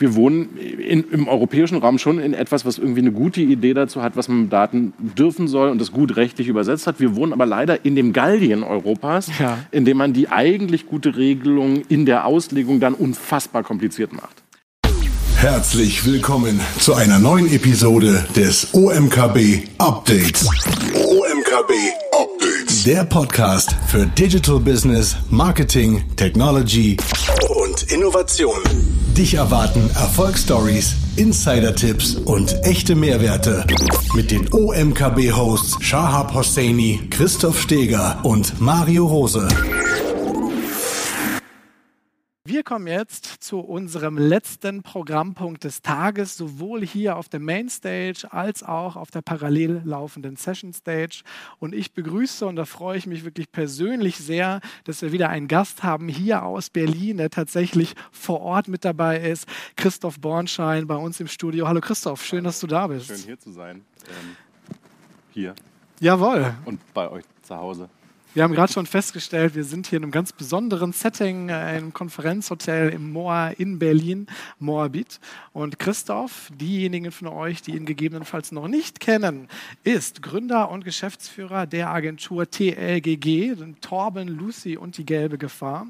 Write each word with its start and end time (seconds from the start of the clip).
wir 0.00 0.14
wohnen 0.14 0.56
in, 0.56 1.04
im 1.10 1.28
europäischen 1.28 1.78
Raum 1.78 1.98
schon 1.98 2.18
in 2.18 2.32
etwas, 2.32 2.64
was 2.64 2.78
irgendwie 2.78 3.02
eine 3.02 3.12
gute 3.12 3.42
Idee 3.42 3.74
dazu 3.74 4.02
hat, 4.02 4.16
was 4.16 4.28
man 4.28 4.42
mit 4.42 4.52
Daten 4.52 4.94
dürfen 4.98 5.46
soll 5.46 5.68
und 5.68 5.78
das 5.78 5.92
gut 5.92 6.16
rechtlich 6.16 6.48
übersetzt 6.48 6.86
hat. 6.86 7.00
Wir 7.00 7.14
wohnen 7.14 7.32
aber 7.32 7.46
leider 7.46 7.84
in 7.84 7.94
dem 7.94 8.12
Gallien 8.12 8.62
Europas, 8.62 9.30
ja. 9.38 9.58
in 9.70 9.84
dem 9.84 9.98
man 9.98 10.14
die 10.14 10.28
eigentlich 10.28 10.86
gute 10.86 11.16
Regelung 11.16 11.82
in 11.88 12.06
der 12.06 12.24
Auslegung 12.24 12.80
dann 12.80 12.94
unfassbar 12.94 13.62
kompliziert 13.62 14.12
macht. 14.12 14.42
Herzlich 15.36 16.04
willkommen 16.06 16.60
zu 16.78 16.94
einer 16.94 17.18
neuen 17.18 17.50
Episode 17.52 18.26
des 18.36 18.74
OMKB 18.74 19.68
Updates. 19.78 20.46
OMKB 20.94 21.72
Updates. 22.12 22.84
Der 22.84 23.04
Podcast 23.04 23.74
für 23.86 24.06
Digital 24.06 24.60
Business, 24.60 25.16
Marketing, 25.30 26.02
Technology 26.16 26.96
und 27.48 27.90
Innovation. 27.90 28.60
Dich 29.16 29.34
erwarten 29.34 29.90
Erfolgsstories, 29.94 30.94
Insider-Tipps 31.16 32.14
und 32.14 32.64
echte 32.64 32.94
Mehrwerte 32.94 33.66
mit 34.14 34.30
den 34.30 34.48
OMKB-Hosts 34.52 35.84
Shahab 35.84 36.32
Hosseini, 36.32 37.00
Christoph 37.10 37.60
Steger 37.60 38.20
und 38.22 38.60
Mario 38.60 39.06
Rose. 39.06 39.48
Wir 42.50 42.64
kommen 42.64 42.88
jetzt 42.88 43.44
zu 43.44 43.60
unserem 43.60 44.18
letzten 44.18 44.82
Programmpunkt 44.82 45.62
des 45.62 45.82
Tages, 45.82 46.36
sowohl 46.36 46.84
hier 46.84 47.16
auf 47.16 47.28
der 47.28 47.38
Mainstage 47.38 48.26
als 48.28 48.64
auch 48.64 48.96
auf 48.96 49.12
der 49.12 49.22
parallel 49.22 49.82
laufenden 49.84 50.34
Session 50.34 50.72
Stage. 50.72 51.22
Und 51.60 51.76
ich 51.76 51.92
begrüße, 51.92 52.44
und 52.44 52.56
da 52.56 52.64
freue 52.64 52.98
ich 52.98 53.06
mich 53.06 53.24
wirklich 53.24 53.52
persönlich 53.52 54.16
sehr, 54.16 54.60
dass 54.82 55.00
wir 55.00 55.12
wieder 55.12 55.28
einen 55.28 55.46
Gast 55.46 55.84
haben 55.84 56.08
hier 56.08 56.42
aus 56.42 56.70
Berlin, 56.70 57.18
der 57.18 57.30
tatsächlich 57.30 57.94
vor 58.10 58.40
Ort 58.40 58.66
mit 58.66 58.84
dabei 58.84 59.20
ist, 59.20 59.46
Christoph 59.76 60.18
Bornschein 60.18 60.88
bei 60.88 60.96
uns 60.96 61.20
im 61.20 61.28
Studio. 61.28 61.68
Hallo 61.68 61.80
Christoph, 61.80 62.24
schön, 62.24 62.42
dass 62.42 62.58
du 62.58 62.66
da 62.66 62.88
bist. 62.88 63.06
Schön 63.06 63.18
hier 63.18 63.38
zu 63.38 63.52
sein. 63.52 63.84
Ähm, 64.08 64.36
hier. 65.30 65.54
Jawohl. 66.00 66.52
Und 66.64 66.80
bei 66.94 67.08
euch 67.08 67.24
zu 67.42 67.56
Hause. 67.56 67.88
Wir 68.32 68.44
haben 68.44 68.54
gerade 68.54 68.72
schon 68.72 68.86
festgestellt, 68.86 69.56
wir 69.56 69.64
sind 69.64 69.88
hier 69.88 69.96
in 69.96 70.04
einem 70.04 70.12
ganz 70.12 70.32
besonderen 70.32 70.92
Setting, 70.92 71.48
äh, 71.48 71.52
einem 71.52 71.92
Konferenzhotel 71.92 72.90
im 72.90 73.10
Moa 73.12 73.48
in 73.48 73.80
Berlin, 73.80 74.28
Moabit. 74.60 75.18
Und 75.52 75.80
Christoph, 75.80 76.48
diejenigen 76.54 77.10
von 77.10 77.26
euch, 77.26 77.60
die 77.60 77.72
ihn 77.72 77.86
gegebenenfalls 77.86 78.52
noch 78.52 78.68
nicht 78.68 79.00
kennen, 79.00 79.48
ist 79.82 80.22
Gründer 80.22 80.70
und 80.70 80.84
Geschäftsführer 80.84 81.66
der 81.66 81.90
Agentur 81.90 82.48
TLGG, 82.48 83.56
Torben, 83.80 84.28
Lucy 84.28 84.76
und 84.76 84.96
die 84.96 85.04
gelbe 85.04 85.36
Gefahr. 85.36 85.88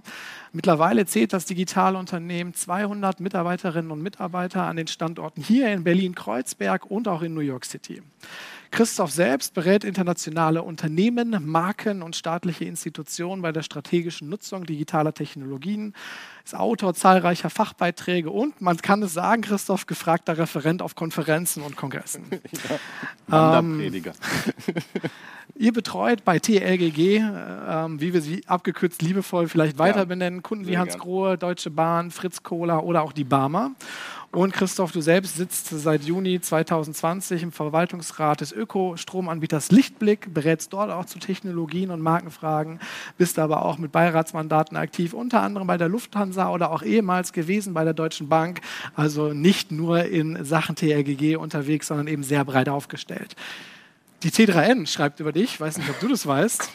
Mittlerweile 0.55 1.05
zählt 1.05 1.34
das 1.34 1.44
digitale 1.44 1.98
Unternehmen 1.98 2.55
200 2.55 3.20
Mitarbeiterinnen 3.20 3.91
und 3.91 4.02
Mitarbeiter 4.02 4.62
an 4.62 4.77
den 4.77 4.86
Standorten 4.86 5.42
hier 5.42 5.70
in 5.74 5.84
Berlin-Kreuzberg 5.84 6.91
und 6.91 7.06
auch 7.06 7.20
in 7.20 7.34
New 7.34 7.41
York 7.41 7.66
City. 7.66 8.00
Christoph 8.70 9.10
selbst 9.10 9.54
berät 9.54 9.82
internationale 9.82 10.62
Unternehmen, 10.62 11.36
Marken 11.44 12.02
und 12.02 12.14
staatliche 12.14 12.64
Institutionen 12.64 13.42
bei 13.42 13.50
der 13.50 13.62
strategischen 13.62 14.28
Nutzung 14.28 14.64
digitaler 14.64 15.12
Technologien, 15.12 15.94
ist 16.44 16.54
Autor 16.54 16.94
zahlreicher 16.94 17.50
Fachbeiträge 17.50 18.30
und, 18.30 18.60
man 18.60 18.77
kann 18.77 19.02
es 19.02 19.12
sagen, 19.12 19.42
Christoph, 19.42 19.86
gefragter 19.86 20.38
Referent 20.38 20.82
auf 20.82 20.94
Konferenzen 20.94 21.62
und 21.62 21.77
Kongressen. 21.77 22.24
ja, 22.30 22.78
Wanderprediger. 23.52 24.12
Ähm, 24.12 24.74
ihr 25.56 25.72
betreut 25.72 26.24
bei 26.24 26.38
TLGG, 26.38 27.16
äh, 27.18 27.20
wie 28.00 28.14
wir 28.14 28.22
sie 28.22 28.46
abgekürzt 28.46 29.02
liebevoll 29.02 29.48
vielleicht 29.48 29.78
weiter 29.78 30.00
ja, 30.00 30.05
benennen, 30.05 30.42
Kunden 30.42 30.68
wie 30.68 30.78
Hans 30.78 30.96
Grohe, 30.96 31.36
Deutsche 31.36 31.70
Bahn, 31.70 32.12
Fritz 32.12 32.42
Kohler 32.44 32.84
oder 32.84 33.02
auch 33.02 33.12
die 33.12 33.24
Barmer. 33.24 33.72
Und 34.33 34.53
Christoph, 34.53 34.92
du 34.92 35.00
selbst 35.00 35.34
sitzt 35.34 35.70
seit 35.70 36.05
Juni 36.05 36.41
2020 36.41 37.42
im 37.42 37.50
Verwaltungsrat 37.50 38.41
des 38.41 38.53
Ökostromanbieters 38.53 39.73
Lichtblick, 39.73 40.33
berätst 40.33 40.73
dort 40.73 40.92
auch 40.92 41.05
zu 41.05 41.19
Technologien 41.19 41.91
und 41.91 42.01
Markenfragen, 42.01 42.79
bist 43.19 43.40
aber 43.40 43.64
auch 43.64 43.79
mit 43.79 43.90
Beiratsmandaten 43.90 44.77
aktiv, 44.77 45.14
unter 45.14 45.42
anderem 45.42 45.67
bei 45.67 45.77
der 45.77 45.89
Lufthansa 45.89 46.48
oder 46.52 46.70
auch 46.70 46.85
ehemals 46.85 47.33
gewesen 47.33 47.74
bei 47.74 47.83
der 47.83 47.92
Deutschen 47.92 48.29
Bank. 48.29 48.61
Also 48.95 49.33
nicht 49.33 49.73
nur 49.73 50.05
in 50.05 50.45
Sachen 50.45 50.77
TRGG 50.77 51.35
unterwegs, 51.35 51.89
sondern 51.89 52.07
eben 52.07 52.23
sehr 52.23 52.45
breit 52.45 52.69
aufgestellt. 52.69 53.35
Die 54.23 54.30
T3N 54.30 54.86
schreibt 54.86 55.19
über 55.19 55.33
dich, 55.33 55.55
ich 55.55 55.61
weiß 55.61 55.79
nicht, 55.79 55.90
ob 55.90 55.98
du 55.98 56.07
das 56.07 56.24
weißt. 56.24 56.70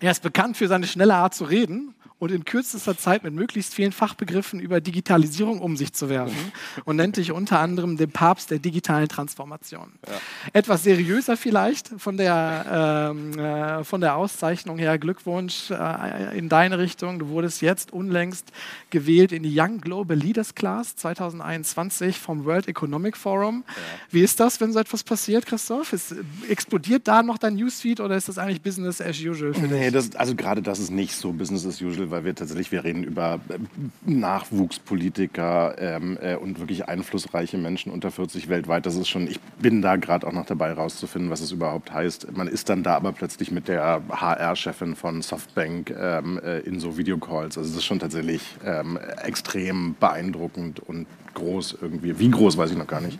Er 0.00 0.10
ist 0.10 0.22
bekannt 0.22 0.56
für 0.56 0.68
seine 0.68 0.86
schnelle 0.86 1.16
Art 1.16 1.34
zu 1.34 1.44
reden 1.44 1.94
und 2.18 2.30
in 2.32 2.44
kürzester 2.44 2.96
Zeit 2.96 3.24
mit 3.24 3.34
möglichst 3.34 3.74
vielen 3.74 3.92
Fachbegriffen 3.92 4.60
über 4.60 4.80
Digitalisierung 4.80 5.60
um 5.60 5.76
sich 5.76 5.92
zu 5.92 6.08
werfen 6.08 6.52
und 6.84 6.96
nennt 6.96 7.16
dich 7.16 7.32
unter 7.32 7.58
anderem 7.58 7.96
den 7.96 8.10
Papst 8.10 8.50
der 8.50 8.58
digitalen 8.58 9.08
Transformation. 9.08 9.92
Ja. 10.06 10.14
Etwas 10.52 10.84
seriöser 10.84 11.36
vielleicht 11.36 11.88
von 11.98 12.16
der, 12.16 13.10
ähm, 13.10 13.38
äh, 13.38 13.84
von 13.84 14.00
der 14.00 14.16
Auszeichnung 14.16 14.78
her. 14.78 14.98
Glückwunsch 14.98 15.70
äh, 15.70 16.38
in 16.38 16.48
deine 16.48 16.78
Richtung. 16.78 17.18
Du 17.18 17.28
wurdest 17.28 17.60
jetzt 17.62 17.92
unlängst 17.92 18.52
gewählt 18.90 19.32
in 19.32 19.42
die 19.42 19.58
Young 19.58 19.80
Global 19.80 20.16
Leaders 20.16 20.54
Class 20.54 20.96
2021 20.96 22.18
vom 22.18 22.44
World 22.44 22.68
Economic 22.68 23.16
Forum. 23.16 23.64
Ja. 23.66 23.74
Wie 24.10 24.22
ist 24.22 24.40
das, 24.40 24.60
wenn 24.60 24.72
so 24.72 24.78
etwas 24.78 25.02
passiert, 25.02 25.46
Christoph? 25.46 25.92
Ist, 25.92 26.14
explodiert 26.48 27.08
da 27.08 27.22
noch 27.22 27.38
dein 27.38 27.56
Newsfeed 27.56 28.00
oder 28.00 28.16
ist 28.16 28.28
das 28.28 28.38
eigentlich 28.38 28.62
Business 28.62 29.00
as 29.00 29.18
usual 29.20 29.52
für 29.52 29.66
nee, 29.66 29.90
dich? 29.90 29.92
Das, 29.92 30.16
also 30.16 30.34
gerade 30.34 30.62
das 30.62 30.78
ist 30.78 30.90
nicht 30.90 31.14
so 31.14 31.32
Business 31.32 31.66
as 31.66 31.80
usual, 31.80 32.03
weil 32.10 32.24
wir 32.24 32.34
tatsächlich, 32.34 32.72
wir 32.72 32.84
reden 32.84 33.04
über 33.04 33.40
äh, 33.48 33.58
Nachwuchspolitiker 34.04 35.76
ähm, 35.78 36.18
äh, 36.20 36.36
und 36.36 36.58
wirklich 36.58 36.88
einflussreiche 36.88 37.58
Menschen 37.58 37.92
unter 37.92 38.10
40 38.10 38.48
weltweit. 38.48 38.86
Das 38.86 38.96
ist 38.96 39.08
schon, 39.08 39.26
ich 39.26 39.40
bin 39.58 39.82
da 39.82 39.96
gerade 39.96 40.26
auch 40.26 40.32
noch 40.32 40.46
dabei 40.46 40.72
rauszufinden, 40.72 41.30
was 41.30 41.40
es 41.40 41.52
überhaupt 41.52 41.92
heißt. 41.92 42.36
Man 42.36 42.48
ist 42.48 42.68
dann 42.68 42.82
da 42.82 42.94
aber 42.96 43.12
plötzlich 43.12 43.50
mit 43.50 43.68
der 43.68 44.02
HR-Chefin 44.10 44.96
von 44.96 45.22
Softbank 45.22 45.94
ähm, 45.98 46.40
äh, 46.44 46.60
in 46.60 46.80
so 46.80 46.96
Videocalls. 46.96 47.58
Also 47.58 47.70
es 47.70 47.76
ist 47.76 47.84
schon 47.84 47.98
tatsächlich 47.98 48.42
ähm, 48.64 48.98
extrem 49.22 49.96
beeindruckend 49.98 50.80
und 50.80 51.06
groß 51.34 51.78
irgendwie. 51.80 52.18
Wie 52.18 52.30
groß, 52.30 52.56
weiß 52.56 52.70
ich 52.70 52.76
noch 52.76 52.86
gar 52.86 53.00
nicht. 53.00 53.18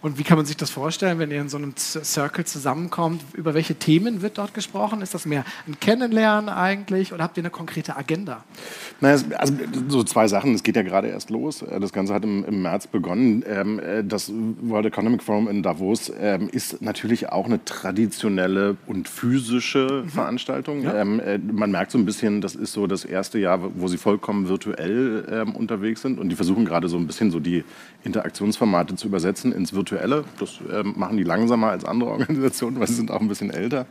Und 0.00 0.18
wie 0.18 0.22
kann 0.22 0.36
man 0.36 0.46
sich 0.46 0.56
das 0.56 0.70
vorstellen, 0.70 1.18
wenn 1.18 1.30
ihr 1.30 1.40
in 1.40 1.48
so 1.48 1.56
einem 1.56 1.74
Circle 1.76 2.44
zusammenkommt? 2.44 3.22
Über 3.34 3.54
welche 3.54 3.74
Themen 3.74 4.22
wird 4.22 4.38
dort 4.38 4.54
gesprochen? 4.54 5.02
Ist 5.02 5.14
das 5.14 5.26
mehr 5.26 5.44
ein 5.66 5.78
Kennenlernen 5.80 6.48
eigentlich 6.48 7.12
oder 7.12 7.24
habt 7.24 7.36
ihr 7.36 7.42
eine 7.42 7.50
konkrete 7.50 7.96
Agenda? 7.96 8.44
Naja, 9.00 9.20
also 9.36 9.54
so 9.88 10.04
zwei 10.04 10.28
Sachen. 10.28 10.54
Es 10.54 10.62
geht 10.62 10.76
ja 10.76 10.82
gerade 10.82 11.08
erst 11.08 11.30
los. 11.30 11.64
Das 11.80 11.92
Ganze 11.92 12.14
hat 12.14 12.24
im, 12.24 12.44
im 12.44 12.62
März 12.62 12.86
begonnen. 12.86 13.44
Ähm, 13.46 13.80
das 14.04 14.32
World 14.62 14.86
Economic 14.86 15.22
Forum 15.22 15.48
in 15.48 15.62
Davos 15.62 16.12
ähm, 16.18 16.48
ist 16.50 16.80
natürlich 16.82 17.28
auch 17.30 17.46
eine 17.46 17.64
traditionelle 17.64 18.76
und 18.86 19.08
physische 19.08 20.02
mhm. 20.04 20.08
Veranstaltung. 20.08 20.82
Ja. 20.82 20.94
Ähm, 20.94 21.20
äh, 21.20 21.38
man 21.38 21.70
merkt 21.70 21.90
so 21.90 21.98
ein 21.98 22.06
bisschen, 22.06 22.40
das 22.40 22.54
ist 22.54 22.72
so 22.72 22.86
das 22.86 23.04
erste 23.04 23.38
Jahr, 23.38 23.60
wo 23.74 23.88
sie 23.88 23.98
vollkommen 23.98 24.48
virtuell 24.48 25.44
unterwegs 25.54 26.02
sind 26.02 26.18
und 26.18 26.28
die 26.28 26.36
versuchen 26.36 26.64
gerade 26.64 26.88
so 26.88 26.96
ein 26.96 27.06
bisschen 27.06 27.30
so 27.30 27.40
die 27.40 27.55
Interaktionsformate 28.04 28.96
zu 28.96 29.08
übersetzen 29.08 29.52
ins 29.52 29.72
Virtuelle. 29.72 30.24
Das 30.38 30.60
äh, 30.70 30.82
machen 30.82 31.16
die 31.16 31.24
langsamer 31.24 31.70
als 31.70 31.84
andere 31.84 32.10
Organisationen, 32.12 32.80
weil 32.80 32.88
sie 32.88 32.94
sind 32.94 33.10
auch 33.10 33.20
ein 33.20 33.28
bisschen 33.28 33.50
älter. 33.50 33.86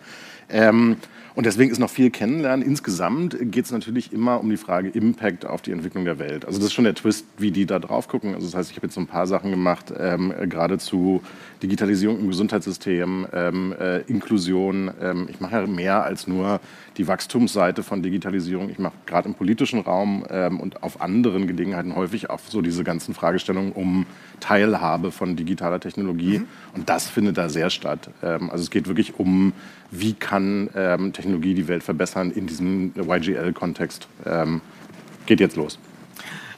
Ähm, 0.49 0.97
und 1.35 1.45
deswegen 1.45 1.69
ist 1.69 1.79
noch 1.79 1.89
viel 1.89 2.11
Kennenlernen. 2.11 2.65
Insgesamt 2.65 3.35
geht 3.51 3.65
es 3.65 3.71
natürlich 3.71 4.13
immer 4.13 4.39
um 4.39 4.49
die 4.49 4.57
Frage 4.57 4.87
Impact 4.87 5.45
auf 5.45 5.61
die 5.61 5.71
Entwicklung 5.71 6.05
der 6.05 6.17
Welt. 6.17 6.45
Also 6.45 6.59
das 6.59 6.67
ist 6.67 6.73
schon 6.73 6.85
der 6.85 6.95
Twist, 6.95 7.25
wie 7.37 7.51
die 7.51 7.65
da 7.65 7.79
drauf 7.79 8.07
gucken. 8.07 8.35
Also 8.35 8.47
das 8.47 8.55
heißt, 8.55 8.71
ich 8.71 8.77
habe 8.77 8.87
jetzt 8.87 8.95
so 8.95 9.01
ein 9.01 9.07
paar 9.07 9.27
Sachen 9.27 9.51
gemacht, 9.51 9.91
ähm, 9.97 10.33
gerade 10.47 10.77
zu 10.77 11.21
Digitalisierung 11.61 12.19
im 12.19 12.27
Gesundheitssystem, 12.29 13.27
ähm, 13.33 13.75
äh, 13.77 14.01
Inklusion. 14.03 14.91
Ähm, 15.01 15.27
ich 15.29 15.41
mache 15.41 15.55
ja 15.55 15.67
mehr 15.67 16.03
als 16.03 16.25
nur 16.25 16.61
die 16.97 17.07
Wachstumsseite 17.07 17.83
von 17.83 18.01
Digitalisierung. 18.01 18.69
Ich 18.69 18.79
mache 18.79 18.93
gerade 19.05 19.27
im 19.27 19.35
politischen 19.35 19.79
Raum 19.79 20.25
ähm, 20.29 20.59
und 20.59 20.83
auf 20.83 21.01
anderen 21.01 21.47
Gelegenheiten 21.47 21.95
häufig 21.95 22.29
auch 22.29 22.39
so 22.47 22.61
diese 22.61 22.83
ganzen 22.83 23.13
Fragestellungen 23.13 23.71
um 23.71 24.05
Teilhabe 24.39 25.11
von 25.11 25.35
digitaler 25.35 25.79
Technologie. 25.79 26.39
Mhm. 26.39 26.47
Und 26.73 26.89
das 26.89 27.09
findet 27.09 27.37
da 27.37 27.49
sehr 27.49 27.69
statt. 27.69 28.09
Ähm, 28.23 28.49
also 28.49 28.63
es 28.63 28.71
geht 28.71 28.87
wirklich 28.87 29.19
um, 29.19 29.53
wie 29.91 30.13
kann 30.13 30.69
ähm, 30.75 31.13
Technologie 31.13 31.53
die 31.53 31.67
Welt 31.67 31.83
verbessern 31.83 32.31
in 32.31 32.47
diesem 32.47 32.93
YGL-Kontext. 32.95 34.07
Ähm, 34.25 34.61
geht 35.25 35.39
jetzt 35.39 35.55
los 35.55 35.79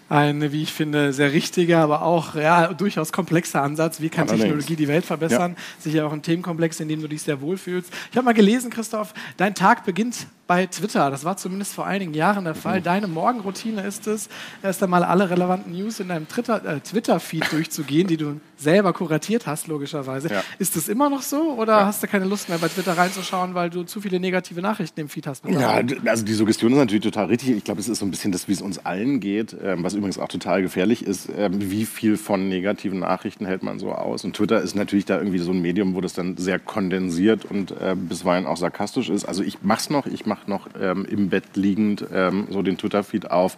ein, 0.10 0.52
wie 0.52 0.64
ich 0.64 0.72
finde, 0.72 1.12
sehr 1.12 1.34
richtiger, 1.34 1.80
aber 1.80 2.02
auch 2.02 2.36
ja, 2.36 2.74
durchaus 2.74 3.12
komplexer 3.12 3.62
Ansatz. 3.62 4.00
Wie 4.00 4.10
kann 4.10 4.28
Allerdings. 4.28 4.44
Technologie 4.44 4.76
die 4.76 4.88
Welt 4.88 5.06
verbessern? 5.06 5.56
Ja. 5.58 5.64
Sicher 5.80 6.08
auch 6.08 6.14
ein 6.14 6.22
Themenkomplex, 6.22 6.80
in 6.80 6.88
dem 6.88 7.02
du 7.02 7.08
dich 7.08 7.22
sehr 7.22 7.42
wohlfühlst. 7.42 7.92
Ich 8.12 8.18
habe 8.18 8.26
mal 8.26 8.34
gelesen, 8.34 8.70
Christoph, 8.70 9.14
dein 9.36 9.54
Tag 9.54 9.86
beginnt 9.86 10.28
bei 10.48 10.66
Twitter. 10.66 11.12
Das 11.12 11.26
war 11.26 11.38
zumindest 11.38 11.74
vor 11.74 11.86
einigen 11.86 12.14
Jahren 12.14 12.46
der 12.46 12.56
Fall. 12.56 12.82
Deine 12.82 13.08
Morgenroutine 13.08 13.82
ist 13.82 14.08
es, 14.08 14.30
erst 14.64 14.82
einmal 14.82 15.04
alle 15.04 15.30
relevanten 15.30 15.74
News 15.74 16.00
in 16.00 16.08
deinem 16.08 16.24
äh, 16.26 16.80
Twitter-Feed 16.80 17.52
durchzugehen, 17.52 18.08
die 18.08 18.18
du 18.18 18.40
selber 18.58 18.94
kuratiert 18.94 19.46
hast, 19.46 19.68
logischerweise. 19.68 20.30
Ja. 20.30 20.44
Ist 20.58 20.76
das 20.76 20.88
immer 20.88 21.10
noch 21.10 21.22
so 21.22 21.54
oder 21.54 21.74
ja. 21.74 21.86
hast 21.86 22.02
du 22.02 22.08
keine 22.08 22.26
Lust 22.26 22.50
mehr 22.50 22.58
bei 22.58 22.68
Twitter 22.68 22.98
reinzuschauen, 22.98 23.54
weil 23.54 23.70
du 23.70 23.84
zu 23.84 24.02
viele 24.02 24.20
negative 24.20 24.62
Nachrichten 24.62 25.02
im 25.02 25.10
Feed 25.10 25.28
hast? 25.28 25.46
Ja, 25.46 25.82
also 26.06 26.26
die 26.26 26.34
Suggestion 26.34 26.72
ist 26.72 26.80
natürlich 26.80 27.04
total 27.04 27.26
richtig. 27.26 27.50
Ich 27.50 27.64
glaube, 27.64 27.80
es 27.80 27.88
ist 27.88 28.00
so 28.00 28.06
ein 28.06 28.12
bisschen 28.12 28.32
das, 28.32 28.48
wie 28.48 28.54
es 28.54 28.62
uns 28.62 28.80
allen 28.80 29.20
geht, 29.20 29.56
ähm, 29.62 29.84
was 29.84 29.94
übrigens 29.94 30.18
auch 30.18 30.28
total 30.28 30.62
gefährlich 30.62 31.06
ist. 31.06 31.30
Ähm, 31.36 31.70
wie 31.70 31.86
viel 31.86 32.18
von 32.18 32.48
negativen 32.48 33.00
Nachrichten 33.00 33.46
hält 33.46 33.64
man 33.64 33.80
so 33.80 33.92
aus? 33.92 34.24
Und 34.24 34.36
Twitter 34.36 34.62
ist 34.62 34.76
natürlich 34.76 35.06
da 35.06 35.18
irgendwie 35.18 35.40
so 35.40 35.52
ein 35.52 35.62
Medium, 35.62 35.94
wo 35.94 36.02
das 36.02 36.14
dann 36.14 36.38
sehr 36.38 36.58
kondensiert 36.58 37.46
und 37.46 37.72
äh, 37.72 37.96
bisweilen 37.96 38.48
auch 38.48 38.58
sarkastisch 38.58 39.10
ist. 39.10 39.26
Also 39.26 39.44
ich 39.44 39.62
mache 39.62 39.82
es 39.82 39.90
noch, 39.90 40.08
ich 40.08 40.26
mache 40.38 40.50
noch 40.50 40.68
ähm, 40.80 41.06
im 41.06 41.30
Bett 41.30 41.56
liegend 41.56 42.06
ähm, 42.14 42.48
so 42.50 42.62
den 42.62 42.78
Twitter-Feed 42.78 43.32
auf. 43.32 43.58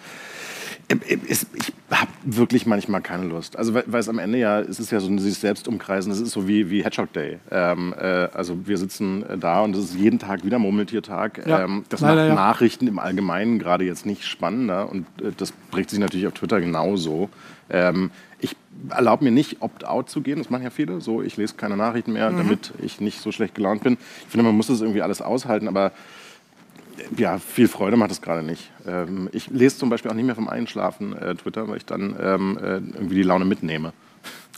Ähm, 0.88 1.02
ähm, 1.08 1.22
ich 1.28 1.46
habe 1.92 2.12
wirklich 2.24 2.66
manchmal 2.66 3.02
keine 3.02 3.26
Lust. 3.26 3.58
Also 3.58 3.74
weil, 3.74 3.84
weil, 3.88 4.00
es 4.00 4.10
am 4.10 4.20
Ende 4.20 4.38
ja, 4.38 4.60
es 4.60 4.80
ist 4.80 4.92
ja 4.92 5.00
so 5.00 5.10
ein 5.10 5.20
sich 5.20 5.38
selbst 5.38 5.68
umkreisen, 5.68 6.12
es 6.12 6.20
ist 6.20 6.32
so 6.32 6.48
wie, 6.48 6.70
wie 6.70 6.84
Hedgehog 6.84 7.14
Day. 7.14 7.40
Ähm, 7.52 7.94
äh, 7.98 8.28
also 8.34 8.68
wir 8.68 8.78
sitzen 8.78 9.24
äh, 9.24 9.38
da 9.38 9.62
und 9.62 9.76
es 9.76 9.86
ist 9.86 9.96
jeden 9.96 10.20
Tag 10.20 10.44
wieder 10.44 10.60
Murmeltiertag. 10.60 11.46
Ja, 11.46 11.64
ähm, 11.64 11.86
das 11.90 12.02
macht 12.02 12.16
ja. 12.16 12.34
Nachrichten 12.34 12.88
im 12.88 13.00
Allgemeinen 13.00 13.60
gerade 13.60 13.84
jetzt 13.84 14.06
nicht 14.06 14.26
spannender 14.26 14.90
und 14.90 15.06
äh, 15.22 15.32
das 15.36 15.52
bricht 15.72 15.90
sich 15.90 16.00
natürlich 16.00 16.28
auf 16.28 16.34
Twitter 16.34 16.60
genauso. 16.62 17.30
Ähm, 17.70 18.12
ich 18.40 18.56
erlaube 18.90 19.26
mir 19.26 19.32
nicht, 19.32 19.62
Opt-out 19.62 20.10
zu 20.10 20.22
gehen. 20.22 20.38
Das 20.38 20.50
machen 20.50 20.64
ja 20.64 20.70
viele. 20.70 21.02
So, 21.02 21.22
ich 21.22 21.38
lese 21.38 21.56
keine 21.56 21.76
Nachrichten 21.76 22.14
mehr, 22.14 22.32
mhm. 22.32 22.38
damit 22.38 22.74
ich 22.82 23.02
nicht 23.02 23.22
so 23.22 23.32
schlecht 23.32 23.56
gelaunt 23.56 23.84
bin. 23.84 23.98
Ich 24.22 24.30
finde, 24.30 24.46
man 24.46 24.56
muss 24.56 24.68
das 24.68 24.82
irgendwie 24.82 25.02
alles 25.02 25.22
aushalten, 25.22 25.68
aber 25.68 25.92
ja, 27.18 27.38
viel 27.40 27.68
Freude 27.68 27.98
macht 27.98 28.12
es 28.12 28.22
gerade 28.22 28.44
nicht. 28.44 28.72
Ähm, 28.88 29.30
ich 29.32 29.48
lese 29.48 29.78
zum 29.78 29.90
Beispiel 29.90 30.12
auch 30.12 30.16
nicht 30.16 30.26
mehr 30.26 30.36
vom 30.36 30.48
Einschlafen 30.48 31.16
äh, 31.16 31.36
Twitter, 31.36 31.68
weil 31.68 31.78
ich 31.78 31.86
dann 31.86 32.16
ähm, 32.20 32.58
äh, 32.62 32.76
irgendwie 32.76 33.16
die 33.16 33.24
Laune 33.24 33.46
mitnehme. 33.46 33.94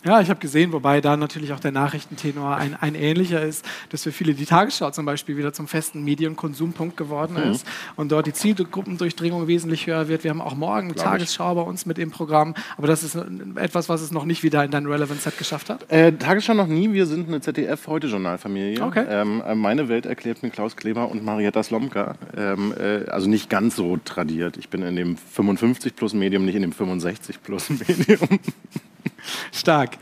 Ja, 0.04 0.20
ich 0.20 0.30
habe 0.30 0.40
gesehen, 0.40 0.72
wobei 0.72 1.00
da 1.00 1.16
natürlich 1.16 1.54
auch 1.54 1.60
der 1.60 1.72
Nachrichtentenor 1.72 2.56
ein, 2.56 2.76
ein, 2.76 2.96
ähnlicher 2.96 3.44
ist, 3.44 3.64
dass 3.90 4.02
für 4.02 4.12
viele 4.12 4.34
die 4.34 4.46
Tagesschau 4.46 4.90
zum 4.90 5.06
Beispiel 5.06 5.38
wieder 5.38 5.54
zum 5.54 5.68
festen 5.68 6.04
Medienkonsumpunkt 6.04 6.98
geworden 6.98 7.36
mhm. 7.36 7.52
ist 7.52 7.68
und 7.98 8.12
dort 8.12 8.26
die 8.26 8.34
Zielgruppendurchdringung 8.34 9.46
wesentlich 9.46 9.86
höher 9.86 10.08
wird. 10.08 10.24
Wir 10.24 10.32
haben 10.32 10.42
auch 10.42 10.56
morgen 10.56 10.88
eine 10.88 10.96
Tagesschau 10.96 11.54
bei 11.54 11.62
uns 11.62 11.86
mit 11.86 12.00
im 12.00 12.10
Programm, 12.10 12.56
aber 12.78 12.88
das 12.88 13.04
ist 13.04 13.16
etwas, 13.56 13.90
was 13.90 14.02
es 14.02 14.12
noch 14.12 14.26
nicht 14.26 14.42
wieder 14.42 14.64
in 14.64 14.72
dein 14.72 14.88
Relevant 14.88 15.22
Set 15.22 15.38
geschafft 15.38 15.70
hat? 15.70 15.86
Äh, 15.92 16.14
Tagesschau 16.14 16.56
noch 16.56 16.68
nie, 16.68 16.92
wir 16.94 17.06
sind 17.06 17.28
eine 17.28 17.40
ZDF-Heute-Journalfamilie. 17.40 18.84
Okay. 18.84 19.06
Ähm, 19.08 19.44
äh, 19.46 19.54
meine 19.54 19.88
Welt 19.88 20.08
erklärt 20.08 20.42
mit 20.42 20.54
Klaus 20.54 20.76
Kleber 20.76 21.12
und 21.12 21.24
Marietta 21.24 21.62
Slomka. 21.62 22.16
Ähm, 22.36 22.74
äh, 22.76 23.08
also 23.10 23.30
nicht 23.30 23.52
ganz 23.52 23.76
so 23.76 23.98
tradiert. 24.04 24.58
Ich 24.58 24.70
bin 24.70 24.82
in 24.82 24.96
dem 24.96 25.16
55-Plus-Medium, 25.38 26.44
nicht 26.44 26.56
in 26.56 26.64
dem 26.64 26.74
65-Plus-Medium. 26.74 28.40
Stark. 29.52 29.98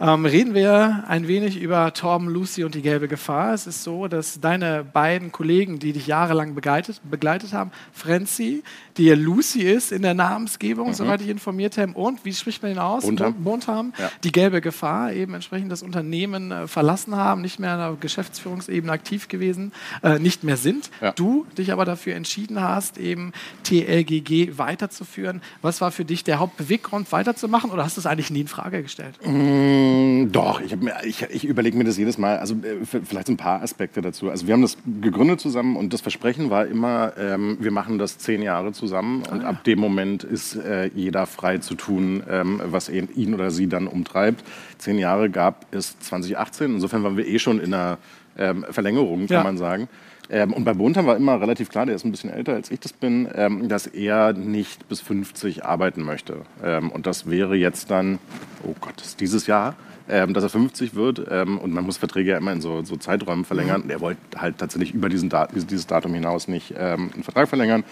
Ähm, 0.00 0.26
reden 0.26 0.54
wir 0.54 1.04
ein 1.08 1.26
wenig 1.26 1.60
über 1.60 1.92
Torben, 1.92 2.28
Lucy 2.28 2.64
und 2.64 2.74
die 2.74 2.82
gelbe 2.82 3.08
Gefahr. 3.08 3.54
Es 3.54 3.66
ist 3.66 3.82
so, 3.82 4.06
dass 4.06 4.40
deine 4.40 4.84
beiden 4.84 5.32
Kollegen, 5.32 5.78
die 5.78 5.92
dich 5.92 6.06
jahrelang 6.06 6.54
begleitet, 6.54 7.00
begleitet 7.08 7.52
haben, 7.52 7.72
Frenzy, 7.92 8.62
die 8.96 9.06
ja 9.06 9.14
Lucy 9.14 9.62
ist 9.62 9.90
in 9.90 10.02
der 10.02 10.14
Namensgebung, 10.14 10.88
mhm. 10.88 10.94
soweit 10.94 11.20
ich 11.20 11.28
informiert 11.28 11.78
habe, 11.78 11.92
und 11.92 12.24
wie 12.24 12.32
spricht 12.32 12.62
man 12.62 12.72
ihn 12.72 12.78
aus? 12.78 13.04
Bontham. 13.42 13.92
Ja. 13.98 14.10
Die 14.22 14.32
gelbe 14.32 14.60
Gefahr, 14.60 15.12
eben 15.12 15.34
entsprechend 15.34 15.72
das 15.72 15.82
Unternehmen 15.82 16.52
äh, 16.52 16.68
verlassen 16.68 17.16
haben, 17.16 17.40
nicht 17.40 17.58
mehr 17.58 17.72
an 17.72 17.78
der 17.78 17.96
Geschäftsführungsebene 17.98 18.92
aktiv 18.92 19.28
gewesen, 19.28 19.72
äh, 20.02 20.18
nicht 20.18 20.44
mehr 20.44 20.56
sind. 20.56 20.90
Ja. 21.00 21.12
Du 21.12 21.46
dich 21.56 21.72
aber 21.72 21.84
dafür 21.84 22.14
entschieden 22.14 22.60
hast, 22.60 22.98
eben 22.98 23.32
TLGG 23.64 24.58
weiterzuführen. 24.58 25.42
Was 25.62 25.80
war 25.80 25.90
für 25.90 26.04
dich 26.04 26.22
der 26.22 26.38
Hauptbeweggrund, 26.38 27.10
weiterzumachen 27.10 27.70
oder 27.70 27.84
hast 27.84 27.96
du 27.96 28.00
es 28.00 28.06
eigentlich 28.06 28.30
nie 28.30 28.42
in 28.42 28.48
Frage 28.48 28.57
gestellt? 28.82 29.18
Mm, 29.24 30.30
doch, 30.30 30.60
ich, 30.60 30.76
ich, 31.04 31.22
ich 31.22 31.44
überlege 31.44 31.76
mir 31.76 31.84
das 31.84 31.96
jedes 31.96 32.18
Mal. 32.18 32.38
Also 32.38 32.54
äh, 32.54 32.84
vielleicht 32.84 33.28
ein 33.28 33.36
paar 33.36 33.62
Aspekte 33.62 34.00
dazu. 34.00 34.30
Also 34.30 34.46
wir 34.46 34.54
haben 34.54 34.62
das 34.62 34.76
gegründet 35.00 35.40
zusammen 35.40 35.76
und 35.76 35.92
das 35.92 36.00
Versprechen 36.00 36.50
war 36.50 36.66
immer, 36.66 37.12
ähm, 37.18 37.58
wir 37.60 37.70
machen 37.70 37.98
das 37.98 38.18
zehn 38.18 38.42
Jahre 38.42 38.72
zusammen 38.72 39.22
und 39.30 39.44
ah, 39.44 39.50
ab 39.50 39.64
dem 39.64 39.78
Moment 39.78 40.24
ist 40.24 40.56
äh, 40.56 40.90
jeder 40.94 41.26
frei 41.26 41.58
zu 41.58 41.74
tun, 41.74 42.22
ähm, 42.28 42.60
was 42.64 42.88
ihn, 42.88 43.08
ihn, 43.14 43.34
oder 43.34 43.50
sie 43.50 43.68
dann 43.68 43.86
umtreibt. 43.86 44.44
Zehn 44.78 44.98
Jahre 44.98 45.30
gab 45.30 45.66
es 45.70 45.98
2018. 46.00 46.74
Insofern 46.74 47.02
waren 47.02 47.16
wir 47.16 47.26
eh 47.26 47.38
schon 47.38 47.60
in 47.60 47.74
einer 47.74 47.98
ähm, 48.36 48.64
Verlängerung, 48.70 49.26
kann 49.26 49.36
ja. 49.36 49.42
man 49.42 49.58
sagen. 49.58 49.88
Ähm, 50.30 50.52
und 50.52 50.64
bei 50.64 50.74
Bontam 50.74 51.06
war 51.06 51.16
immer 51.16 51.40
relativ 51.40 51.70
klar, 51.70 51.86
der 51.86 51.94
ist 51.94 52.04
ein 52.04 52.10
bisschen 52.10 52.30
älter 52.30 52.54
als 52.54 52.70
ich 52.70 52.80
das 52.80 52.92
bin, 52.92 53.28
ähm, 53.34 53.68
dass 53.68 53.86
er 53.86 54.32
nicht 54.32 54.88
bis 54.88 55.00
50 55.00 55.64
arbeiten 55.64 56.02
möchte. 56.02 56.42
Ähm, 56.62 56.90
und 56.90 57.06
das 57.06 57.30
wäre 57.30 57.56
jetzt 57.56 57.90
dann, 57.90 58.18
oh 58.68 58.76
Gott, 58.80 59.02
dieses 59.20 59.46
Jahr 59.46 59.76
ähm, 60.08 60.34
dass 60.34 60.42
er 60.42 60.48
50 60.48 60.94
wird. 60.94 61.26
Ähm, 61.30 61.58
und 61.58 61.72
man 61.72 61.84
muss 61.84 61.98
Verträge 61.98 62.30
ja 62.30 62.38
immer 62.38 62.52
in 62.52 62.60
so, 62.60 62.82
so 62.82 62.96
Zeiträumen 62.96 63.44
verlängern. 63.44 63.82
Mhm. 63.84 63.90
Er 63.90 64.00
wollte 64.00 64.20
halt 64.36 64.58
tatsächlich 64.58 64.94
über 64.94 65.08
diesen 65.08 65.28
Dat 65.28 65.50
dieses 65.54 65.86
Datum 65.86 66.14
hinaus 66.14 66.48
nicht 66.48 66.74
ähm, 66.76 67.10
einen 67.12 67.22
Vertrag 67.22 67.48
verlängern 67.48 67.84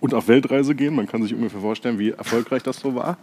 und 0.00 0.14
auf 0.14 0.28
Weltreise 0.28 0.74
gehen. 0.74 0.94
Man 0.94 1.06
kann 1.06 1.22
sich 1.22 1.34
ungefähr 1.34 1.60
vorstellen, 1.60 1.98
wie 1.98 2.10
erfolgreich 2.10 2.62
das 2.62 2.78
so 2.78 2.94
war. 2.94 3.16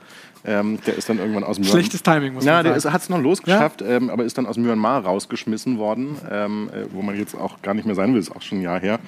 Ähm, 0.43 0.79
der 0.87 0.97
ist 0.97 1.07
dann 1.07 1.19
irgendwann 1.19 1.43
aus 1.43 1.57
dem 1.57 1.65
Schlechtes 1.65 2.01
Timing, 2.01 2.33
muss 2.33 2.43
man 2.43 2.53
ja, 2.53 2.63
sagen. 2.63 2.81
der 2.81 2.93
hat 2.93 3.01
es 3.01 3.09
noch 3.09 3.21
losgeschafft, 3.21 3.81
ja? 3.81 3.89
ähm, 3.89 4.09
aber 4.09 4.23
ist 4.23 4.37
dann 4.39 4.47
aus 4.47 4.57
Myanmar 4.57 5.05
rausgeschmissen 5.05 5.77
worden, 5.77 6.17
ähm, 6.29 6.69
äh, 6.73 6.85
wo 6.91 7.03
man 7.03 7.15
jetzt 7.15 7.35
auch 7.35 7.61
gar 7.61 7.75
nicht 7.75 7.85
mehr 7.85 7.93
sein 7.93 8.11
will, 8.13 8.19
ist 8.19 8.35
auch 8.35 8.41
schon 8.41 8.59
ein 8.59 8.61
Jahr 8.61 8.79
her. 8.79 8.99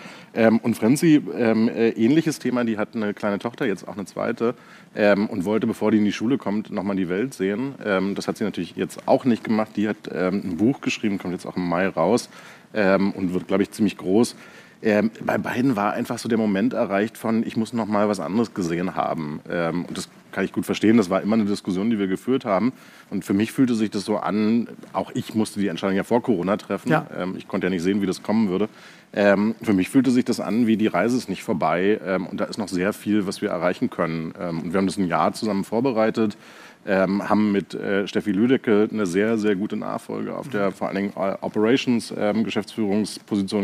Und 0.63 0.75
Frenzy, 0.75 1.21
äh, 1.37 1.89
ähnliches 1.89 2.39
Thema, 2.39 2.63
die 2.63 2.79
hat 2.79 2.95
eine 2.95 3.13
kleine 3.13 3.37
Tochter, 3.37 3.67
jetzt 3.67 3.87
auch 3.87 3.93
eine 3.93 4.05
zweite, 4.05 4.55
und 4.95 5.45
wollte, 5.45 5.67
bevor 5.67 5.91
die 5.91 5.97
in 5.97 6.05
die 6.05 6.11
Schule 6.11 6.39
kommt, 6.39 6.71
nochmal 6.71 6.95
die 6.95 7.07
Welt 7.07 7.35
sehen. 7.35 7.75
Das 8.15 8.27
hat 8.27 8.37
sie 8.37 8.43
natürlich 8.43 8.75
jetzt 8.75 9.07
auch 9.07 9.25
nicht 9.25 9.43
gemacht. 9.43 9.71
Die 9.75 9.87
hat 9.87 10.11
ein 10.11 10.57
Buch 10.57 10.81
geschrieben, 10.81 11.17
kommt 11.17 11.33
jetzt 11.33 11.45
auch 11.45 11.57
im 11.57 11.67
Mai 11.67 11.87
raus 11.87 12.29
und 12.73 13.33
wird, 13.33 13.47
glaube 13.47 13.63
ich, 13.63 13.71
ziemlich 13.71 13.97
groß 13.97 14.35
ähm, 14.83 15.11
bei 15.25 15.37
beiden 15.37 15.75
war 15.75 15.93
einfach 15.93 16.17
so 16.17 16.27
der 16.27 16.37
Moment 16.37 16.73
erreicht 16.73 17.17
von, 17.17 17.45
ich 17.45 17.55
muss 17.55 17.71
noch 17.71 17.85
mal 17.85 18.09
was 18.09 18.19
anderes 18.19 18.53
gesehen 18.53 18.95
haben. 18.95 19.39
Ähm, 19.49 19.85
und 19.85 19.97
das 19.97 20.09
kann 20.33 20.43
ich 20.43 20.51
gut 20.51 20.65
verstehen. 20.65 20.97
Das 20.97 21.09
war 21.09 21.21
immer 21.21 21.35
eine 21.35 21.45
Diskussion, 21.45 21.89
die 21.89 21.99
wir 21.99 22.07
geführt 22.07 22.43
haben. 22.43 22.73
Und 23.09 23.23
für 23.23 23.33
mich 23.33 23.53
fühlte 23.53 23.75
sich 23.75 23.91
das 23.91 24.03
so 24.03 24.17
an, 24.17 24.67
auch 24.91 25.11
ich 25.13 25.35
musste 25.35 25.61
die 25.61 25.69
Entscheidung 25.69 25.95
ja 25.95 26.03
vor 26.03 26.21
Corona 26.21 26.57
treffen. 26.57 26.89
Ja. 26.89 27.07
Ähm, 27.17 27.35
ich 27.37 27.47
konnte 27.47 27.67
ja 27.67 27.69
nicht 27.71 27.83
sehen, 27.83 28.01
wie 28.01 28.05
das 28.05 28.23
kommen 28.23 28.49
würde. 28.49 28.67
Ähm, 29.13 29.55
für 29.61 29.73
mich 29.73 29.89
fühlte 29.89 30.11
sich 30.11 30.25
das 30.25 30.41
an, 30.41 30.67
wie 30.67 30.75
die 30.75 30.87
Reise 30.87 31.15
ist 31.15 31.29
nicht 31.29 31.43
vorbei. 31.43 32.01
Ähm, 32.05 32.27
und 32.27 32.41
da 32.41 32.45
ist 32.45 32.57
noch 32.57 32.67
sehr 32.67 32.91
viel, 32.91 33.25
was 33.25 33.41
wir 33.41 33.51
erreichen 33.51 33.89
können. 33.89 34.33
Ähm, 34.37 34.59
und 34.63 34.73
wir 34.73 34.79
haben 34.79 34.87
das 34.87 34.97
ein 34.97 35.07
Jahr 35.07 35.31
zusammen 35.31 35.63
vorbereitet 35.63 36.35
ähm, 36.85 37.27
haben 37.29 37.51
mit 37.51 37.73
äh, 37.73 38.07
Steffi 38.07 38.31
Lüdecke 38.31 38.87
eine 38.91 39.05
sehr, 39.05 39.37
sehr 39.37 39.55
gute 39.55 39.77
Nachfolge 39.77 40.35
auf 40.35 40.49
der 40.49 40.71
vor 40.71 40.87
allen 40.87 40.97
Dingen 40.97 41.13
äh, 41.15 41.35
Operations 41.41 42.13
ähm, 42.17 42.43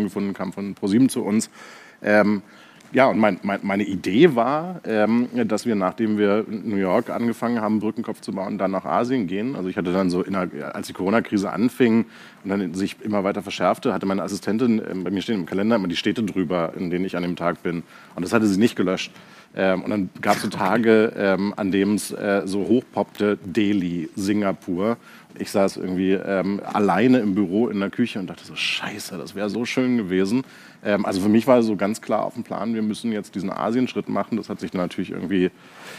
gefunden, 0.03 0.33
kam 0.33 0.53
von 0.53 0.75
ProSieben 0.75 1.09
zu 1.09 1.23
uns. 1.23 1.49
Ähm, 2.01 2.41
ja, 2.91 3.07
und 3.07 3.19
mein, 3.19 3.39
mein, 3.43 3.59
meine 3.63 3.83
Idee 3.83 4.35
war, 4.35 4.81
ähm, 4.83 5.29
dass 5.45 5.65
wir, 5.65 5.75
nachdem 5.75 6.17
wir 6.17 6.45
New 6.47 6.77
York 6.77 7.09
angefangen 7.09 7.61
haben, 7.61 7.79
Brückenkopf 7.79 8.21
zu 8.21 8.31
bauen, 8.31 8.57
dann 8.57 8.71
nach 8.71 8.85
Asien 8.85 9.27
gehen. 9.27 9.55
Also 9.55 9.69
ich 9.69 9.77
hatte 9.77 9.93
dann 9.93 10.09
so, 10.09 10.23
der, 10.23 10.75
als 10.75 10.87
die 10.87 10.93
Corona-Krise 10.93 11.51
anfing 11.51 12.05
und 12.43 12.49
dann 12.49 12.73
sich 12.73 12.97
immer 13.01 13.23
weiter 13.23 13.41
verschärfte, 13.43 13.93
hatte 13.93 14.05
meine 14.05 14.23
Assistentin, 14.23 14.79
äh, 14.79 14.93
bei 14.95 15.11
mir 15.11 15.21
stehen 15.21 15.35
im 15.35 15.45
Kalender 15.45 15.75
immer 15.75 15.87
die 15.87 15.95
Städte 15.95 16.23
drüber, 16.23 16.73
in 16.77 16.89
denen 16.89 17.05
ich 17.05 17.15
an 17.15 17.23
dem 17.23 17.35
Tag 17.35 17.61
bin. 17.61 17.83
Und 18.15 18.23
das 18.23 18.33
hatte 18.33 18.47
sie 18.47 18.59
nicht 18.59 18.75
gelöscht. 18.75 19.11
Ähm, 19.55 19.83
und 19.83 19.89
dann 19.89 20.09
gab 20.21 20.35
es 20.35 20.43
so 20.43 20.47
Tage, 20.47 21.13
ähm, 21.17 21.53
an 21.57 21.71
denen 21.71 21.95
es 21.95 22.11
äh, 22.11 22.43
so 22.45 22.67
hochpoppte, 22.67 23.37
Delhi, 23.43 24.09
Singapur. 24.15 24.97
Ich 25.37 25.51
saß 25.51 25.77
irgendwie 25.77 26.13
ähm, 26.13 26.61
alleine 26.63 27.19
im 27.19 27.35
Büro 27.35 27.67
in 27.67 27.79
der 27.79 27.89
Küche 27.89 28.19
und 28.19 28.27
dachte 28.29 28.45
so, 28.45 28.55
scheiße, 28.55 29.17
das 29.17 29.35
wäre 29.35 29.49
so 29.49 29.65
schön 29.65 29.97
gewesen. 29.97 30.43
Ähm, 30.83 31.05
also 31.05 31.21
für 31.21 31.29
mich 31.29 31.47
war 31.47 31.61
so 31.63 31.75
ganz 31.75 32.01
klar 32.01 32.23
auf 32.23 32.33
dem 32.33 32.43
Plan, 32.43 32.73
wir 32.73 32.81
müssen 32.81 33.11
jetzt 33.11 33.35
diesen 33.35 33.51
Asienschritt 33.51 34.09
machen. 34.09 34.37
Das 34.37 34.49
hat 34.49 34.59
sich 34.59 34.71
dann 34.71 34.81
natürlich 34.81 35.11
irgendwie, 35.11 35.51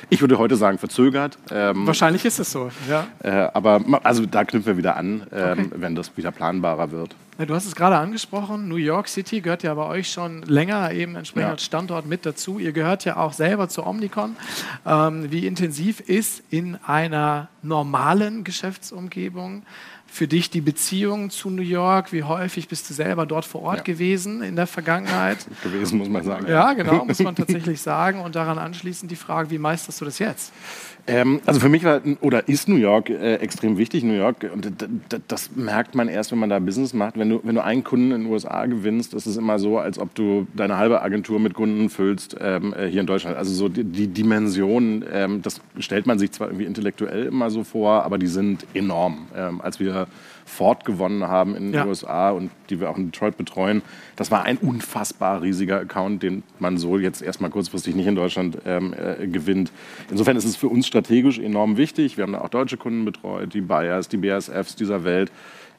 ich 0.09 0.21
würde 0.21 0.39
heute 0.39 0.57
sagen, 0.57 0.79
verzögert. 0.79 1.39
Ähm, 1.51 1.87
Wahrscheinlich 1.87 2.25
ist 2.25 2.39
es 2.39 2.51
so, 2.51 2.71
ja. 2.89 3.07
Äh, 3.23 3.51
aber 3.53 3.83
also 4.03 4.27
da 4.27 4.45
knüpfen 4.45 4.73
wir 4.73 4.77
wieder 4.77 4.97
an, 4.97 5.27
ähm, 5.33 5.59
okay. 5.59 5.71
wenn 5.77 5.95
das 5.95 6.17
wieder 6.17 6.31
planbarer 6.31 6.91
wird. 6.91 7.15
Ja, 7.41 7.47
du 7.47 7.55
hast 7.55 7.65
es 7.65 7.75
gerade 7.75 7.97
angesprochen, 7.97 8.69
New 8.69 8.77
York 8.77 9.09
City 9.09 9.41
gehört 9.41 9.63
ja 9.63 9.73
bei 9.73 9.87
euch 9.87 10.13
schon 10.13 10.43
länger 10.43 10.93
eben 10.93 11.17
entsprechend 11.17 11.47
ja. 11.47 11.53
als 11.53 11.65
Standort 11.65 12.05
mit 12.05 12.27
dazu. 12.27 12.59
Ihr 12.59 12.73
gehört 12.73 13.07
ja 13.07 13.17
auch 13.17 13.33
selber 13.33 13.71
zu 13.71 13.87
Omnicon. 13.87 14.37
Ähm, 14.85 15.31
wie 15.31 15.47
intensiv 15.47 16.01
ist 16.01 16.43
in 16.51 16.77
einer 16.87 17.49
normalen 17.63 18.45
Geschäftsumgebung 18.45 19.63
für 20.11 20.27
dich 20.27 20.51
die 20.51 20.61
Beziehung 20.61 21.31
zu 21.31 21.51
New 21.51 21.63
York? 21.63 22.13
Wie 22.13 22.25
häufig 22.25 22.69
bist 22.69 22.91
du 22.91 22.95
selber 22.95 23.27
dort 23.27 23.45
vor 23.45 23.63
Ort 23.63 23.79
ja. 23.79 23.83
gewesen 23.85 24.43
in 24.43 24.57
der 24.57 24.67
Vergangenheit? 24.67 25.39
Gewesen, 25.63 25.99
muss 25.99 26.09
man 26.09 26.25
sagen. 26.25 26.47
Ja, 26.49 26.73
genau, 26.73 27.05
muss 27.07 27.21
man 27.21 27.35
tatsächlich 27.35 27.81
sagen. 27.81 28.21
Und 28.21 28.35
daran 28.35 28.59
anschließend 28.59 29.11
die 29.11 29.17
Frage, 29.17 29.51
wie 29.51 29.59
meisterst 29.59 30.01
du 30.01 30.05
das 30.05 30.19
jetzt? 30.19 30.53
Ähm, 31.07 31.41
also 31.47 31.61
für 31.61 31.69
mich 31.69 31.85
war 31.85 32.01
oder 32.21 32.49
ist 32.49 32.69
New 32.69 32.77
York 32.77 33.11
äh, 33.11 33.37
extrem 33.37 33.79
wichtig. 33.79 34.05
New 34.05 34.15
York, 34.15 34.49
und 34.53 34.73
das 35.29 35.51
merkt 35.57 35.95
man 35.95 36.09
erst, 36.09 36.33
wenn 36.33 36.39
man 36.39 36.51
da 36.51 36.59
Business 36.59 36.93
macht. 36.93 37.19
Wenn 37.19 37.31
du, 37.31 37.41
wenn 37.43 37.55
du 37.55 37.65
einen 37.65 37.85
Kunden 37.85 38.13
in 38.13 38.23
den 38.23 38.33
USA 38.33 38.67
gewinnst, 38.67 39.15
ist 39.15 39.27
es 39.27 39.37
immer 39.37 39.59
so, 39.59 39.79
als 39.79 39.99
ob 39.99 40.15
du 40.15 40.47
deine 40.55 40.77
halbe 40.77 41.03
Agentur 41.03 41.41
mit 41.41 41.55
Kunden 41.55 41.91
füllst 41.91 42.37
ähm, 42.41 42.75
äh, 42.75 42.87
hier 42.87 43.01
in 43.01 43.07
Deutschland. 43.07 43.37
Also 43.37 43.53
so 43.53 43.69
die, 43.69 43.85
die 43.85 44.09
Dimension, 44.09 45.05
ähm, 45.13 45.43
das 45.43 45.61
stellt 45.79 46.07
man 46.07 46.19
sich 46.19 46.33
zwar 46.33 46.49
irgendwie 46.49 46.67
intellektuell 46.67 47.27
immer 47.27 47.51
so 47.51 47.65
vor, 47.65 48.05
aber 48.05 48.19
die 48.19 48.27
sind 48.27 48.67
enorm. 48.75 49.27
Ähm, 49.35 49.61
als 49.61 49.81
wir 49.81 50.00
Ford 50.45 50.85
gewonnen 50.85 51.29
haben 51.29 51.55
in 51.55 51.67
den 51.67 51.75
ja. 51.75 51.87
USA 51.87 52.31
und 52.31 52.51
die 52.69 52.81
wir 52.81 52.91
auch 52.91 52.97
in 52.97 53.11
Detroit 53.11 53.37
betreuen. 53.37 53.83
Das 54.17 54.31
war 54.31 54.45
ein 54.45 54.59
unfassbar 54.59 55.43
riesiger 55.43 55.81
Account, 55.81 56.23
den 56.23 56.43
man 56.59 56.77
so 56.77 56.99
jetzt 56.99 57.23
erstmal 57.23 57.51
kurzfristig 57.51 57.95
nicht 57.95 58.07
in 58.07 58.17
Deutschland 58.17 58.59
ähm, 58.67 58.93
äh, 58.93 59.27
gewinnt. 59.27 59.71
Insofern 60.11 60.37
ist 60.37 60.45
es 60.45 60.57
für 60.57 60.69
uns 60.69 60.87
strategisch 60.87 61.39
enorm 61.39 61.77
wichtig. 61.77 62.17
Wir 62.17 62.25
haben 62.25 62.33
da 62.33 62.41
auch 62.41 62.49
deutsche 62.49 62.77
Kunden 62.77 63.05
betreut, 63.05 63.55
die 63.55 63.61
Bayers, 63.61 64.09
die 64.09 64.17
BASFs 64.17 64.75
dieser 64.77 65.05
Welt. 65.05 65.31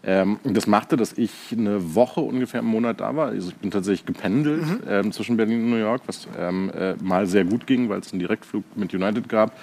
Ähm, 0.03 0.39
das 0.43 0.65
machte, 0.65 0.97
dass 0.97 1.13
ich 1.13 1.31
eine 1.51 1.93
Woche 1.93 2.21
ungefähr 2.21 2.61
im 2.61 2.65
Monat 2.65 3.01
da 3.01 3.15
war. 3.15 3.27
Also 3.27 3.49
ich 3.49 3.55
bin 3.55 3.69
tatsächlich 3.69 4.05
gependelt 4.05 4.65
mhm. 4.65 4.79
ähm, 4.87 5.11
zwischen 5.11 5.37
Berlin 5.37 5.63
und 5.63 5.69
New 5.69 5.77
York, 5.77 6.01
was 6.07 6.27
ähm, 6.39 6.71
äh, 6.75 6.95
mal 7.03 7.27
sehr 7.27 7.43
gut 7.43 7.67
ging, 7.67 7.89
weil 7.89 7.99
es 7.99 8.11
einen 8.11 8.19
Direktflug 8.19 8.63
mit 8.75 8.93
United 8.93 9.29
gab. 9.29 9.53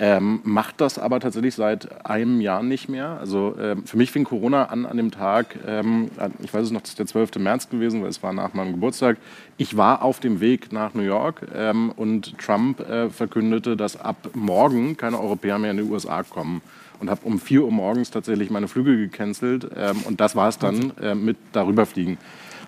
Ähm, 0.00 0.38
macht 0.44 0.80
das 0.80 0.96
aber 0.96 1.18
tatsächlich 1.18 1.56
seit 1.56 2.06
einem 2.06 2.40
Jahr 2.40 2.62
nicht 2.62 2.88
mehr. 2.88 3.18
Also 3.18 3.56
ähm, 3.60 3.84
für 3.84 3.96
mich 3.96 4.12
fing 4.12 4.22
Corona 4.22 4.66
an 4.66 4.86
an 4.86 4.96
dem 4.96 5.10
Tag, 5.10 5.58
ähm, 5.66 6.08
ich 6.40 6.54
weiß 6.54 6.66
es 6.66 6.70
noch, 6.70 6.82
das 6.82 6.90
ist 6.90 7.00
der 7.00 7.06
12. 7.06 7.36
März 7.38 7.68
gewesen, 7.68 8.02
weil 8.02 8.10
es 8.10 8.22
war 8.22 8.32
nach 8.32 8.54
meinem 8.54 8.74
Geburtstag. 8.74 9.16
Ich 9.56 9.76
war 9.76 10.02
auf 10.02 10.20
dem 10.20 10.40
Weg 10.40 10.72
nach 10.72 10.94
New 10.94 11.02
York 11.02 11.48
ähm, 11.52 11.90
und 11.96 12.38
Trump 12.38 12.78
äh, 12.78 13.10
verkündete, 13.10 13.76
dass 13.76 14.00
ab 14.00 14.30
morgen 14.34 14.96
keine 14.96 15.18
Europäer 15.18 15.58
mehr 15.58 15.72
in 15.72 15.78
die 15.78 15.82
USA 15.82 16.22
kommen 16.22 16.62
und 17.00 17.10
habe 17.10 17.22
um 17.24 17.40
4 17.40 17.64
Uhr 17.64 17.72
morgens 17.72 18.12
tatsächlich 18.12 18.50
meine 18.50 18.68
Flüge 18.68 18.96
gecancelt 18.96 19.68
ähm, 19.76 19.96
und 20.04 20.20
das 20.20 20.36
war 20.36 20.48
es 20.48 20.58
dann 20.58 20.92
äh, 21.02 21.16
mit 21.16 21.36
darüberfliegen. 21.52 22.18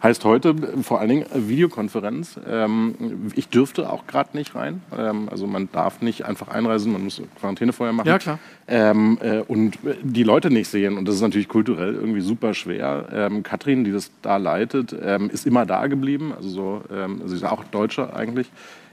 Heißt 0.02 0.24
heute 0.24 0.54
vor 0.82 0.98
allen 0.98 1.10
Dingen 1.10 1.26
Videokonferenz. 1.34 2.40
Ähm, 2.48 3.30
ich 3.34 3.48
dürfte 3.48 3.90
auch 3.92 4.06
gerade 4.06 4.36
nicht 4.36 4.54
rein. 4.54 4.80
Ähm, 4.96 5.28
also 5.30 5.46
man 5.46 5.68
darf 5.72 6.00
nicht 6.00 6.24
einfach 6.24 6.48
einreisen, 6.48 6.92
man 6.92 7.04
muss 7.04 7.20
Quarantäne 7.38 7.74
vorher 7.74 7.92
machen. 7.92 8.08
Ja, 8.08 8.18
klar. 8.18 8.38
Ähm, 8.66 9.18
äh, 9.20 9.40
und 9.40 9.78
die 10.02 10.22
Leute 10.22 10.50
nicht 10.50 10.68
sehen. 10.68 10.96
Und 10.96 11.06
das 11.06 11.16
ist 11.16 11.20
natürlich 11.20 11.48
kulturell 11.48 11.94
irgendwie 11.94 12.22
super 12.22 12.54
schwer. 12.54 13.08
Ähm, 13.12 13.42
Katrin, 13.42 13.84
die 13.84 13.92
das 13.92 14.10
da 14.22 14.38
leitet, 14.38 14.96
ähm, 15.02 15.28
ist 15.28 15.46
immer 15.46 15.66
da 15.66 15.86
geblieben. 15.86 16.32
Also, 16.34 16.48
so, 16.48 16.82
ähm, 16.94 17.20
sie 17.26 17.36
ist 17.36 17.44
auch 17.44 17.64
Deutsche 17.64 18.14
eigentlich. 18.14 18.50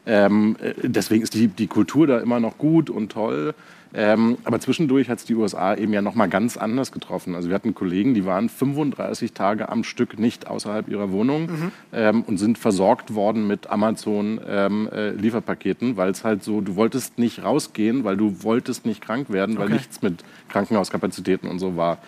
Ähm, 0.07 0.55
äh, 0.61 0.73
deswegen 0.83 1.23
ist 1.23 1.33
die, 1.33 1.47
die 1.47 1.67
Kultur 1.67 2.07
da 2.07 2.19
immer 2.19 2.39
noch 2.39 2.57
gut 2.57 2.89
und 2.89 3.11
toll. 3.11 3.53
Ähm, 3.93 4.37
aber 4.43 4.59
zwischendurch 4.59 5.09
hat 5.09 5.19
es 5.19 5.25
die 5.25 5.35
USA 5.35 5.75
eben 5.75 5.93
ja 5.93 6.01
nochmal 6.01 6.29
ganz 6.29 6.57
anders 6.57 6.91
getroffen. 6.91 7.35
Also 7.35 7.49
wir 7.49 7.55
hatten 7.55 7.73
Kollegen, 7.73 8.13
die 8.13 8.25
waren 8.25 8.49
35 8.49 9.31
Tage 9.33 9.69
am 9.69 9.83
Stück 9.83 10.19
nicht 10.19 10.47
außerhalb 10.47 10.89
ihrer 10.89 11.11
Wohnung 11.11 11.43
mhm. 11.43 11.71
ähm, 11.93 12.23
und 12.23 12.37
sind 12.37 12.57
versorgt 12.57 13.13
worden 13.15 13.47
mit 13.47 13.69
Amazon-Lieferpaketen, 13.69 15.87
ähm, 15.87 15.93
äh, 15.93 15.97
weil 15.97 16.11
es 16.11 16.23
halt 16.23 16.43
so, 16.43 16.61
du 16.61 16.75
wolltest 16.75 17.17
nicht 17.17 17.43
rausgehen, 17.43 18.03
weil 18.03 18.17
du 18.17 18.43
wolltest 18.43 18.85
nicht 18.85 19.01
krank 19.01 19.29
werden, 19.29 19.57
weil 19.57 19.65
okay. 19.65 19.75
nichts 19.75 20.01
mit 20.01 20.23
Krankenhauskapazitäten 20.49 21.49
und 21.49 21.59
so 21.59 21.77
war. 21.77 21.99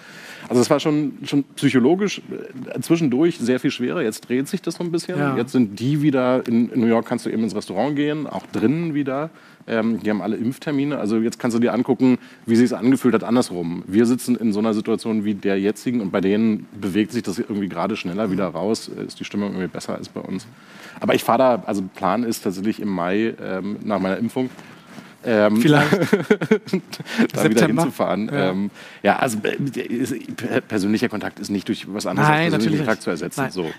Also 0.47 0.61
es 0.61 0.69
war 0.69 0.79
schon, 0.79 1.13
schon 1.23 1.43
psychologisch 1.55 2.21
äh, 2.73 2.79
zwischendurch 2.79 3.37
sehr 3.37 3.59
viel 3.59 3.71
schwerer. 3.71 4.01
Jetzt 4.01 4.29
dreht 4.29 4.47
sich 4.47 4.61
das 4.61 4.75
so 4.75 4.83
ein 4.83 4.91
bisschen. 4.91 5.17
Ja. 5.17 5.35
Jetzt 5.35 5.51
sind 5.51 5.79
die 5.79 6.01
wieder, 6.01 6.47
in, 6.47 6.69
in 6.69 6.79
New 6.79 6.87
York 6.87 7.05
kannst 7.05 7.25
du 7.25 7.29
eben 7.29 7.43
ins 7.43 7.55
Restaurant 7.55 7.95
gehen, 7.95 8.27
auch 8.27 8.45
drinnen 8.47 8.93
wieder. 8.93 9.29
Ähm, 9.67 9.99
die 9.99 10.09
haben 10.09 10.21
alle 10.21 10.37
Impftermine. 10.37 10.97
Also 10.97 11.17
jetzt 11.17 11.39
kannst 11.39 11.55
du 11.55 11.61
dir 11.61 11.73
angucken, 11.73 12.17
wie 12.45 12.55
sich 12.55 12.65
es 12.65 12.73
angefühlt 12.73 13.13
hat 13.13 13.23
andersrum. 13.23 13.83
Wir 13.87 14.05
sitzen 14.05 14.35
in 14.35 14.53
so 14.53 14.59
einer 14.59 14.73
Situation 14.73 15.25
wie 15.25 15.35
der 15.35 15.59
jetzigen 15.59 16.01
und 16.01 16.11
bei 16.11 16.21
denen 16.21 16.67
bewegt 16.79 17.11
sich 17.11 17.23
das 17.23 17.37
irgendwie 17.37 17.69
gerade 17.69 17.95
schneller 17.95 18.31
wieder 18.31 18.47
raus. 18.47 18.89
Äh, 18.89 19.05
ist 19.05 19.19
die 19.19 19.25
Stimmung 19.25 19.49
irgendwie 19.49 19.67
besser 19.67 19.95
als 19.95 20.09
bei 20.09 20.21
uns. 20.21 20.47
Aber 20.99 21.13
ich 21.15 21.23
fahre 21.23 21.37
da, 21.37 21.63
also 21.65 21.83
Plan 21.95 22.23
ist 22.23 22.43
tatsächlich 22.43 22.79
im 22.79 22.89
Mai 22.89 23.35
ähm, 23.41 23.77
nach 23.83 23.99
meiner 23.99 24.17
Impfung 24.17 24.49
ähm, 25.23 25.57
Vielleicht. 25.57 25.91
da 27.33 27.49
wieder 27.49 27.67
hinzufahren. 27.67 28.29
Ja. 28.31 28.49
Ähm, 28.49 28.71
ja, 29.03 29.17
also 29.17 29.37
äh, 29.43 30.61
persönlicher 30.61 31.09
Kontakt 31.09 31.39
ist 31.39 31.49
nicht 31.49 31.67
durch 31.67 31.85
was 31.93 32.05
anderes 32.05 32.29
Nein, 32.29 32.45
als 32.45 32.53
persönlichen 32.53 32.85
Kontakt 32.85 33.03
zu 33.03 33.09
ersetzen. 33.09 33.41
Nein. 33.41 33.51
So. 33.51 33.69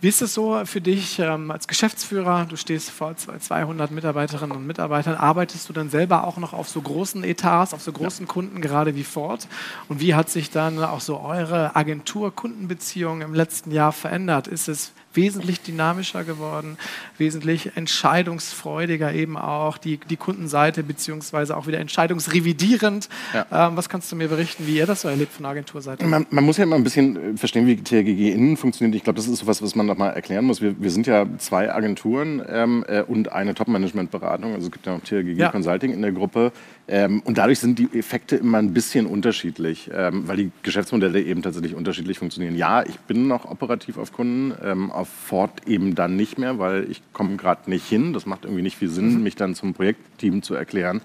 Wie 0.00 0.06
ist 0.06 0.22
es 0.22 0.32
so 0.32 0.64
für 0.64 0.80
dich 0.80 1.18
ähm, 1.18 1.50
als 1.50 1.66
Geschäftsführer? 1.66 2.46
Du 2.48 2.54
stehst 2.54 2.90
vor 2.90 3.16
200 3.16 3.90
Mitarbeiterinnen 3.90 4.56
und 4.56 4.64
Mitarbeitern. 4.64 5.16
Arbeitest 5.16 5.68
du 5.68 5.72
dann 5.72 5.90
selber 5.90 6.22
auch 6.24 6.36
noch 6.36 6.52
auf 6.52 6.68
so 6.68 6.80
großen 6.80 7.24
Etats, 7.24 7.74
auf 7.74 7.82
so 7.82 7.90
großen 7.90 8.26
ja. 8.26 8.32
Kunden, 8.32 8.60
gerade 8.60 8.94
wie 8.94 9.02
Ford? 9.02 9.48
Und 9.88 10.00
wie 10.00 10.14
hat 10.14 10.30
sich 10.30 10.50
dann 10.50 10.78
auch 10.84 11.00
so 11.00 11.18
eure 11.18 11.74
Agentur-Kundenbeziehung 11.74 13.22
im 13.22 13.34
letzten 13.34 13.72
Jahr 13.72 13.90
verändert? 13.90 14.46
Ist 14.46 14.68
es 14.68 14.92
wesentlich 15.18 15.60
dynamischer 15.60 16.22
geworden, 16.22 16.78
wesentlich 17.18 17.72
entscheidungsfreudiger 17.74 19.12
eben 19.12 19.36
auch, 19.36 19.76
die, 19.78 19.98
die 20.08 20.16
Kundenseite 20.16 20.84
beziehungsweise 20.84 21.56
auch 21.56 21.66
wieder 21.66 21.80
entscheidungsrevidierend. 21.80 23.08
Ja. 23.34 23.68
Ähm, 23.68 23.76
was 23.76 23.88
kannst 23.88 24.12
du 24.12 24.16
mir 24.16 24.28
berichten, 24.28 24.66
wie 24.66 24.76
ihr 24.76 24.86
das 24.86 25.00
so 25.00 25.08
erlebt 25.08 25.32
von 25.32 25.42
der 25.42 25.52
Agenturseite? 25.52 26.06
Man, 26.06 26.26
man 26.30 26.44
muss 26.44 26.56
ja 26.56 26.64
immer 26.64 26.76
ein 26.76 26.84
bisschen 26.84 27.34
äh, 27.34 27.36
verstehen, 27.36 27.66
wie 27.66 27.76
TRGG 27.76 28.32
innen 28.32 28.56
funktioniert. 28.56 28.94
Ich 28.94 29.02
glaube, 29.02 29.16
das 29.16 29.26
ist 29.26 29.40
so 29.40 29.46
was, 29.48 29.60
was 29.60 29.74
man 29.74 29.86
noch 29.86 29.96
mal 29.96 30.10
erklären 30.10 30.44
muss. 30.44 30.62
Wir, 30.62 30.80
wir 30.80 30.90
sind 30.90 31.08
ja 31.08 31.26
zwei 31.38 31.72
Agenturen 31.72 32.40
ähm, 32.48 32.84
äh, 32.86 33.02
und 33.02 33.32
eine 33.32 33.54
Top-Management-Beratung. 33.54 34.54
Also 34.54 34.66
es 34.66 34.72
gibt 34.72 34.86
ja 34.86 34.94
noch 34.94 35.02
TRGG 35.02 35.36
ja. 35.36 35.50
Consulting 35.50 35.92
in 35.92 36.02
der 36.02 36.12
Gruppe. 36.12 36.52
Ähm, 36.86 37.20
und 37.24 37.36
dadurch 37.36 37.58
sind 37.58 37.78
die 37.78 37.88
Effekte 37.98 38.36
immer 38.36 38.58
ein 38.58 38.72
bisschen 38.72 39.06
unterschiedlich, 39.06 39.90
ähm, 39.92 40.26
weil 40.26 40.36
die 40.36 40.50
Geschäftsmodelle 40.62 41.20
eben 41.20 41.42
tatsächlich 41.42 41.74
unterschiedlich 41.74 42.18
funktionieren. 42.18 42.56
Ja, 42.56 42.82
ich 42.82 42.98
bin 43.00 43.28
noch 43.28 43.44
operativ 43.44 43.98
auf 43.98 44.12
Kunden, 44.12 44.54
ähm, 44.64 44.90
auf 44.90 45.07
Ford 45.08 45.66
eben 45.66 45.94
dann 45.94 46.16
nicht 46.16 46.38
mehr, 46.38 46.58
weil 46.58 46.90
ich 46.90 47.02
komme 47.12 47.36
gerade 47.36 47.68
nicht 47.70 47.86
hin. 47.86 48.12
Das 48.12 48.26
macht 48.26 48.44
irgendwie 48.44 48.62
nicht 48.62 48.76
viel 48.76 48.88
Sinn, 48.88 49.14
mhm. 49.14 49.22
mich 49.22 49.36
dann 49.36 49.54
zum 49.54 49.74
Projektteam 49.74 50.42
zu 50.42 50.54
erklären. 50.54 51.00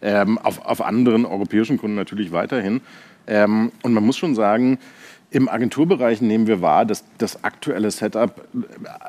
Ähm, 0.00 0.38
auf, 0.38 0.64
auf 0.64 0.80
anderen 0.80 1.24
europäischen 1.24 1.78
Kunden 1.78 1.96
natürlich 1.96 2.32
weiterhin. 2.32 2.80
Ähm, 3.26 3.72
und 3.82 3.92
man 3.92 4.04
muss 4.04 4.16
schon 4.16 4.34
sagen, 4.34 4.78
im 5.30 5.48
Agenturbereich 5.48 6.22
nehmen 6.22 6.46
wir 6.46 6.62
wahr, 6.62 6.86
dass 6.86 7.04
das 7.18 7.44
aktuelle 7.44 7.90
Setup 7.90 8.48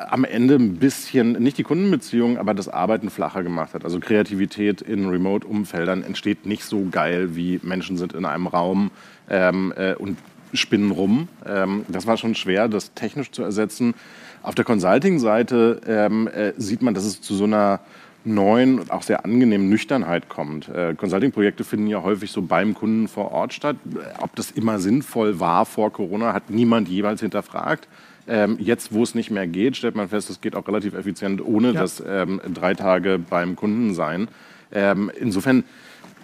am 0.09 0.25
Ende 0.25 0.55
ein 0.55 0.75
bisschen, 0.75 1.31
nicht 1.33 1.57
die 1.57 1.63
Kundenbeziehung, 1.63 2.37
aber 2.37 2.53
das 2.53 2.67
Arbeiten 2.67 3.09
flacher 3.09 3.41
gemacht 3.41 3.73
hat. 3.73 3.85
Also 3.85 4.01
Kreativität 4.01 4.81
in 4.81 5.07
Remote-Umfeldern 5.07 6.03
entsteht 6.03 6.45
nicht 6.45 6.65
so 6.65 6.87
geil, 6.91 7.35
wie 7.37 7.61
Menschen 7.63 7.97
sind 7.97 8.11
in 8.11 8.25
einem 8.25 8.47
Raum 8.47 8.91
ähm, 9.29 9.73
äh, 9.77 9.93
und 9.93 10.17
spinnen 10.53 10.91
rum. 10.91 11.29
Ähm, 11.45 11.85
das 11.87 12.05
war 12.05 12.17
schon 12.17 12.35
schwer, 12.35 12.67
das 12.67 12.93
technisch 12.93 13.31
zu 13.31 13.43
ersetzen. 13.43 13.93
Auf 14.41 14.55
der 14.55 14.65
Consulting-Seite 14.65 15.81
ähm, 15.87 16.27
äh, 16.27 16.53
sieht 16.57 16.81
man, 16.81 16.93
dass 16.93 17.05
es 17.05 17.21
zu 17.21 17.35
so 17.35 17.43
einer 17.43 17.79
neuen 18.25 18.79
und 18.79 18.91
auch 18.91 19.03
sehr 19.03 19.25
angenehmen 19.25 19.69
Nüchternheit 19.69 20.29
kommt. 20.29 20.67
Äh, 20.69 20.93
Consulting-Projekte 20.95 21.63
finden 21.63 21.87
ja 21.87 22.03
häufig 22.03 22.31
so 22.31 22.41
beim 22.41 22.73
Kunden 22.73 23.07
vor 23.07 23.31
Ort 23.31 23.53
statt. 23.53 23.77
Ob 24.19 24.35
das 24.35 24.51
immer 24.51 24.79
sinnvoll 24.79 25.39
war 25.39 25.65
vor 25.65 25.91
Corona, 25.91 26.33
hat 26.33 26.49
niemand 26.49 26.89
jeweils 26.89 27.21
hinterfragt. 27.21 27.87
Ähm, 28.27 28.57
jetzt, 28.59 28.93
wo 28.93 29.01
es 29.03 29.15
nicht 29.15 29.31
mehr 29.31 29.47
geht, 29.47 29.75
stellt 29.75 29.95
man 29.95 30.09
fest, 30.09 30.29
es 30.29 30.41
geht 30.41 30.55
auch 30.55 30.67
relativ 30.67 30.93
effizient, 30.93 31.43
ohne 31.43 31.71
ja. 31.71 31.81
das 31.81 32.03
ähm, 32.05 32.39
drei 32.53 32.75
Tage 32.75 33.17
beim 33.17 33.55
Kunden 33.55 33.95
sein. 33.95 34.27
Ähm, 34.71 35.11
insofern, 35.19 35.63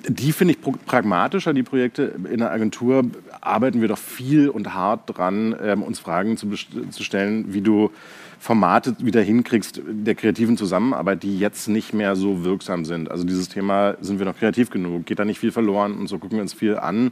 die 0.08 0.32
finde 0.32 0.54
ich 0.54 0.86
pragmatischer, 0.86 1.54
die 1.54 1.64
Projekte. 1.64 2.14
In 2.32 2.40
der 2.40 2.52
Agentur 2.52 3.06
arbeiten 3.46 3.82
wir 3.82 3.88
doch 3.88 3.98
viel 3.98 4.50
und 4.50 4.74
hart 4.74 5.02
dran, 5.06 5.56
ähm, 5.62 5.84
uns 5.84 6.00
Fragen 6.00 6.38
zu, 6.38 6.50
zu 6.50 7.04
stellen, 7.04 7.54
wie 7.54 7.62
du 7.62 7.92
Formate 8.40 8.96
wieder 9.00 9.22
hinkriegst 9.22 9.82
der 9.88 10.16
kreativen 10.16 10.58
Zusammenarbeit, 10.58 11.24
die 11.24 11.40
jetzt 11.40 11.68
nicht 11.68 11.94
mehr 11.94 12.16
so 12.16 12.44
wirksam 12.44 12.86
sind. 12.86 13.10
Also 13.10 13.24
dieses 13.24 13.50
Thema, 13.50 13.96
sind 14.02 14.20
wir 14.20 14.26
noch 14.26 14.38
kreativ 14.38 14.70
genug? 14.70 15.06
Geht 15.06 15.20
da 15.20 15.26
nicht 15.26 15.40
viel 15.40 15.52
verloren? 15.52 15.98
Und 15.98 16.08
so 16.08 16.20
gucken 16.20 16.38
wir 16.38 16.44
uns 16.44 16.54
viel 16.54 16.78
an 16.78 17.12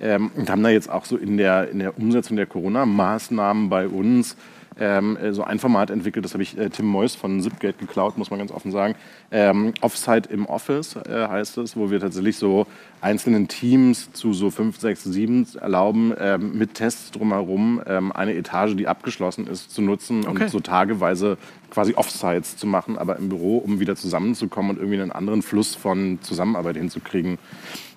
ähm, 0.00 0.30
und 0.36 0.50
haben 0.50 0.62
da 0.62 0.68
jetzt 0.68 0.90
auch 0.90 1.04
so 1.04 1.16
in 1.16 1.36
der, 1.36 1.70
in 1.70 1.78
der 1.78 1.96
Umsetzung 1.98 2.36
der 2.36 2.46
Corona-Maßnahmen 2.46 3.68
bei 3.68 3.88
uns 3.88 4.36
ähm, 4.78 5.16
äh, 5.16 5.32
so 5.32 5.44
ein 5.44 5.58
Format 5.58 5.90
entwickelt, 5.90 6.24
das 6.24 6.34
habe 6.34 6.42
ich 6.42 6.58
äh, 6.58 6.68
Tim 6.70 6.86
Mois 6.86 7.14
von 7.14 7.40
Zipgate 7.40 7.78
geklaut, 7.78 8.18
muss 8.18 8.30
man 8.30 8.38
ganz 8.38 8.50
offen 8.50 8.72
sagen. 8.72 8.94
Ähm, 9.30 9.72
Offsite 9.80 10.28
im 10.30 10.46
Office 10.46 10.96
äh, 10.96 11.28
heißt 11.28 11.58
es, 11.58 11.76
wo 11.76 11.90
wir 11.90 12.00
tatsächlich 12.00 12.36
so 12.36 12.66
einzelnen 13.00 13.48
Teams 13.48 14.12
zu 14.12 14.32
so 14.32 14.50
fünf, 14.50 14.80
sechs, 14.80 15.04
sieben 15.04 15.46
erlauben, 15.60 16.12
ähm, 16.18 16.58
mit 16.58 16.74
Tests 16.74 17.10
drumherum 17.10 17.82
ähm, 17.86 18.12
eine 18.12 18.34
Etage, 18.34 18.74
die 18.76 18.88
abgeschlossen 18.88 19.46
ist, 19.46 19.70
zu 19.70 19.82
nutzen 19.82 20.26
okay. 20.26 20.44
und 20.44 20.50
so 20.50 20.60
tageweise 20.60 21.38
quasi 21.70 21.94
Offsites 21.94 22.56
zu 22.56 22.66
machen, 22.66 22.96
aber 22.98 23.16
im 23.16 23.28
Büro, 23.28 23.58
um 23.58 23.80
wieder 23.80 23.96
zusammenzukommen 23.96 24.70
und 24.70 24.76
irgendwie 24.78 25.00
einen 25.00 25.12
anderen 25.12 25.42
Fluss 25.42 25.74
von 25.74 26.18
Zusammenarbeit 26.22 26.76
hinzukriegen 26.76 27.38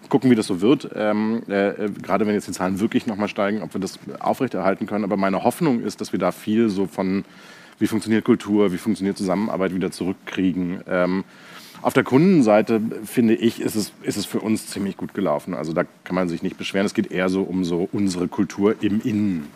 gucken, 0.10 0.30
wie 0.32 0.36
das 0.36 0.48
so 0.48 0.62
wird. 0.62 0.90
Ähm, 0.96 1.44
äh, 1.50 1.70
äh, 1.70 1.90
gerade 2.02 2.26
wenn 2.28 2.34
jetzt 2.34 2.48
die 2.48 2.52
Zahlen 2.52 2.80
wirklich 2.80 3.08
nochmal 3.08 3.28
steigen, 3.28 3.62
ob 3.62 3.74
wir 3.74 3.82
das 3.82 4.00
aufrechterhalten 4.20 4.86
können. 4.86 5.04
Aber 5.04 5.18
meine 5.18 5.44
Hoffnung 5.44 5.82
ist, 5.82 6.02
dass 6.02 6.12
wir 6.12 6.20
da 6.20 6.32
viel 6.32 6.70
so 6.70 6.88
von, 6.88 7.26
wie 7.80 7.88
funktioniert 7.88 8.26
Kultur, 8.26 8.72
wie 8.72 8.78
funktioniert 8.78 9.18
Zusammenarbeit 9.18 9.74
wieder 9.74 9.92
zurückkriegen. 9.92 10.82
Ähm, 10.88 11.24
auf 11.82 11.94
der 11.94 12.04
Kundenseite, 12.04 12.82
finde 13.06 13.36
ich, 13.36 13.62
ist 13.62 13.76
es, 13.76 13.94
ist 14.02 14.18
es 14.18 14.26
für 14.26 14.40
uns 14.40 14.68
ziemlich 14.68 14.98
gut 14.98 15.14
gelaufen. 15.14 15.54
Also 15.54 15.74
da 15.74 15.84
kann 16.04 16.16
man 16.16 16.28
sich 16.28 16.42
nicht 16.42 16.58
beschweren. 16.58 16.86
Es 16.86 16.94
geht 16.94 17.12
eher 17.12 17.30
so 17.30 17.44
um 17.44 17.64
so 17.64 17.88
unsere 17.92 18.28
Kultur 18.28 18.76
im 18.82 19.02
Innen. 19.02 19.48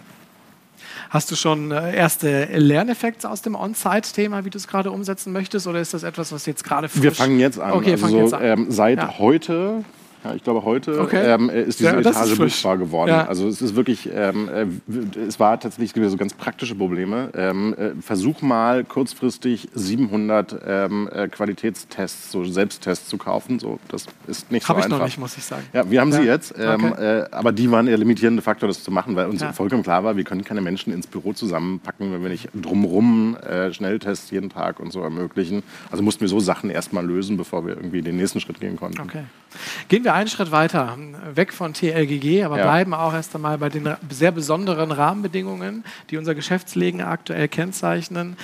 Hast 1.09 1.31
du 1.31 1.35
schon 1.35 1.71
äh, 1.71 1.95
erste 1.95 2.45
Lerneffekte 2.45 3.29
aus 3.29 3.41
dem 3.41 3.55
On-Site-Thema, 3.55 4.45
wie 4.45 4.49
du 4.49 4.57
es 4.57 4.67
gerade 4.67 4.91
umsetzen 4.91 5.33
möchtest, 5.33 5.67
oder 5.67 5.81
ist 5.81 5.93
das 5.93 6.03
etwas, 6.03 6.31
was 6.31 6.45
jetzt 6.45 6.63
gerade. 6.63 6.89
Wir 6.93 7.11
fangen 7.11 7.39
jetzt 7.39 7.59
an. 7.59 7.73
Okay, 7.73 7.91
also 7.93 8.07
so, 8.07 8.19
jetzt 8.19 8.33
an. 8.33 8.43
Ähm, 8.43 8.65
seit 8.69 8.99
ja. 8.99 9.17
heute 9.17 9.83
ja, 10.23 10.35
ich 10.35 10.43
glaube, 10.43 10.63
heute 10.63 11.01
okay. 11.01 11.33
ähm, 11.33 11.49
ist 11.49 11.79
diese 11.79 11.91
ja, 11.91 11.99
Etage 11.99 12.37
buchbar 12.37 12.77
geworden. 12.77 13.09
Ja. 13.09 13.25
Also 13.25 13.47
es 13.47 13.61
ist 13.61 13.75
wirklich, 13.75 14.07
ähm, 14.13 14.49
äh, 14.49 15.19
es 15.19 15.39
war 15.39 15.59
tatsächlich 15.59 16.09
so 16.09 16.17
ganz 16.17 16.33
praktische 16.33 16.75
Probleme. 16.75 17.29
Ähm, 17.35 17.73
äh, 17.73 18.01
versuch 18.01 18.41
mal 18.41 18.83
kurzfristig 18.83 19.69
700 19.73 20.61
ähm, 20.65 21.09
äh, 21.11 21.27
Qualitätstests, 21.27 22.31
so 22.31 22.45
Selbsttests 22.45 23.09
zu 23.09 23.17
kaufen. 23.17 23.59
So, 23.59 23.79
das 23.87 24.05
ist 24.27 24.51
nicht 24.51 24.69
Hab 24.69 24.77
so 24.77 24.83
einfach. 24.83 24.99
Habe 24.99 25.07
ich 25.07 25.17
noch 25.17 25.23
nicht, 25.23 25.35
muss 25.35 25.37
ich 25.37 25.43
sagen. 25.43 25.63
Ja, 25.73 25.89
wir 25.89 25.99
haben 25.99 26.11
sie 26.11 26.21
jetzt, 26.21 26.53
ähm, 26.57 26.91
okay. 26.91 27.21
äh, 27.21 27.25
aber 27.31 27.51
die 27.51 27.71
waren 27.71 27.87
der 27.87 27.97
limitierende 27.97 28.43
Faktor, 28.43 28.67
das 28.67 28.83
zu 28.83 28.91
machen, 28.91 29.15
weil 29.15 29.27
uns 29.27 29.43
vollkommen 29.53 29.81
klar 29.81 30.03
war, 30.03 30.17
wir 30.17 30.23
können 30.23 30.43
keine 30.43 30.61
Menschen 30.61 30.93
ins 30.93 31.07
Büro 31.07 31.33
zusammenpacken, 31.33 32.13
wenn 32.13 32.21
wir 32.21 32.29
nicht 32.29 32.49
drumrum 32.53 33.37
äh, 33.37 33.73
Schnelltests 33.73 34.29
jeden 34.29 34.49
Tag 34.49 34.79
und 34.79 34.93
so 34.93 35.01
ermöglichen. 35.01 35.63
Also 35.89 36.03
mussten 36.03 36.21
wir 36.21 36.27
so 36.27 36.39
Sachen 36.39 36.69
erstmal 36.69 37.05
lösen, 37.05 37.37
bevor 37.37 37.65
wir 37.65 37.75
irgendwie 37.75 38.01
den 38.03 38.17
nächsten 38.17 38.39
Schritt 38.39 38.59
gehen 38.59 38.75
konnten. 38.75 39.01
Okay. 39.01 39.23
Gehen 39.87 40.03
wir 40.03 40.10
einen 40.13 40.27
Schritt 40.27 40.51
weiter, 40.51 40.97
weg 41.33 41.53
von 41.53 41.73
TLGG, 41.73 42.43
aber 42.43 42.57
ja. 42.57 42.63
bleiben 42.63 42.93
auch 42.93 43.13
erst 43.13 43.35
einmal 43.35 43.57
bei 43.57 43.69
den 43.69 43.95
sehr 44.09 44.31
besonderen 44.31 44.91
Rahmenbedingungen, 44.91 45.83
die 46.09 46.17
unser 46.17 46.35
Geschäftsleben 46.35 47.01
aktuell 47.01 47.47
kennzeichnen. 47.47 48.37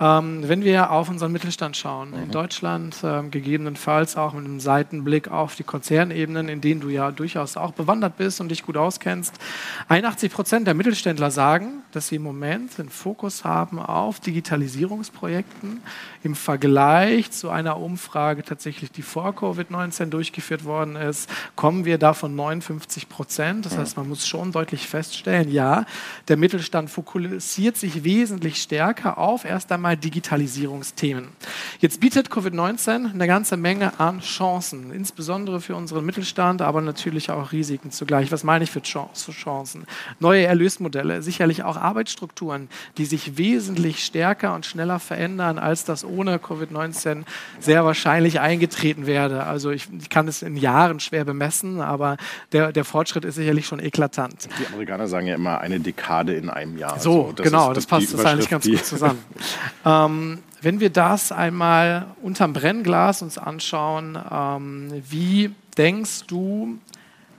Ähm, 0.00 0.48
wenn 0.48 0.62
wir 0.62 0.90
auf 0.90 1.08
unseren 1.08 1.32
Mittelstand 1.32 1.76
schauen, 1.76 2.10
mhm. 2.10 2.22
in 2.24 2.30
Deutschland 2.30 2.96
ähm, 3.02 3.30
gegebenenfalls 3.30 4.16
auch 4.16 4.32
mit 4.32 4.44
einem 4.44 4.60
Seitenblick 4.60 5.28
auf 5.28 5.56
die 5.56 5.64
Konzernebenen, 5.64 6.48
in 6.48 6.60
denen 6.60 6.80
du 6.80 6.88
ja 6.88 7.10
durchaus 7.10 7.56
auch 7.56 7.72
bewandert 7.72 8.16
bist 8.16 8.40
und 8.40 8.50
dich 8.50 8.62
gut 8.62 8.76
auskennst, 8.76 9.34
81 9.88 10.32
Prozent 10.32 10.66
der 10.66 10.74
Mittelständler 10.74 11.30
sagen, 11.30 11.82
dass 11.92 12.08
sie 12.08 12.16
im 12.16 12.22
Moment 12.22 12.78
den 12.78 12.88
Fokus 12.88 13.44
haben 13.44 13.78
auf 13.80 14.20
Digitalisierungsprojekten 14.20 15.80
im 16.22 16.34
Vergleich 16.34 17.30
zu 17.30 17.50
einer 17.50 17.78
Umfrage 17.78 18.44
tatsächlich, 18.44 18.92
die 18.92 19.02
vor 19.02 19.30
Covid-19 19.30 20.06
durchgeführt 20.06 20.64
worden 20.64 20.96
ist, 20.96 21.28
kommen 21.56 21.84
wir 21.84 21.98
da 21.98 22.14
von 22.14 22.34
59 22.34 23.08
Prozent. 23.08 23.66
Das 23.66 23.76
heißt, 23.76 23.96
man 23.96 24.08
muss 24.08 24.26
schon 24.26 24.52
deutlich 24.52 24.86
feststellen, 24.86 25.50
ja, 25.50 25.86
der 26.28 26.36
Mittelstand 26.36 26.90
fokussiert 26.90 27.76
sich 27.76 28.04
wesentlich 28.04 28.62
stärker 28.62 29.18
auf 29.18 29.44
erst 29.44 29.72
einmal 29.72 29.87
Digitalisierungsthemen. 29.96 31.28
Jetzt 31.80 32.00
bietet 32.00 32.28
Covid-19 32.28 33.12
eine 33.12 33.26
ganze 33.26 33.56
Menge 33.56 33.98
an 34.00 34.20
Chancen, 34.20 34.92
insbesondere 34.92 35.60
für 35.60 35.76
unseren 35.76 36.04
Mittelstand, 36.04 36.62
aber 36.62 36.80
natürlich 36.80 37.30
auch 37.30 37.52
Risiken 37.52 37.90
zugleich. 37.90 38.32
Was 38.32 38.44
meine 38.44 38.64
ich 38.64 38.70
für 38.70 38.82
Chancen? 38.82 39.84
Neue 40.20 40.44
Erlösmodelle, 40.44 41.22
sicherlich 41.22 41.62
auch 41.62 41.76
Arbeitsstrukturen, 41.76 42.68
die 42.96 43.04
sich 43.04 43.38
wesentlich 43.38 44.04
stärker 44.04 44.54
und 44.54 44.66
schneller 44.66 44.98
verändern, 44.98 45.58
als 45.58 45.84
das 45.84 46.04
ohne 46.04 46.38
Covid-19 46.38 47.24
sehr 47.60 47.84
wahrscheinlich 47.84 48.40
eingetreten 48.40 49.06
wäre. 49.06 49.44
Also 49.44 49.70
ich, 49.70 49.88
ich, 49.98 50.08
kann 50.08 50.28
es 50.28 50.42
in 50.42 50.56
Jahren 50.56 51.00
schwer 51.00 51.24
bemessen, 51.24 51.80
aber 51.80 52.16
der, 52.52 52.72
der 52.72 52.84
Fortschritt 52.84 53.24
ist 53.24 53.36
sicherlich 53.36 53.66
schon 53.66 53.80
eklatant. 53.80 54.48
Die 54.58 54.66
Amerikaner 54.66 55.08
sagen 55.08 55.26
ja 55.26 55.34
immer 55.34 55.60
eine 55.60 55.80
Dekade 55.80 56.34
in 56.34 56.50
einem 56.50 56.78
Jahr. 56.78 56.98
So, 56.98 57.26
so 57.28 57.32
das 57.32 57.44
genau, 57.44 57.72
das 57.72 57.86
passt 57.86 58.12
das 58.14 58.24
eigentlich 58.24 58.48
ganz 58.48 58.66
gut 58.66 58.84
zusammen. 58.84 59.18
ähm, 59.84 60.38
wenn 60.60 60.80
wir 60.80 60.90
das 60.90 61.32
einmal 61.32 62.06
unterm 62.22 62.52
Brennglas 62.52 63.22
uns 63.22 63.38
anschauen, 63.38 64.18
ähm, 64.30 65.02
wie 65.08 65.54
denkst 65.76 66.24
du, 66.26 66.78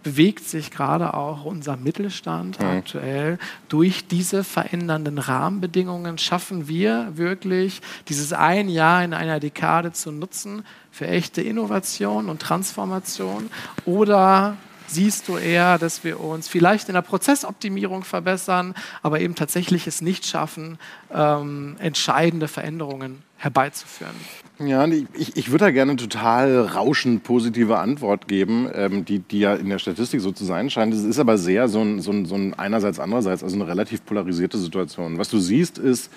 bewegt 0.04 0.46
sich 0.46 0.72
gerade 0.72 1.14
auch 1.14 1.44
unser 1.44 1.76
Mittelstand 1.76 2.60
mhm. 2.60 2.66
aktuell. 2.66 3.38
Durch 3.68 4.08
diese 4.08 4.44
verändernden 4.44 5.18
Rahmenbedingungen 5.18 6.18
schaffen 6.18 6.68
wir 6.68 7.18
wirklich 7.18 7.82
dieses 8.08 8.34
ein 8.34 8.70
Jahr 8.70 9.04
in 9.04 9.14
einer 9.14 9.40
Dekade 9.40 9.92
zu 9.92 10.12
nutzen 10.12 10.64
für 10.92 11.08
echte 11.08 11.42
Innovation 11.42 12.30
und 12.30 12.42
Transformation 12.42 13.50
oder 13.86 14.56
siehst 14.90 15.28
du 15.28 15.38
eher, 15.38 15.78
dass 15.78 16.04
wir 16.04 16.20
uns 16.20 16.48
vielleicht 16.48 16.90
in 16.90 16.96
der 16.96 17.02
Prozessoptimierung 17.02 18.04
verbessern, 18.04 18.76
aber 19.02 19.20
eben 19.22 19.36
tatsächlich 19.36 19.88
es 19.88 20.02
nicht 20.02 20.26
schaffen, 20.26 20.78
ähm, 21.14 21.76
entscheidende 21.80 22.48
Veränderungen 22.48 23.24
herbeizuführen? 23.38 24.16
Ja, 24.60 24.86
ich, 24.88 25.38
ich 25.38 25.52
würde 25.52 25.66
da 25.66 25.72
gerne 25.72 25.96
total 25.96 26.66
rauschend 26.66 27.24
positive 27.24 27.78
Antwort 27.78 28.28
geben, 28.28 28.70
ähm, 28.74 29.06
die, 29.06 29.20
die 29.20 29.40
ja 29.40 29.56
in 29.56 29.70
der 29.70 29.80
Statistik 29.80 30.20
so 30.20 30.34
zu 30.34 30.44
sein 30.44 30.70
scheint. 30.70 30.94
Es 30.94 31.06
ist 31.06 31.20
aber 31.20 31.38
sehr 31.38 31.70
so 31.70 31.82
ein, 31.82 32.02
so, 32.02 32.12
ein, 32.12 32.26
so 32.26 32.36
ein 32.36 32.54
einerseits, 32.56 33.00
andererseits, 33.00 33.42
also 33.42 33.56
eine 33.56 33.68
relativ 33.68 34.06
polarisierte 34.06 34.58
Situation. 34.58 35.18
Was 35.18 35.30
du 35.30 35.40
siehst, 35.40 35.78
ist, 35.78 36.12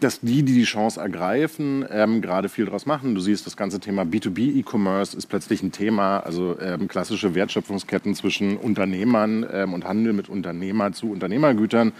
dass 0.00 0.20
die, 0.20 0.42
die 0.42 0.54
die 0.54 0.64
Chance 0.64 1.00
ergreifen, 1.00 1.84
ähm, 1.90 2.20
gerade 2.20 2.48
viel 2.48 2.66
daraus 2.66 2.86
machen. 2.86 3.14
Du 3.14 3.20
siehst, 3.20 3.46
das 3.46 3.56
ganze 3.56 3.80
Thema 3.80 4.02
B2B-E-Commerce 4.02 5.16
ist 5.16 5.26
plötzlich 5.26 5.62
ein 5.62 5.72
Thema, 5.72 6.20
also 6.20 6.56
ähm, 6.60 6.86
klassische 6.86 7.34
Wertschöpfungsketten 7.34 8.14
zwischen 8.14 8.56
Unternehmern 8.56 9.44
ähm, 9.52 9.74
und 9.74 9.84
Handel 9.84 10.12
mit 10.12 10.28
Unternehmer 10.28 10.92
zu 10.92 11.10
Unternehmergütern. 11.10 11.92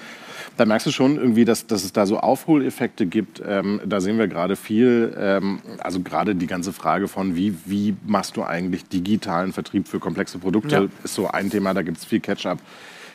Da 0.57 0.65
merkst 0.65 0.87
du 0.87 0.91
schon 0.93 1.17
irgendwie, 1.17 1.45
dass, 1.45 1.67
dass 1.67 1.85
es 1.85 1.93
da 1.93 2.07
so 2.07 2.19
Aufholeffekte 2.19 3.07
gibt. 3.07 3.43
Ähm, 3.47 3.81
da 3.85 4.01
sehen 4.01 4.19
wir 4.19 4.29
gerade 4.29 4.55
viel, 4.55 5.15
ähm, 5.19 5.61
also 5.79 6.01
gerade 6.01 6.37
die 6.37 6.47
ganze 6.47 6.73
Frage 6.73 7.09
von, 7.09 7.35
wie, 7.35 7.57
wie 7.65 7.97
machst 8.07 8.37
du 8.37 8.45
eigentlich 8.45 8.89
digitalen 8.89 9.53
Vertrieb 9.53 9.89
für 9.89 9.99
komplexe 9.99 10.39
Produkte, 10.39 10.75
ja. 10.75 10.89
ist 11.03 11.15
so 11.15 11.29
ein 11.29 11.51
Thema, 11.51 11.75
da 11.75 11.83
gibt 11.83 11.99
es 11.99 12.05
viel 12.05 12.21
Catch-up. 12.21 12.59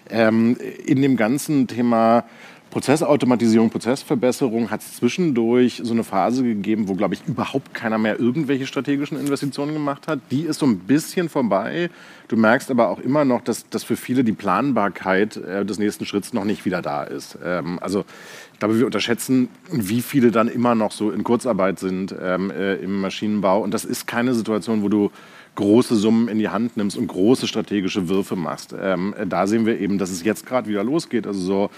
Ähm, 0.10 0.58
in 0.86 1.02
dem 1.02 1.15
ganzen 1.15 1.67
Thema 1.67 2.26
Prozessautomatisierung, 2.74 3.70
Prozessverbesserung 3.70 4.72
hat 4.72 4.82
es 4.82 4.96
zwischendurch 4.96 5.82
so 5.84 5.94
eine 5.94 6.04
Phase 6.04 6.42
gegeben, 6.42 6.88
wo, 6.88 6.96
glaube 6.96 7.14
ich, 7.14 7.22
überhaupt 7.28 7.76
keiner 7.76 8.00
mehr 8.00 8.20
irgendwelche 8.20 8.66
strategischen 8.66 9.20
Investitionen 9.20 9.74
gemacht 9.74 10.08
hat. 10.08 10.20
Die 10.32 10.42
ist 10.42 10.58
so 10.58 10.66
ein 10.66 10.80
bisschen 10.80 11.30
vorbei. 11.30 11.92
Du 12.30 12.36
merkst 12.36 12.72
aber 12.72 12.90
auch 12.90 12.98
immer 12.98 13.26
noch, 13.26 13.42
dass, 13.42 13.70
dass 13.70 13.84
für 13.84 13.96
viele 13.96 14.24
die 14.24 14.32
Planbarkeit 14.32 15.38
äh, 15.38 15.64
des 15.64 15.78
nächsten 15.78 16.08
Schritts 16.08 16.34
noch 16.34 16.46
nicht 16.46 16.66
wieder 16.66 16.82
da 16.82 17.04
ist. 17.04 17.38
Ähm, 17.46 17.78
also 17.80 18.06
ich 18.54 18.60
glaube, 18.60 18.80
wir 18.80 18.88
unterschätzen, 18.88 19.50
wie 19.72 20.02
viele 20.02 20.32
dann 20.32 20.48
immer 20.48 20.74
noch 20.74 20.94
so 20.94 21.12
in 21.12 21.24
Kurzarbeit 21.24 21.78
sind 21.78 22.16
ähm, 22.20 22.50
äh, 22.50 22.78
im 22.78 23.02
Maschinenbau. 23.02 23.62
Und 23.62 23.72
das 23.72 23.86
ist 23.86 24.08
keine 24.08 24.34
Situation, 24.34 24.82
wo 24.82 24.90
du 24.90 25.12
große 25.56 25.96
Summen 25.96 26.28
in 26.28 26.39
die 26.39 26.50
Hand 26.50 26.78
nimmst 26.78 26.98
und 26.98 27.08
große 27.08 27.48
strategische 27.48 28.10
Würfe 28.10 28.36
machst. 28.36 28.74
Ähm, 28.80 29.13
da 29.28 29.46
sehen 29.46 29.66
wir 29.66 29.80
eben, 29.80 29.98
dass 29.98 30.10
es 30.10 30.24
jetzt 30.24 30.46
gerade 30.46 30.68
wieder 30.68 30.84
losgeht. 30.84 31.28
Also 31.28 31.39
so 31.39 31.70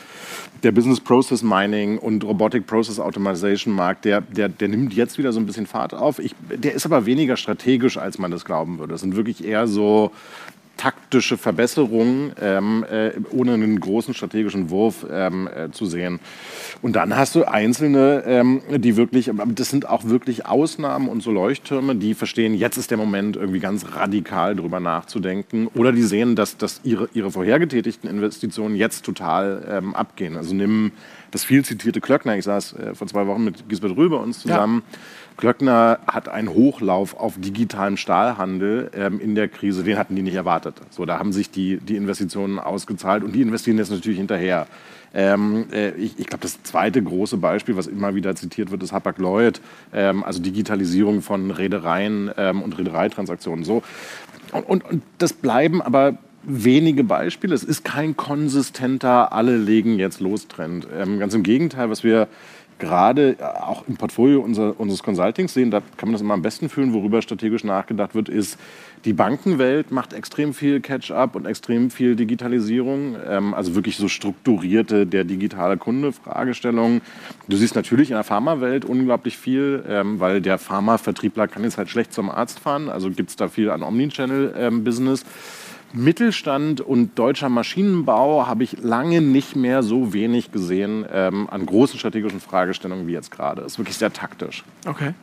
der 0.64 0.72
Business 0.72 1.00
Process 1.00 1.44
Mining 1.44 1.98
und 1.98 2.24
Robotic 2.24 2.68
Process 2.68 3.00
Automation 3.00 3.74
Markt, 3.74 4.06
der, 4.06 4.22
der, 4.22 4.50
der 4.50 4.68
nimmt 4.70 4.94
jetzt 4.94 5.18
wieder 5.18 5.34
so 5.34 5.40
ein 5.40 5.46
bisschen 5.46 5.68
Fahrt 5.68 5.94
auf. 5.94 6.20
Ich, 6.20 6.36
der 6.50 6.74
ist 6.74 6.86
aber 6.86 7.06
weniger 7.06 7.36
strategisch, 7.36 7.98
als 7.98 8.18
man 8.18 8.32
das 8.32 8.46
glauben 8.46 8.80
würde. 8.80 8.94
Das 8.94 9.02
sind 9.02 9.16
wirklich 9.16 9.44
eher 9.44 9.68
so 9.68 10.12
taktische 10.78 11.38
Verbesserungen, 11.38 12.34
ähm, 12.42 12.86
äh, 12.90 13.12
ohne 13.32 13.54
einen 13.54 13.80
großen 13.80 14.14
strategischen 14.14 14.70
Wurf 14.70 15.06
ähm, 15.10 15.48
äh, 15.48 15.72
zu 15.72 15.86
sehen. 15.86 16.20
Und 16.82 16.96
dann 16.96 17.16
hast 17.16 17.36
du 17.36 17.46
Einzelne, 17.46 18.24
ähm, 18.26 18.62
die 18.70 18.98
wirklich, 18.98 19.32
das 19.56 19.70
sind 19.70 19.88
auch 19.88 20.06
wirklich 20.06 20.46
Ausnahmen 20.46 21.08
und 21.08 21.24
so 21.24 21.32
Leuchttürme, 21.32 21.96
die 21.96 22.14
verstehen, 22.14 22.54
jetzt 22.54 22.78
ist 22.78 22.92
der 22.92 22.98
Moment, 22.98 23.36
irgendwie 23.38 23.60
ganz 23.60 23.86
radikal 23.96 24.56
drüber 24.56 24.80
nachzudenken. 24.80 25.68
Oder 25.74 25.92
die 25.92 26.04
sehen, 26.04 26.36
dass, 26.36 26.58
dass 26.58 26.82
ihre, 26.84 27.10
ihre 27.14 27.32
vorhergetätigten 27.32 28.10
Investitionen 28.10 28.76
jetzt 28.76 29.06
total 29.06 29.66
ähm, 29.70 29.96
abgehen. 29.96 30.36
Also 30.38 30.54
nimm 30.54 30.92
das 31.32 31.44
viel 31.44 31.66
zitierte 31.66 32.02
Klöckner, 32.02 32.38
ich 32.38 32.46
saß 32.46 32.74
äh, 32.74 32.96
vor 32.96 33.08
zwei 33.08 33.28
Wochen 33.28 33.44
mit 33.44 33.68
Gisbert 33.70 33.96
Rüber 33.98 34.20
uns 34.20 34.40
zusammen. 34.40 34.84
Ja 34.92 34.98
Klöckner 35.38 36.00
hat 36.08 36.30
einen 36.30 36.50
Hochlauf 36.50 37.16
auf 37.18 37.36
digitalem 37.38 37.98
Stahlhandel 37.98 38.92
ähm, 38.96 39.20
in 39.20 39.36
der 39.36 39.48
Krise, 39.48 39.84
den 39.84 39.98
hatten 39.98 40.16
die 40.16 40.22
nicht 40.22 40.36
erwartet. 40.36 40.76
So, 40.90 41.06
da 41.06 41.20
haben 41.20 41.34
sich 41.34 41.52
die, 41.52 41.78
die 41.78 41.96
Investitionen 41.96 42.60
ausgezahlt 42.60 43.24
und 43.24 43.34
die 43.34 43.42
investieren 43.42 43.78
jetzt 43.78 43.92
natürlich 43.92 44.18
hinterher. 44.18 44.68
Ähm, 45.14 45.68
äh, 45.72 45.92
ich, 45.92 46.20
ich 46.20 46.28
glaube, 46.28 46.42
das 46.42 46.62
zweite 46.64 47.02
große 47.02 47.38
Beispiel, 47.38 47.78
was 47.78 47.88
immer 47.88 48.16
wieder 48.16 48.36
zitiert 48.36 48.72
wird, 48.72 48.84
ist 48.84 48.92
Hapag-Lloyd, 48.92 49.62
ähm, 49.94 50.24
also 50.24 50.42
Digitalisierung 50.42 51.22
von 51.22 51.52
Reedereien 51.52 52.32
ähm, 52.38 52.62
und 52.62 52.78
Reedereitransaktionen. 52.78 53.64
So. 53.64 53.82
Und, 54.52 54.64
und, 54.64 54.86
und 54.86 55.04
das 55.18 55.34
bleiben 55.34 55.82
aber 55.82 56.18
wenige 56.44 57.04
Beispiele. 57.04 57.56
Es 57.56 57.64
ist 57.64 57.84
kein 57.84 58.16
konsistenter, 58.16 59.34
alle 59.34 59.58
legen 59.58 59.98
jetzt 59.98 60.20
los 60.20 60.48
Trend. 60.48 60.88
Ähm, 60.96 61.20
ganz 61.20 61.34
im 61.34 61.44
Gegenteil, 61.44 61.90
was 61.90 62.04
wir 62.04 62.28
gerade 62.80 63.38
auch 63.62 63.88
im 63.88 63.96
Portfolio 63.96 64.42
unser, 64.42 64.80
unseres 64.80 65.02
Consultings 65.02 65.54
sehen, 65.54 65.72
da 65.72 65.82
kann 65.98 66.10
man 66.10 66.14
das 66.14 66.22
immer 66.22 66.34
am 66.34 66.42
besten 66.42 66.70
fühlen, 66.70 66.94
worüber 66.94 67.22
strategisch 67.22 67.64
nachgedacht 67.64 68.16
wird, 68.16 68.30
ist, 68.30 68.58
die 69.06 69.14
Bankenwelt 69.14 69.92
macht 69.92 70.14
extrem 70.14 70.54
viel 70.54 70.82
Catch-up 70.82 71.36
und 71.36 71.46
extrem 71.46 71.92
viel 71.92 72.16
Digitalisierung, 72.16 73.16
ähm, 73.28 73.54
also 73.54 73.76
wirklich 73.76 73.98
so 73.98 74.08
strukturierte, 74.08 75.06
der 75.06 75.24
digitale 75.24 75.78
Kunde 75.78 76.12
Fragestellungen. 76.12 77.02
Du 77.48 77.56
siehst 77.56 77.76
natürlich 77.76 78.10
in 78.10 78.16
der 78.16 78.24
Pharmawelt 78.24 78.84
unglaublich 78.84 79.38
viel, 79.38 79.84
ähm, 79.88 80.20
weil 80.20 80.42
der 80.42 80.58
Pharmavertriebler 80.58 81.48
kann 81.48 81.64
jetzt 81.64 81.78
halt 81.78 81.90
schlecht 81.90 82.14
zum 82.14 82.30
Arzt 82.30 82.60
fahren, 82.60 82.90
also 82.90 83.12
gibt 83.12 83.30
es 83.30 83.36
da 83.36 83.48
viel 83.48 83.70
an 83.70 83.84
Omnichannel-Business. 83.84 85.22
Ähm, 85.22 85.28
Mittelstand 85.96 86.82
und 86.82 87.18
deutscher 87.18 87.50
Maschinenbau 87.50 88.48
habe 88.48 88.64
ich 88.64 88.82
lange 88.84 89.22
nicht 89.22 89.56
mehr 89.56 89.84
so 89.84 90.14
wenig 90.14 90.52
gesehen 90.52 91.06
ähm, 91.12 91.48
an 91.50 91.66
großen 91.66 91.98
strategischen 91.98 92.42
Fragestellungen 92.42 93.08
wie 93.08 93.14
jetzt 93.14 93.32
gerade. 93.32 93.62
Ist 93.62 93.78
wirklich 93.78 93.98
sehr 93.98 94.12
taktisch. 94.12 94.64
Okay. 94.86 95.14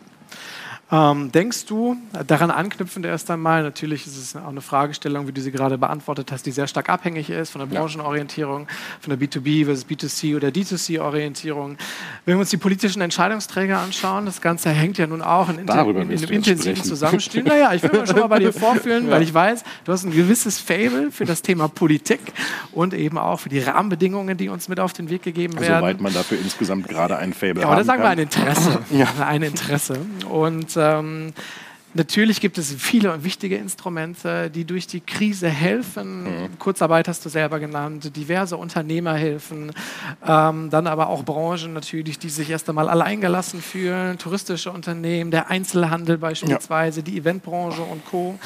Ähm, 0.93 1.33
denkst 1.33 1.65
du, 1.65 1.97
daran 2.27 2.51
anknüpfend 2.51 3.07
erst 3.07 3.31
einmal, 3.31 3.63
natürlich 3.63 4.07
ist 4.07 4.19
es 4.19 4.37
auch 4.37 4.49
eine 4.49 4.61
Fragestellung, 4.61 5.27
wie 5.27 5.33
du 5.33 5.41
sie 5.41 5.51
gerade 5.51 5.79
beantwortet 5.79 6.31
hast, 6.31 6.45
die 6.45 6.51
sehr 6.51 6.67
stark 6.67 6.91
abhängig 6.91 7.31
ist 7.31 7.49
von 7.49 7.61
der 7.61 7.67
Branchenorientierung, 7.67 8.69
von 9.01 9.19
der 9.19 9.19
B2B 9.19 9.65
versus 9.65 9.87
B2C 9.87 10.37
oder 10.37 10.49
D2C-Orientierung. 10.49 11.79
Wenn 12.27 12.35
wir 12.37 12.41
uns 12.41 12.51
die 12.51 12.59
politischen 12.59 13.01
Entscheidungsträger 13.01 13.79
anschauen, 13.79 14.27
das 14.27 14.43
Ganze 14.43 14.69
hängt 14.69 14.99
ja 14.99 15.07
nun 15.07 15.23
auch 15.23 15.49
in, 15.49 15.61
in, 15.61 15.63
in 15.63 15.71
einem 15.71 16.11
intensiven 16.11 16.85
Zusammenspiel. 16.85 17.43
Naja, 17.43 17.73
ich 17.73 17.83
will 17.83 17.91
mir 17.93 18.07
schon 18.07 18.21
mal 18.21 18.27
bei 18.27 18.41
dir 18.41 18.53
vorfühlen, 18.53 19.07
ja. 19.07 19.13
weil 19.13 19.23
ich 19.23 19.33
weiß, 19.33 19.65
du 19.85 19.93
hast 19.93 20.05
ein 20.05 20.13
gewisses 20.13 20.59
Fable 20.59 21.11
für 21.11 21.25
das 21.25 21.41
Thema 21.41 21.69
Politik 21.69 22.21
und 22.73 22.93
eben 22.93 23.17
auch 23.17 23.41
für 23.41 23.49
die 23.49 23.61
Rahmenbedingungen, 23.61 24.37
die 24.37 24.51
uns 24.51 24.69
mit 24.69 24.79
auf 24.79 24.93
den 24.93 25.09
Weg 25.09 25.23
gegeben 25.23 25.59
werden. 25.59 25.81
Soweit 25.81 26.03
man 26.03 26.13
dafür 26.13 26.37
insgesamt 26.39 26.87
gerade 26.87 27.17
ein 27.17 27.33
Fable 27.33 27.63
ja, 27.63 27.69
hat. 27.69 27.77
Oder 27.77 27.85
sagen 27.85 28.03
wir 28.03 28.11
ein 28.11 28.19
Interesse. 28.19 28.81
ja. 28.91 29.07
Ein 29.27 29.43
Interesse. 29.43 29.97
Und 30.29 30.77
ähm, 30.83 31.33
Natürlich 31.95 32.41
gibt 32.41 32.57
es 32.57 32.73
viele 32.73 33.13
und 33.13 33.23
wichtige 33.23 33.57
Instrumente, 33.57 34.49
die 34.49 34.65
durch 34.65 34.87
die 34.87 35.01
Krise 35.01 35.49
helfen. 35.51 36.25
Mhm. 36.25 36.59
Kurzarbeit 36.59 37.07
hast 37.07 37.25
du 37.27 37.29
selber 37.29 37.61
genannt, 37.61 38.17
diverse 38.17 38.57
Unternehmerhilfen, 38.57 39.73
ähm, 40.27 40.71
dann 40.71 40.87
aber 40.87 41.09
auch 41.09 41.23
Branchen 41.23 41.75
natürlich, 41.75 42.19
die 42.19 42.31
sich 42.31 42.49
erst 42.49 42.67
einmal 42.71 42.89
alleingelassen 42.89 43.61
fühlen, 43.61 44.17
touristische 44.17 44.73
Unternehmen, 44.73 45.31
der 45.31 45.51
Einzelhandel 45.51 46.17
beispielsweise, 46.17 47.01
ja. 47.01 47.05
die 47.05 47.19
Eventbranche 47.19 47.83
und 47.83 48.07
Co. 48.07 48.39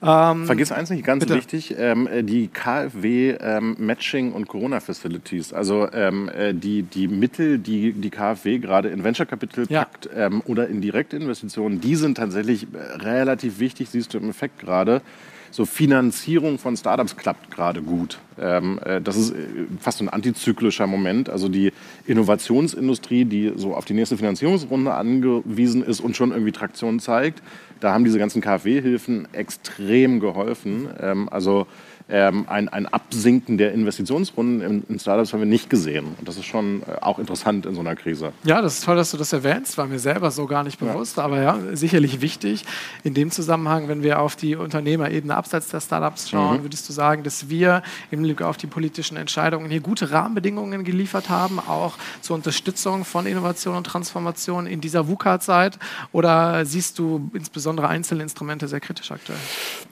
Ähm, 0.00 0.46
Vergiss 0.46 0.70
eins 0.70 0.90
nicht, 0.90 1.04
ganz 1.04 1.24
bitte. 1.24 1.34
wichtig, 1.36 1.74
ähm, 1.76 2.06
äh, 2.06 2.22
die 2.22 2.46
KfW 2.48 3.36
ähm, 3.40 3.74
Matching 3.78 4.32
und 4.32 4.46
Corona 4.46 4.78
Facilities, 4.78 5.52
also 5.52 5.88
ähm, 5.92 6.28
äh, 6.28 6.54
die, 6.54 6.82
die 6.82 7.08
Mittel, 7.08 7.58
die 7.58 7.92
die 7.92 8.10
KfW 8.10 8.58
gerade 8.58 8.90
in 8.90 9.02
Venture 9.02 9.26
Capital 9.26 9.66
ja. 9.68 9.84
packt 9.84 10.08
ähm, 10.14 10.40
oder 10.46 10.68
in 10.68 10.80
Direktinvestitionen, 10.80 11.80
die 11.80 11.96
sind 11.96 12.16
tatsächlich 12.16 12.68
äh, 12.72 12.78
relativ 13.02 13.58
wichtig, 13.58 13.90
siehst 13.90 14.14
du 14.14 14.18
im 14.18 14.30
Effekt 14.30 14.60
gerade 14.60 15.02
so 15.50 15.64
Finanzierung 15.64 16.58
von 16.58 16.76
Startups 16.76 17.16
klappt 17.16 17.50
gerade 17.50 17.82
gut. 17.82 18.18
Ähm, 18.40 18.78
äh, 18.84 19.00
das 19.00 19.16
ist 19.16 19.32
äh, 19.32 19.36
fast 19.80 20.00
ein 20.00 20.08
antizyklischer 20.08 20.86
Moment. 20.86 21.28
Also 21.28 21.48
die 21.48 21.72
Innovationsindustrie, 22.06 23.24
die 23.24 23.52
so 23.56 23.74
auf 23.74 23.84
die 23.84 23.94
nächste 23.94 24.16
Finanzierungsrunde 24.16 24.94
angewiesen 24.94 25.82
ist 25.82 26.00
und 26.00 26.16
schon 26.16 26.30
irgendwie 26.30 26.52
Traktion 26.52 27.00
zeigt, 27.00 27.42
da 27.80 27.92
haben 27.92 28.04
diese 28.04 28.18
ganzen 28.18 28.40
KfW-Hilfen 28.40 29.28
extrem 29.32 30.20
geholfen. 30.20 30.88
Ähm, 31.00 31.28
also 31.28 31.66
ähm, 32.10 32.46
ein, 32.48 32.68
ein 32.70 32.86
Absinken 32.86 33.58
der 33.58 33.72
Investitionsrunden 33.72 34.62
in, 34.62 34.84
in, 34.88 34.98
Startups 34.98 35.32
haben 35.32 35.40
wir 35.40 35.46
nicht 35.46 35.68
gesehen. 35.68 36.06
Und 36.18 36.26
das 36.26 36.38
ist 36.38 36.46
schon 36.46 36.82
äh, 36.82 37.02
auch 37.02 37.18
interessant 37.18 37.66
in 37.66 37.74
so 37.74 37.80
einer 37.80 37.96
Krise. 37.96 38.32
Ja, 38.44 38.62
das 38.62 38.78
ist 38.78 38.84
toll, 38.84 38.96
dass 38.96 39.10
du 39.10 39.18
das 39.18 39.32
erwähnst. 39.34 39.76
War 39.76 39.86
mir 39.86 39.98
selber 39.98 40.30
so 40.30 40.46
gar 40.46 40.64
nicht 40.64 40.78
bewusst. 40.78 41.18
Ja. 41.18 41.24
Aber 41.24 41.42
ja, 41.42 41.58
sicherlich 41.72 42.22
wichtig. 42.22 42.64
In 43.04 43.12
dem 43.12 43.30
Zusammenhang, 43.30 43.88
wenn 43.88 44.02
wir 44.02 44.20
auf 44.20 44.36
die 44.36 44.56
Unternehmerebene 44.56 45.36
abseits 45.36 45.68
der 45.68 45.80
Startups 45.80 46.30
schauen, 46.30 46.58
mhm. 46.58 46.62
würdest 46.62 46.88
du 46.88 46.94
sagen, 46.94 47.24
dass 47.24 47.50
wir 47.50 47.82
im 48.10 48.22
Blick 48.22 48.40
auf 48.40 48.56
die 48.56 48.66
politischen 48.66 49.18
Entscheidungen 49.18 49.70
hier 49.70 49.80
gute 49.80 50.10
Rahmenbedingungen 50.10 50.84
geliefert 50.84 51.28
haben, 51.28 51.60
auch 51.60 51.98
zur 52.22 52.36
Unterstützung 52.36 53.04
von 53.04 53.26
Innovation 53.26 53.76
und 53.76 53.84
Transformation 53.84 54.66
in 54.66 54.80
dieser 54.80 55.08
VUCA-Zeit? 55.08 55.78
Oder 56.12 56.64
siehst 56.64 56.98
du 56.98 57.30
insbesondere 57.34 57.88
einzelne 57.88 58.22
Instrumente 58.22 58.66
sehr 58.66 58.80
kritisch 58.80 59.10
aktuell? 59.10 59.38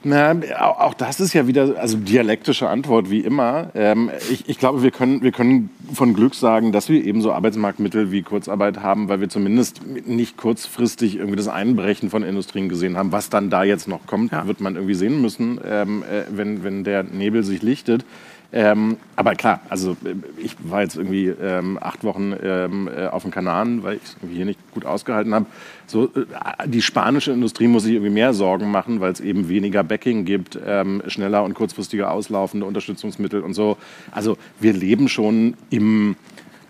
Na, 0.03 0.35
auch 0.79 0.95
das 0.95 1.19
ist 1.19 1.33
ja 1.33 1.45
wieder, 1.45 1.75
also 1.79 2.06
dialektische 2.07 2.69
Antwort 2.69 3.09
wie 3.09 3.19
immer. 3.19 3.69
Ähm, 3.75 4.09
ich, 4.31 4.47
ich, 4.47 4.57
glaube, 4.57 4.83
wir 4.83 4.91
können, 4.91 5.21
wir 5.21 5.31
können 5.31 5.69
von 5.93 6.13
Glück 6.13 6.35
sagen, 6.35 6.71
dass 6.71 6.89
wir 6.89 7.03
eben 7.03 7.21
so 7.21 7.31
Arbeitsmarktmittel 7.31 8.11
wie 8.11 8.21
Kurzarbeit 8.21 8.79
haben, 8.79 9.09
weil 9.09 9.19
wir 9.19 9.29
zumindest 9.29 9.81
nicht 9.85 10.37
kurzfristig 10.37 11.17
irgendwie 11.17 11.35
das 11.35 11.47
Einbrechen 11.47 12.09
von 12.09 12.23
Industrien 12.23 12.69
gesehen 12.69 12.97
haben. 12.97 13.11
Was 13.11 13.29
dann 13.29 13.49
da 13.49 13.63
jetzt 13.63 13.87
noch 13.87 14.05
kommt, 14.07 14.31
ja. 14.31 14.47
wird 14.47 14.61
man 14.61 14.75
irgendwie 14.75 14.95
sehen 14.95 15.21
müssen, 15.21 15.59
ähm, 15.65 16.03
äh, 16.03 16.23
wenn, 16.29 16.63
wenn 16.63 16.83
der 16.83 17.03
Nebel 17.03 17.43
sich 17.43 17.61
lichtet. 17.61 18.05
Ähm, 18.53 18.97
aber 19.17 19.35
klar, 19.35 19.59
also 19.67 19.91
äh, 20.05 20.15
ich 20.37 20.55
war 20.59 20.81
jetzt 20.81 20.95
irgendwie 20.95 21.27
ähm, 21.27 21.77
acht 21.81 22.03
Wochen 22.05 22.33
ähm, 22.41 22.87
äh, 22.87 23.07
auf 23.07 23.23
den 23.23 23.31
Kanaren, 23.31 23.83
weil 23.83 23.97
ich 23.97 24.03
es 24.03 24.15
hier 24.29 24.45
nicht 24.45 24.59
gut 24.71 24.85
ausgehalten 24.85 25.33
habe. 25.33 25.47
So, 25.85 26.05
äh, 26.05 26.67
die 26.67 26.81
spanische 26.81 27.31
Industrie 27.31 27.67
muss 27.67 27.83
sich 27.83 27.93
irgendwie 27.93 28.13
mehr 28.13 28.33
Sorgen 28.33 28.71
machen, 28.71 29.01
weil 29.01 29.11
es 29.11 29.19
eben 29.19 29.49
weniger 29.49 29.83
Backing 29.83 30.23
gibt, 30.23 30.57
ähm, 30.65 31.03
schneller 31.07 31.43
und 31.43 31.55
kurzfristiger 31.55 32.11
auslaufende 32.11 32.65
Unterstützungsmittel 32.65 33.41
und 33.41 33.53
so. 33.53 33.77
Also 34.11 34.37
wir 34.61 34.71
leben 34.71 35.09
schon 35.09 35.55
im 35.69 36.15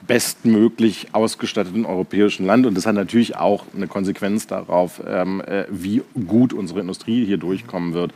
bestmöglich 0.07 1.09
ausgestatteten 1.11 1.85
europäischen 1.85 2.45
Land. 2.45 2.65
Und 2.65 2.75
das 2.75 2.85
hat 2.85 2.95
natürlich 2.95 3.35
auch 3.35 3.65
eine 3.75 3.87
Konsequenz 3.87 4.47
darauf, 4.47 5.01
ähm, 5.05 5.41
äh, 5.41 5.65
wie 5.69 6.01
gut 6.25 6.53
unsere 6.53 6.79
Industrie 6.79 7.25
hier 7.25 7.37
durchkommen 7.37 7.93
wird. 7.93 8.13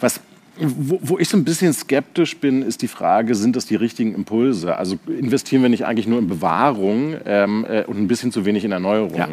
Was 0.00 0.20
wo, 0.58 0.98
wo, 1.02 1.18
ich 1.18 1.28
so 1.28 1.36
ein 1.36 1.44
bisschen 1.44 1.72
skeptisch 1.72 2.36
bin, 2.36 2.62
ist 2.62 2.82
die 2.82 2.88
Frage, 2.88 3.34
sind 3.34 3.56
das 3.56 3.66
die 3.66 3.76
richtigen 3.76 4.14
Impulse? 4.14 4.76
Also 4.76 4.98
investieren 5.06 5.62
wir 5.62 5.70
nicht 5.70 5.86
eigentlich 5.86 6.06
nur 6.06 6.18
in 6.18 6.28
Bewahrung 6.28 7.14
ähm, 7.24 7.64
äh, 7.68 7.84
und 7.84 7.98
ein 7.98 8.08
bisschen 8.08 8.32
zu 8.32 8.44
wenig 8.44 8.64
in 8.64 8.72
Erneuerung? 8.72 9.16
Ja. 9.16 9.28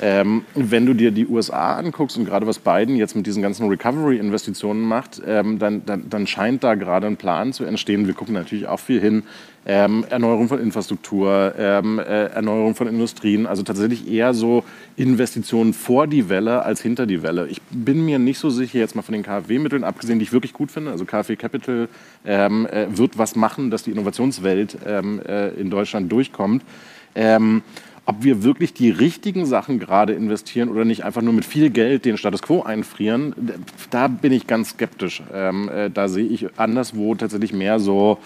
Ähm, 0.00 0.44
wenn 0.54 0.86
du 0.86 0.94
dir 0.94 1.12
die 1.12 1.26
USA 1.26 1.76
anguckst 1.76 2.16
und 2.16 2.24
gerade 2.24 2.48
was 2.48 2.58
Biden 2.58 2.96
jetzt 2.96 3.14
mit 3.14 3.26
diesen 3.26 3.42
ganzen 3.42 3.68
Recovery-Investitionen 3.68 4.82
macht, 4.82 5.22
ähm, 5.24 5.60
dann, 5.60 5.86
dann, 5.86 6.10
dann, 6.10 6.26
scheint 6.26 6.64
da 6.64 6.74
gerade 6.74 7.06
ein 7.06 7.16
Plan 7.16 7.52
zu 7.52 7.64
entstehen. 7.64 8.08
Wir 8.08 8.14
gucken 8.14 8.34
natürlich 8.34 8.66
auch 8.66 8.80
viel 8.80 9.00
hin. 9.00 9.22
Ähm, 9.66 10.04
Erneuerung 10.10 10.48
von 10.48 10.60
Infrastruktur, 10.60 11.54
ähm, 11.56 11.98
äh, 11.98 12.26
Erneuerung 12.26 12.74
von 12.74 12.86
Industrien, 12.86 13.46
also 13.46 13.62
tatsächlich 13.62 14.10
eher 14.10 14.34
so 14.34 14.64
Investitionen 14.96 15.72
vor 15.72 16.06
die 16.06 16.28
Welle 16.28 16.64
als 16.64 16.82
hinter 16.82 17.06
die 17.06 17.22
Welle. 17.22 17.46
Ich 17.46 17.62
bin 17.70 18.04
mir 18.04 18.18
nicht 18.18 18.38
so 18.38 18.50
sicher, 18.50 18.78
jetzt 18.78 18.94
mal 18.94 19.02
von 19.02 19.14
den 19.14 19.22
KfW-Mitteln 19.22 19.84
abgesehen, 19.84 20.18
die 20.18 20.24
ich 20.24 20.32
wirklich 20.32 20.52
gut 20.52 20.70
finde. 20.70 20.90
Also 20.90 21.06
KfW 21.06 21.36
Capital 21.36 21.88
ähm, 22.26 22.66
äh, 22.66 22.86
wird 22.90 23.16
was 23.16 23.36
machen, 23.36 23.70
dass 23.70 23.84
die 23.84 23.92
Innovationswelt 23.92 24.76
ähm, 24.86 25.22
äh, 25.26 25.48
in 25.50 25.70
Deutschland 25.70 26.10
durchkommt. 26.12 26.62
Ob 28.06 28.22
wir 28.22 28.42
wirklich 28.42 28.74
die 28.74 28.90
richtigen 28.90 29.46
Sachen 29.46 29.78
gerade 29.78 30.12
investieren 30.12 30.68
oder 30.68 30.84
nicht 30.84 31.04
einfach 31.04 31.22
nur 31.22 31.32
mit 31.32 31.46
viel 31.46 31.70
Geld 31.70 32.04
den 32.04 32.18
Status 32.18 32.42
quo 32.42 32.62
einfrieren, 32.62 33.34
da 33.90 34.08
bin 34.08 34.32
ich 34.32 34.46
ganz 34.46 34.70
skeptisch. 34.70 35.22
Ähm, 35.32 35.70
äh, 35.70 35.90
da 35.90 36.08
sehe 36.08 36.26
ich 36.26 36.46
anderswo 36.58 37.14
tatsächlich 37.14 37.54
mehr 37.54 37.80
so 37.80 38.18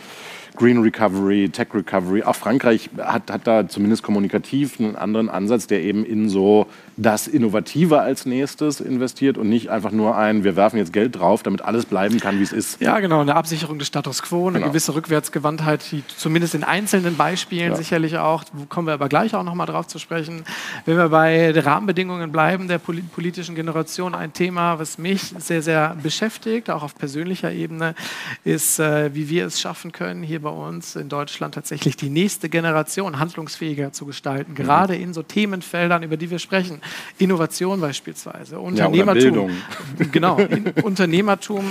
Green 0.56 0.78
Recovery, 0.78 1.48
Tech 1.50 1.68
Recovery. 1.72 2.24
Auch 2.24 2.34
Frankreich 2.34 2.90
hat, 2.98 3.30
hat 3.30 3.46
da 3.46 3.68
zumindest 3.68 4.02
kommunikativ 4.02 4.80
einen 4.80 4.96
anderen 4.96 5.28
Ansatz, 5.28 5.68
der 5.68 5.82
eben 5.82 6.04
in 6.04 6.28
so 6.28 6.66
das 6.98 7.28
Innovative 7.28 8.00
als 8.00 8.26
nächstes 8.26 8.80
investiert 8.80 9.38
und 9.38 9.48
nicht 9.48 9.70
einfach 9.70 9.92
nur 9.92 10.16
ein, 10.16 10.42
wir 10.42 10.56
werfen 10.56 10.78
jetzt 10.78 10.92
Geld 10.92 11.16
drauf, 11.16 11.44
damit 11.44 11.62
alles 11.62 11.86
bleiben 11.86 12.18
kann, 12.18 12.40
wie 12.40 12.42
es 12.42 12.52
ist. 12.52 12.80
Ja, 12.80 12.98
genau, 12.98 13.20
eine 13.20 13.36
Absicherung 13.36 13.78
des 13.78 13.86
Status 13.86 14.20
quo, 14.20 14.48
eine 14.48 14.58
genau. 14.58 14.70
gewisse 14.70 14.94
Rückwärtsgewandtheit, 14.94 15.80
die 15.92 16.02
zumindest 16.16 16.56
in 16.56 16.64
einzelnen 16.64 17.16
Beispielen 17.16 17.70
ja. 17.70 17.76
sicherlich 17.76 18.18
auch, 18.18 18.44
kommen 18.68 18.88
wir 18.88 18.94
aber 18.94 19.08
gleich 19.08 19.34
auch 19.36 19.44
nochmal 19.44 19.68
drauf 19.68 19.86
zu 19.86 20.00
sprechen. 20.00 20.44
Wenn 20.86 20.96
wir 20.96 21.08
bei 21.08 21.52
den 21.52 21.62
Rahmenbedingungen 21.62 22.32
bleiben 22.32 22.66
der 22.66 22.78
politischen 22.78 23.54
Generation, 23.54 24.16
ein 24.16 24.32
Thema, 24.32 24.80
was 24.80 24.98
mich 24.98 25.34
sehr, 25.38 25.62
sehr 25.62 25.96
beschäftigt, 26.02 26.68
auch 26.68 26.82
auf 26.82 26.96
persönlicher 26.96 27.52
Ebene, 27.52 27.94
ist, 28.42 28.80
äh, 28.80 29.14
wie 29.14 29.28
wir 29.28 29.46
es 29.46 29.60
schaffen 29.60 29.92
können, 29.92 30.24
hier 30.24 30.42
bei 30.42 30.50
uns 30.50 30.96
in 30.96 31.08
Deutschland 31.08 31.54
tatsächlich 31.54 31.96
die 31.96 32.10
nächste 32.10 32.48
Generation 32.48 33.20
handlungsfähiger 33.20 33.92
zu 33.92 34.04
gestalten, 34.04 34.52
mhm. 34.52 34.56
gerade 34.56 34.96
in 34.96 35.14
so 35.14 35.22
Themenfeldern, 35.22 36.02
über 36.02 36.16
die 36.16 36.30
wir 36.30 36.40
sprechen. 36.40 36.80
Innovation 37.18 37.80
beispielsweise, 37.80 38.58
Unternehmertum. 38.58 39.50
Ja, 39.50 40.06
genau, 40.12 40.38
Unternehmertum, 40.82 41.64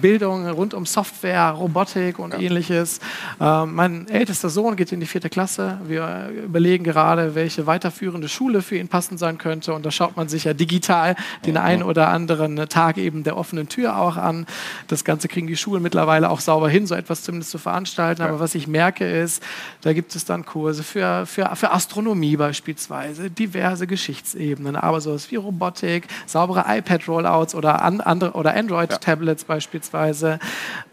Bildung 0.00 0.48
rund 0.48 0.74
um 0.74 0.86
Software, 0.86 1.50
Robotik 1.50 2.18
und 2.18 2.34
ja. 2.34 2.40
ähnliches. 2.40 3.00
Äh, 3.40 3.66
mein 3.66 4.08
ältester 4.08 4.48
Sohn 4.48 4.76
geht 4.76 4.92
in 4.92 5.00
die 5.00 5.06
vierte 5.06 5.28
Klasse. 5.28 5.78
Wir 5.86 6.30
überlegen 6.44 6.84
gerade, 6.84 7.34
welche 7.34 7.66
weiterführende 7.66 8.28
Schule 8.28 8.62
für 8.62 8.76
ihn 8.76 8.88
passend 8.88 9.18
sein 9.18 9.38
könnte. 9.38 9.74
Und 9.74 9.84
da 9.84 9.90
schaut 9.90 10.16
man 10.16 10.28
sich 10.28 10.44
ja 10.44 10.54
digital 10.54 11.16
den 11.46 11.56
einen 11.56 11.82
oder 11.82 12.08
anderen 12.08 12.56
Tag 12.68 12.98
eben 12.98 13.24
der 13.24 13.36
offenen 13.36 13.68
Tür 13.68 13.98
auch 13.98 14.16
an. 14.16 14.46
Das 14.88 15.04
Ganze 15.04 15.28
kriegen 15.28 15.46
die 15.46 15.56
Schulen 15.56 15.82
mittlerweile 15.82 16.30
auch 16.30 16.40
sauber 16.40 16.68
hin, 16.68 16.86
so 16.86 16.94
etwas 16.94 17.22
zumindest 17.22 17.50
zu 17.50 17.58
veranstalten. 17.58 18.22
Aber 18.22 18.40
was 18.40 18.54
ich 18.54 18.66
merke 18.66 19.04
ist, 19.04 19.42
da 19.82 19.92
gibt 19.92 20.14
es 20.14 20.24
dann 20.24 20.44
Kurse 20.44 20.82
für, 20.82 21.26
für, 21.26 21.54
für 21.56 21.70
Astronomie 21.72 22.36
beispielsweise, 22.36 23.30
diverse 23.30 23.86
Geschichtsebenen, 23.86 24.53
aber 24.76 25.00
sowas 25.00 25.30
wie 25.30 25.36
Robotik, 25.36 26.08
saubere 26.26 26.64
iPad-Rollouts 26.66 27.54
oder, 27.54 27.82
an, 27.82 28.00
andere, 28.00 28.32
oder 28.32 28.54
Android-Tablets 28.54 29.42
ja. 29.42 29.48
beispielsweise, 29.48 30.38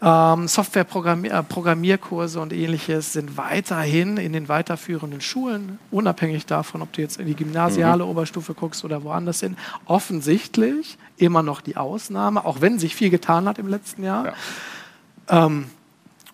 ähm, 0.02 0.48
Software-Programmierkurse 0.48 2.38
äh, 2.38 2.42
und 2.42 2.52
ähnliches 2.52 3.12
sind 3.12 3.36
weiterhin 3.36 4.16
in 4.16 4.32
den 4.32 4.48
weiterführenden 4.48 5.20
Schulen, 5.20 5.78
unabhängig 5.90 6.46
davon, 6.46 6.82
ob 6.82 6.92
du 6.92 7.02
jetzt 7.02 7.18
in 7.18 7.26
die 7.26 7.36
gymnasiale 7.36 8.04
mhm. 8.04 8.10
Oberstufe 8.10 8.54
guckst 8.54 8.84
oder 8.84 9.02
woanders 9.04 9.40
hin, 9.40 9.56
offensichtlich 9.86 10.98
immer 11.16 11.42
noch 11.42 11.60
die 11.60 11.76
Ausnahme, 11.76 12.44
auch 12.44 12.60
wenn 12.60 12.78
sich 12.78 12.94
viel 12.94 13.10
getan 13.10 13.48
hat 13.48 13.58
im 13.58 13.68
letzten 13.68 14.04
Jahr. 14.04 14.26
Ja. 15.28 15.46
Ähm, 15.46 15.66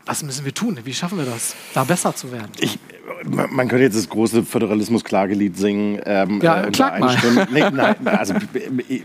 was 0.09 0.23
müssen 0.23 0.47
wir 0.47 0.55
tun? 0.55 0.79
Wie 0.85 0.95
schaffen 0.95 1.19
wir 1.19 1.27
das, 1.27 1.55
da 1.75 1.85
besser 1.85 2.15
zu 2.17 2.33
werden? 2.33 2.51
Ich, 2.61 2.79
man 3.27 3.69
könnte 3.69 3.85
jetzt 3.85 3.97
das 3.97 4.09
große 4.09 4.43
Föderalismus-Klagelied 4.43 5.57
singen. 5.57 6.01
Ähm, 6.07 6.41
ja, 6.43 6.65
äh, 6.65 6.71
klag 6.71 6.99
mal. 6.99 7.15
Nee, 7.53 7.65
nein, 7.73 7.95
also 8.07 8.35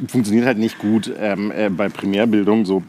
funktioniert 0.07 0.45
halt 0.45 0.59
nicht 0.59 0.79
gut 0.79 1.11
ähm, 1.19 1.51
äh, 1.51 1.69
bei 1.69 1.89
Primärbildung. 1.89 2.65
So, 2.65 2.83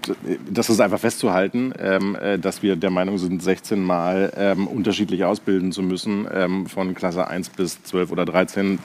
das 0.49 0.71
ist 0.71 0.81
einfach 0.81 1.01
festzuhalten, 1.01 1.75
ähm, 1.77 2.15
äh, 2.15 2.39
dass 2.39 2.63
wir 2.63 2.77
der 2.77 2.91
Meinung 2.91 3.19
sind, 3.19 3.43
16 3.43 3.83
Mal 3.83 4.33
ähm, 4.37 4.69
unterschiedlich 4.69 5.25
ausbilden 5.25 5.73
zu 5.73 5.83
müssen, 5.83 6.29
ähm, 6.33 6.67
von 6.67 6.95
Klasse 6.95 7.27
1 7.27 7.49
bis 7.51 7.83
12 7.83 8.13
oder 8.13 8.25
13. 8.25 8.79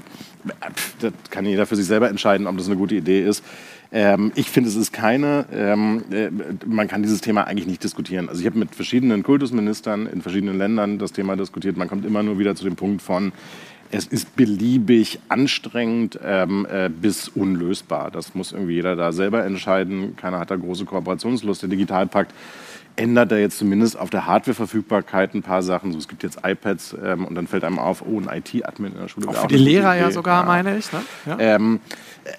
Das 1.02 1.14
kann 1.30 1.46
jeder 1.46 1.68
für 1.68 1.76
sich 1.76 1.86
selber 1.86 2.10
entscheiden, 2.10 2.48
ob 2.48 2.58
das 2.58 2.66
eine 2.66 2.78
gute 2.78 2.96
Idee 2.96 3.22
ist. 3.24 3.44
Ähm, 3.92 4.32
ich 4.36 4.50
finde, 4.50 4.70
es 4.70 4.76
ist 4.76 4.94
keine, 4.94 5.46
ähm, 5.52 6.04
äh, 6.12 6.30
man 6.66 6.88
kann 6.88 7.02
dieses 7.02 7.22
Thema 7.22 7.46
eigentlich 7.46 7.68
nicht 7.68 7.84
diskutieren. 7.84 8.30
Also 8.30 8.42
ich 8.42 8.46
habe 8.46 8.60
mit 8.60 8.76
verschiedenen 8.76 9.24
Kultusministern 9.24 10.06
in 10.06 10.22
verschiedenen 10.22 10.58
Ländern 10.58 11.00
das 11.00 11.12
Thema 11.12 11.36
diskutiert. 11.36 11.76
Man 11.76 11.88
kommt 11.88 12.06
immer 12.06 12.22
nur 12.22 12.38
wieder 12.38 12.56
zu 12.56 12.64
dem 12.64 12.76
Punkt 12.76 13.02
von, 13.02 13.32
es 13.92 14.06
ist 14.06 14.36
beliebig 14.36 15.20
anstrengend 15.30 16.20
ähm, 16.24 16.68
äh, 16.72 16.90
bis 16.90 17.28
unlösbar. 17.28 18.12
Das 18.12 18.36
muss 18.36 18.52
irgendwie 18.52 18.74
jeder 18.74 18.96
da 18.96 19.12
selber 19.12 19.44
entscheiden. 19.44 20.16
Keiner 20.16 20.40
hat 20.40 20.52
da 20.52 20.56
große 20.56 20.86
Kooperationslust. 20.86 21.64
Der 21.64 21.70
Digitalpakt 21.70 22.32
ändert 23.00 23.32
er 23.32 23.40
jetzt 23.40 23.58
zumindest 23.58 23.98
auf 23.98 24.10
der 24.10 24.26
Hardwareverfügbarkeit 24.26 25.34
ein 25.34 25.42
paar 25.42 25.64
Sachen. 25.64 25.92
So, 25.94 25.98
es 25.98 26.08
gibt 26.08 26.24
jetzt 26.24 26.40
iPads 26.44 26.96
ähm, 27.04 27.26
und 27.26 27.36
dann 27.36 27.48
fällt 27.48 27.64
einem 27.64 27.80
auf, 27.80 28.04
oh, 28.06 28.20
ein 28.20 28.28
IT-Admin 28.30 28.94
in 28.94 29.00
der 29.00 29.08
Schule. 29.08 29.28
Auch 29.28 29.34
für 29.34 29.42
auch 29.42 29.48
die 29.48 29.58
Lehrer 29.58 29.96
ja 29.96 30.12
sogar, 30.12 30.42
ja. 30.42 30.48
meine 30.48 30.78
ich. 30.78 30.92
Ne? 30.92 31.02
Ja. 31.26 31.38
Ähm, 31.40 31.80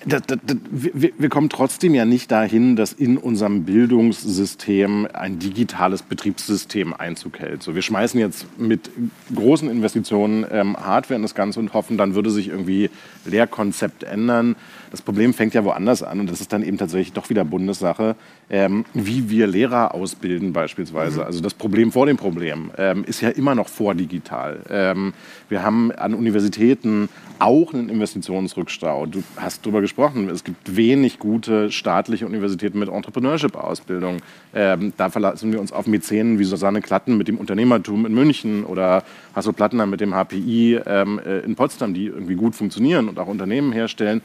das, 0.06 0.22
das, 0.26 0.38
das, 0.44 0.56
wir, 0.70 1.12
wir, 1.16 1.28
kommen 1.28 1.48
trotzdem 1.48 1.94
ja 1.94 2.04
nicht 2.04 2.30
dahin, 2.30 2.76
dass 2.76 2.92
in 2.92 3.16
unserem 3.16 3.64
Bildungssystem 3.64 5.08
ein 5.12 5.38
digitales 5.38 6.02
Betriebssystem 6.02 6.92
Einzug 6.92 7.38
hält. 7.38 7.62
So, 7.62 7.74
wir 7.74 7.82
schmeißen 7.82 8.20
jetzt 8.20 8.46
mit 8.58 8.90
großen 9.34 9.68
Investitionen 9.70 10.46
ähm, 10.50 10.76
Hardware 10.76 11.16
in 11.16 11.22
das 11.22 11.34
Ganze 11.34 11.60
und 11.60 11.72
hoffen, 11.72 11.96
dann 11.96 12.14
würde 12.14 12.30
sich 12.30 12.48
irgendwie 12.48 12.90
Lehrkonzept 13.24 14.04
ändern. 14.04 14.56
Das 14.90 15.02
Problem 15.02 15.34
fängt 15.34 15.54
ja 15.54 15.64
woanders 15.64 16.02
an 16.02 16.20
und 16.20 16.30
das 16.30 16.40
ist 16.40 16.52
dann 16.52 16.62
eben 16.62 16.78
tatsächlich 16.78 17.12
doch 17.12 17.30
wieder 17.30 17.44
Bundessache, 17.44 18.16
ähm, 18.48 18.84
wie 18.92 19.30
wir 19.30 19.46
Lehrer 19.46 19.94
ausbilden 19.94 20.49
beispielsweise. 20.52 21.20
Mhm. 21.20 21.26
Also 21.26 21.40
das 21.40 21.54
Problem 21.54 21.92
vor 21.92 22.06
dem 22.06 22.16
Problem 22.16 22.70
ähm, 22.76 23.04
ist 23.04 23.20
ja 23.20 23.30
immer 23.30 23.54
noch 23.54 23.68
vordigital. 23.68 24.60
Ähm, 24.70 25.12
wir 25.48 25.62
haben 25.62 25.92
an 25.92 26.14
Universitäten 26.14 27.08
auch 27.38 27.72
einen 27.72 27.88
Investitionsrückstau. 27.88 29.06
Du 29.06 29.22
hast 29.36 29.64
darüber 29.64 29.80
gesprochen, 29.80 30.28
es 30.28 30.44
gibt 30.44 30.76
wenig 30.76 31.18
gute 31.18 31.70
staatliche 31.72 32.26
Universitäten 32.26 32.78
mit 32.78 32.88
Entrepreneurship-Ausbildung. 32.88 34.18
Ähm, 34.54 34.92
da 34.96 35.08
verlassen 35.08 35.52
wir 35.52 35.60
uns 35.60 35.72
auf 35.72 35.86
Mäzenen 35.86 36.38
wie 36.38 36.44
Susanne 36.44 36.82
Klatten 36.82 37.16
mit 37.16 37.28
dem 37.28 37.38
Unternehmertum 37.38 38.04
in 38.04 38.14
München 38.14 38.64
oder 38.64 39.04
Hasso 39.34 39.52
Plattner 39.52 39.86
mit 39.86 40.00
dem 40.00 40.14
HPI 40.14 40.80
ähm, 40.86 41.18
äh, 41.24 41.40
in 41.40 41.56
Potsdam, 41.56 41.94
die 41.94 42.06
irgendwie 42.06 42.34
gut 42.34 42.54
funktionieren 42.54 43.08
und 43.08 43.18
auch 43.18 43.26
Unternehmen 43.26 43.72
herstellen 43.72 44.20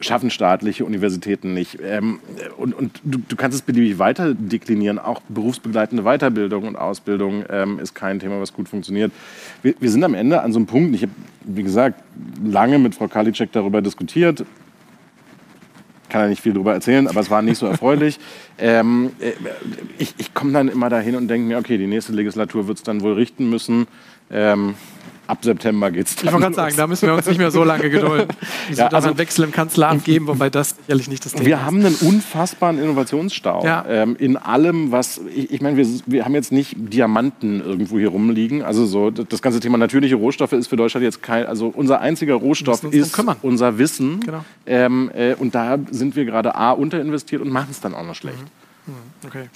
schaffen 0.00 0.30
staatliche 0.30 0.84
Universitäten 0.84 1.54
nicht. 1.54 1.78
Ähm, 1.82 2.20
und 2.56 2.74
und 2.74 3.00
du, 3.04 3.18
du, 3.18 3.36
kannst 3.36 3.56
es 3.56 3.62
beliebig 3.62 3.98
weiter 3.98 4.34
deklinieren. 4.34 4.98
Auch 4.98 5.20
berufsbegleitende 5.28 6.04
Weiterbildung 6.04 6.64
und 6.64 6.76
Ausbildung 6.76 7.44
ähm, 7.48 7.78
ist 7.78 7.94
kein 7.94 8.18
Thema, 8.18 8.40
was 8.40 8.52
gut 8.52 8.68
funktioniert. 8.68 9.12
Wir, 9.62 9.74
wir 9.80 9.90
sind 9.90 10.04
am 10.04 10.14
Ende 10.14 10.42
an 10.42 10.52
so 10.52 10.58
einem 10.58 10.66
Punkt, 10.66 10.94
ich 10.94 11.02
habe, 11.02 11.12
wie 11.44 11.62
gesagt, 11.62 12.02
lange 12.44 12.78
mit 12.78 12.94
Frau 12.94 13.08
Karliczek 13.08 13.52
darüber 13.52 13.80
diskutiert. 13.80 14.44
Kann 16.08 16.22
ja 16.22 16.28
nicht 16.28 16.42
viel 16.42 16.52
darüber 16.52 16.74
erzählen, 16.74 17.08
aber 17.08 17.20
es 17.20 17.30
war 17.30 17.42
nicht 17.42 17.58
so 17.58 17.66
erfreulich. 17.66 18.18
ähm, 18.58 19.12
äh, 19.18 19.32
ich 19.98 20.14
ich 20.18 20.34
komme 20.34 20.52
dann 20.52 20.68
immer 20.68 20.90
dahin 20.90 21.16
und 21.16 21.28
denke 21.28 21.48
mir, 21.48 21.58
okay, 21.58 21.78
die 21.78 21.86
nächste 21.86 22.12
Legislatur 22.12 22.68
wird 22.68 22.78
es 22.78 22.84
dann 22.84 23.00
wohl 23.00 23.14
richten 23.14 23.48
müssen. 23.48 23.86
Ab 25.26 25.38
September 25.42 25.90
geht 25.90 26.06
es 26.06 26.16
dann. 26.16 26.26
Ich 26.26 26.32
wollte 26.32 26.44
gerade 26.44 26.54
sagen, 26.54 26.76
da 26.76 26.86
müssen 26.86 27.06
wir 27.06 27.14
uns 27.14 27.26
nicht 27.26 27.38
mehr 27.38 27.50
so 27.50 27.64
lange 27.64 27.90
gedulden. 27.90 28.28
Es 28.70 28.78
ja, 28.78 28.84
wird 28.84 28.94
also 28.94 29.08
einen 29.08 29.18
Wechsel 29.18 29.44
im 29.44 29.52
Kanzleramt 29.52 30.04
geben, 30.04 30.26
wobei 30.26 30.50
das 30.50 30.76
sicherlich 30.76 31.08
nicht 31.08 31.24
das 31.24 31.32
Thema 31.32 31.42
ist. 31.42 31.46
Wir 31.46 31.64
haben 31.64 31.84
einen 31.84 31.94
unfassbaren 31.94 32.78
Innovationsstau 32.78 33.64
ja. 33.64 33.84
ähm, 33.88 34.16
in 34.18 34.36
allem, 34.36 34.90
was. 34.90 35.20
Ich, 35.34 35.52
ich 35.52 35.60
meine, 35.60 35.76
wir, 35.76 35.86
wir 36.06 36.24
haben 36.24 36.34
jetzt 36.34 36.50
nicht 36.50 36.74
Diamanten 36.76 37.60
irgendwo 37.60 37.98
hier 37.98 38.08
rumliegen. 38.08 38.62
Also 38.62 38.86
so 38.86 39.10
das 39.10 39.42
ganze 39.42 39.60
Thema 39.60 39.78
natürliche 39.78 40.16
Rohstoffe 40.16 40.52
ist 40.52 40.68
für 40.68 40.76
Deutschland 40.76 41.04
jetzt 41.04 41.22
kein. 41.22 41.46
Also 41.46 41.68
unser 41.68 42.00
einziger 42.00 42.34
Rohstoff 42.34 42.82
ist 42.84 43.16
unser 43.42 43.78
Wissen. 43.78 44.20
Genau. 44.20 44.44
Ähm, 44.66 45.10
äh, 45.14 45.34
und 45.34 45.54
da 45.54 45.78
sind 45.90 46.16
wir 46.16 46.24
gerade 46.24 46.54
A 46.54 46.72
unterinvestiert 46.72 47.42
und 47.42 47.50
machen 47.50 47.68
es 47.70 47.80
dann 47.80 47.94
auch 47.94 48.04
noch 48.04 48.14
schlecht. 48.14 48.38
Mhm. 48.38 48.65
Hm, 48.86 48.94
okay. 49.26 49.48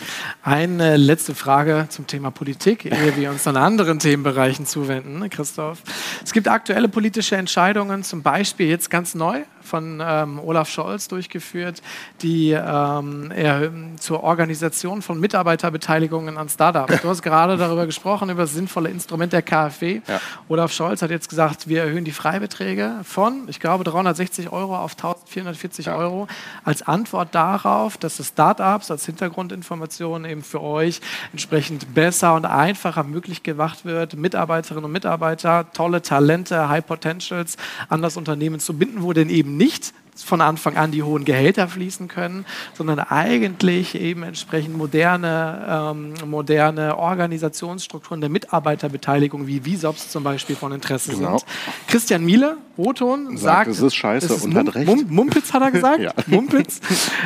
Eine 0.42 0.96
letzte 0.96 1.36
Frage 1.36 1.86
zum 1.88 2.06
Thema 2.06 2.30
Politik, 2.32 2.84
ehe 2.84 3.16
wir 3.16 3.30
uns 3.30 3.44
dann 3.44 3.56
anderen 3.56 4.00
Themenbereichen 4.00 4.66
zuwenden, 4.66 5.28
Christoph. 5.30 5.82
Es 6.24 6.32
gibt 6.32 6.48
aktuelle 6.48 6.88
politische 6.88 7.36
Entscheidungen, 7.36 8.02
zum 8.02 8.22
Beispiel 8.22 8.68
jetzt 8.68 8.90
ganz 8.90 9.14
neu 9.14 9.42
von 9.62 10.02
ähm, 10.04 10.38
Olaf 10.40 10.68
Scholz 10.68 11.08
durchgeführt, 11.08 11.82
die 12.22 12.50
ähm, 12.50 13.30
er, 13.34 13.70
zur 13.98 14.22
Organisation 14.22 15.02
von 15.02 15.20
Mitarbeiterbeteiligungen 15.20 16.38
an 16.38 16.48
Startups. 16.48 17.00
Du 17.02 17.08
hast 17.08 17.22
gerade 17.22 17.56
darüber 17.58 17.86
gesprochen, 17.86 18.30
über 18.30 18.42
das 18.42 18.54
sinnvolle 18.54 18.90
Instrument 18.90 19.32
der 19.32 19.42
KfW. 19.42 20.00
Ja. 20.06 20.20
Olaf 20.48 20.72
Scholz 20.72 21.02
hat 21.02 21.10
jetzt 21.10 21.28
gesagt, 21.28 21.68
wir 21.68 21.82
erhöhen 21.82 22.04
die 22.04 22.12
Freibeträge 22.12 23.00
von, 23.04 23.44
ich 23.48 23.60
glaube, 23.60 23.84
360 23.84 24.50
Euro 24.52 24.76
auf 24.76 24.92
1440 24.92 25.86
ja. 25.86 25.96
Euro 25.96 26.26
als 26.64 26.82
Antwort 26.82 27.34
darauf, 27.34 27.96
dass 27.96 28.18
es 28.18 28.28
Startups 28.28 28.90
als 28.90 29.06
Hintergrundinformation 29.06 30.24
eben 30.24 30.42
für 30.42 30.62
euch 30.62 31.00
entsprechend 31.32 31.94
besser 31.94 32.34
und 32.34 32.44
einfacher 32.44 33.04
möglich 33.04 33.42
gemacht 33.42 33.84
wird, 33.84 34.16
Mitarbeiterinnen 34.16 34.84
und 34.84 34.92
Mitarbeiter, 34.92 35.66
tolle 35.72 36.02
Talente, 36.02 36.68
High 36.68 36.86
Potentials 36.86 37.56
an 37.88 38.02
das 38.02 38.16
Unternehmen 38.16 38.60
zu 38.60 38.74
binden, 38.74 39.02
wo 39.02 39.12
denn 39.12 39.30
eben 39.30 39.49
nicht 39.56 39.92
von 40.16 40.40
Anfang 40.40 40.76
an 40.76 40.90
die 40.90 41.02
hohen 41.02 41.24
Gehälter 41.24 41.68
fließen 41.68 42.08
können, 42.08 42.44
sondern 42.74 42.98
eigentlich 42.98 43.94
eben 43.94 44.22
entsprechend 44.22 44.76
moderne, 44.76 45.92
ähm, 45.92 46.14
moderne 46.28 46.98
Organisationsstrukturen 46.98 48.20
der 48.20 48.30
Mitarbeiterbeteiligung, 48.30 49.46
wie 49.46 49.64
VISOPs 49.64 50.10
zum 50.10 50.24
Beispiel 50.24 50.56
von 50.56 50.72
Interesse 50.72 51.12
genau. 51.12 51.38
sind. 51.38 51.44
Christian 51.86 52.24
Miele, 52.24 52.56
Roton, 52.76 53.36
sagt, 53.36 53.66
sagt, 53.66 53.68
es 53.70 53.80
ist 53.80 53.94
scheiße 53.94 54.26
es 54.26 54.32
ist 54.32 54.44
und 54.44 54.54
hat 54.54 54.74
recht. 54.74 54.86
Mum 54.86 55.04
Mumpitz 55.08 55.52
hat 55.52 55.62
er 55.62 55.70
gesagt. 55.70 56.00
ja. 56.00 56.12
Mumpitz. 56.26 56.80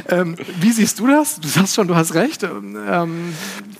Ähm, 0.08 0.36
wie 0.60 0.72
siehst 0.72 0.98
du 0.98 1.06
das? 1.06 1.40
Du 1.40 1.48
sagst 1.48 1.74
schon, 1.74 1.86
du 1.86 1.94
hast 1.94 2.14
recht. 2.14 2.42
Ähm, 2.42 3.32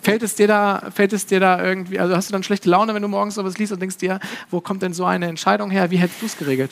fällt, 0.03 0.23
es 0.23 0.35
dir 0.35 0.47
da, 0.47 0.91
fällt 0.95 1.13
es 1.13 1.27
dir 1.27 1.41
da 1.41 1.63
irgendwie, 1.63 1.99
also 1.99 2.15
hast 2.15 2.29
du 2.29 2.33
dann 2.33 2.43
schlechte 2.43 2.69
Laune, 2.69 2.95
wenn 2.95 3.03
du 3.03 3.09
morgens 3.09 3.35
sowas 3.35 3.59
liest 3.59 3.73
und 3.73 3.81
denkst 3.81 3.97
dir, 3.99 4.21
wo 4.51 4.61
kommt 4.61 4.83
denn 4.83 4.93
so 4.93 5.05
eine 5.05 5.27
Entscheidung 5.27 5.71
her? 5.71 5.91
Wie 5.91 5.97
hättest 5.97 6.23
du 6.23 6.27
es 6.27 6.37
geregelt? 6.37 6.71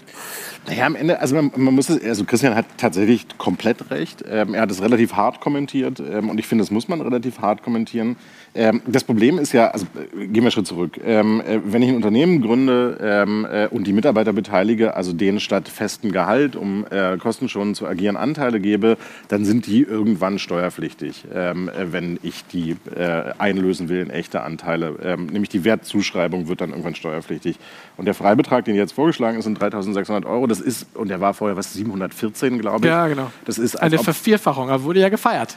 Naja, 0.66 0.86
am 0.86 0.94
Ende, 0.94 1.18
also 1.18 1.34
man, 1.34 1.50
man 1.56 1.74
muss 1.74 1.88
es, 1.88 2.02
also 2.02 2.21
Christian 2.24 2.54
hat 2.54 2.66
tatsächlich 2.76 3.26
komplett 3.38 3.90
recht. 3.90 4.24
Ähm, 4.28 4.54
er 4.54 4.62
hat 4.62 4.70
es 4.70 4.82
relativ 4.82 5.14
hart 5.14 5.40
kommentiert 5.40 6.00
ähm, 6.00 6.30
und 6.30 6.38
ich 6.38 6.46
finde, 6.46 6.62
das 6.62 6.70
muss 6.70 6.88
man 6.88 7.00
relativ 7.00 7.40
hart 7.40 7.62
kommentieren. 7.62 8.16
Ähm, 8.54 8.82
das 8.86 9.04
Problem 9.04 9.38
ist 9.38 9.52
ja, 9.52 9.68
also 9.68 9.86
äh, 9.94 10.26
gehen 10.26 10.34
wir 10.34 10.42
einen 10.42 10.50
Schritt 10.50 10.66
zurück. 10.66 11.00
Ähm, 11.04 11.40
äh, 11.40 11.60
wenn 11.64 11.82
ich 11.82 11.88
ein 11.88 11.96
Unternehmen 11.96 12.42
gründe 12.42 12.98
ähm, 13.00 13.46
äh, 13.50 13.68
und 13.68 13.86
die 13.86 13.94
Mitarbeiter 13.94 14.32
beteilige, 14.32 14.94
also 14.94 15.12
denen 15.12 15.40
statt 15.40 15.68
festem 15.68 16.12
Gehalt, 16.12 16.54
um 16.54 16.84
äh, 16.90 17.16
kostenschonend 17.16 17.76
zu 17.76 17.86
agieren, 17.86 18.16
Anteile 18.16 18.60
gebe, 18.60 18.98
dann 19.28 19.46
sind 19.46 19.66
die 19.66 19.82
irgendwann 19.82 20.38
steuerpflichtig, 20.38 21.24
ähm, 21.34 21.68
äh, 21.68 21.92
wenn 21.92 22.18
ich 22.22 22.44
die 22.46 22.76
einlösen 23.38 23.88
will 23.88 24.00
in 24.00 24.10
echte 24.10 24.42
Anteile. 24.42 24.96
Ähm, 25.02 25.26
nämlich 25.26 25.48
die 25.48 25.64
Wertzuschreibung 25.64 26.48
wird 26.48 26.60
dann 26.60 26.70
irgendwann 26.70 26.94
steuerpflichtig. 26.94 27.58
Und 27.96 28.06
der 28.06 28.14
Freibetrag, 28.14 28.64
den 28.64 28.74
jetzt 28.74 28.92
vorgeschlagen 28.92 29.38
ist, 29.38 29.44
sind 29.44 29.58
3.600 29.58 30.26
Euro. 30.26 30.46
Das 30.46 30.60
ist, 30.60 30.86
und 30.94 31.08
der 31.08 31.20
war 31.20 31.34
vorher 31.34 31.56
was, 31.56 31.72
714, 31.72 32.58
glaube 32.58 32.86
ich. 32.86 32.90
Ja, 32.90 33.06
genau. 33.06 33.30
Das 33.44 33.58
ist 33.58 33.76
eine 33.76 33.98
Vervierfachung, 33.98 34.70
aber 34.70 34.82
wurde 34.84 35.00
ja 35.00 35.08
gefeiert. 35.08 35.56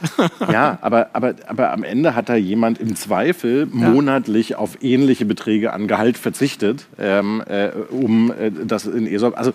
ja, 0.50 0.78
aber, 0.80 1.10
aber, 1.12 1.34
aber 1.46 1.72
am 1.72 1.82
Ende 1.82 2.14
hat 2.14 2.28
da 2.28 2.36
jemand 2.36 2.78
im 2.86 2.94
Zweifel 2.94 3.68
ja. 3.72 3.88
monatlich 3.90 4.54
auf 4.54 4.78
ähnliche 4.80 5.24
Beträge 5.24 5.72
an 5.72 5.88
Gehalt 5.88 6.16
verzichtet, 6.16 6.86
ähm, 6.98 7.42
äh, 7.46 7.70
um 7.90 8.30
äh, 8.30 8.52
das 8.64 8.86
in 8.86 9.06
ESOP. 9.06 9.36
Also 9.36 9.52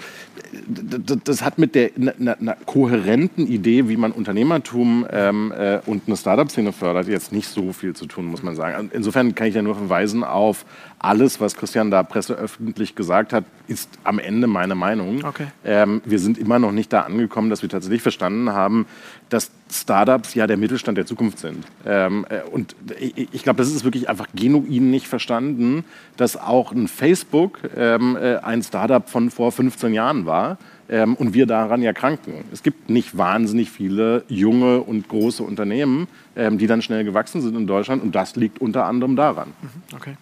das 1.23 1.43
hat 1.43 1.57
mit 1.57 1.75
der 1.75 1.91
einer 1.95 2.35
ne, 2.39 2.57
kohärenten 2.65 3.47
Idee, 3.47 3.87
wie 3.87 3.95
man 3.95 4.11
Unternehmertum 4.11 5.05
ähm, 5.09 5.53
äh, 5.57 5.79
und 5.85 6.03
eine 6.07 6.17
Startup-Szene 6.17 6.73
fördert, 6.73 7.07
jetzt 7.07 7.31
nicht 7.31 7.47
so 7.47 7.71
viel 7.71 7.95
zu 7.95 8.05
tun, 8.05 8.25
muss 8.25 8.43
man 8.43 8.55
sagen. 8.55 8.91
Insofern 8.93 9.33
kann 9.33 9.47
ich 9.47 9.55
ja 9.55 9.61
nur 9.61 9.75
verweisen 9.75 10.25
auf 10.25 10.65
alles, 10.99 11.39
was 11.39 11.55
Christian 11.55 11.89
da 11.89 12.03
presseöffentlich 12.03 12.95
gesagt 12.95 13.31
hat, 13.31 13.45
ist 13.67 13.89
am 14.03 14.19
Ende 14.19 14.47
meine 14.47 14.75
Meinung. 14.75 15.23
Okay. 15.23 15.47
Ähm, 15.63 16.01
wir 16.03 16.19
sind 16.19 16.37
immer 16.37 16.59
noch 16.59 16.73
nicht 16.73 16.91
da 16.91 17.01
angekommen, 17.01 17.49
dass 17.49 17.61
wir 17.61 17.69
tatsächlich 17.69 18.01
verstanden 18.01 18.51
haben, 18.51 18.85
dass 19.29 19.51
Startups 19.71 20.33
ja 20.35 20.47
der 20.47 20.57
Mittelstand 20.57 20.97
der 20.97 21.05
Zukunft 21.05 21.39
sind. 21.39 21.65
Ähm, 21.85 22.25
äh, 22.29 22.41
und 22.49 22.75
ich, 22.99 23.43
glaube, 23.43 23.57
das 23.57 23.71
ist 23.71 23.83
wirklich 23.83 24.09
einfach 24.09 24.27
genuin 24.35 24.91
nicht 24.91 25.07
verstanden, 25.07 25.85
dass 26.17 26.37
auch 26.37 26.71
ein 26.71 26.87
Facebook 26.87 27.59
ähm, 27.75 28.17
äh, 28.21 28.37
ein 28.37 28.61
Startup 28.61 29.07
von 29.09 29.31
vor 29.31 29.51
15 29.51 29.93
Jahren 29.93 30.25
war 30.25 30.57
ähm, 30.89 31.15
und 31.15 31.33
wir 31.33 31.45
daran 31.45 31.81
ja 31.81 31.93
kranken. 31.93 32.43
Es 32.51 32.63
gibt 32.63 32.89
nicht 32.89 33.17
wahnsinnig 33.17 33.71
viele 33.71 34.23
junge 34.27 34.81
und 34.81 35.07
große 35.07 35.41
Unternehmen, 35.41 36.07
ähm, 36.35 36.57
die 36.57 36.67
dann 36.67 36.81
schnell 36.81 37.03
gewachsen 37.03 37.41
sind 37.41 37.55
in 37.55 37.65
Deutschland 37.65 38.03
und 38.03 38.13
das 38.13 38.35
liegt 38.35 38.59
unter 38.59 38.85
anderem 38.85 39.15
daran. 39.15 39.49
Mhm, 39.61 39.95
okay. 39.95 40.13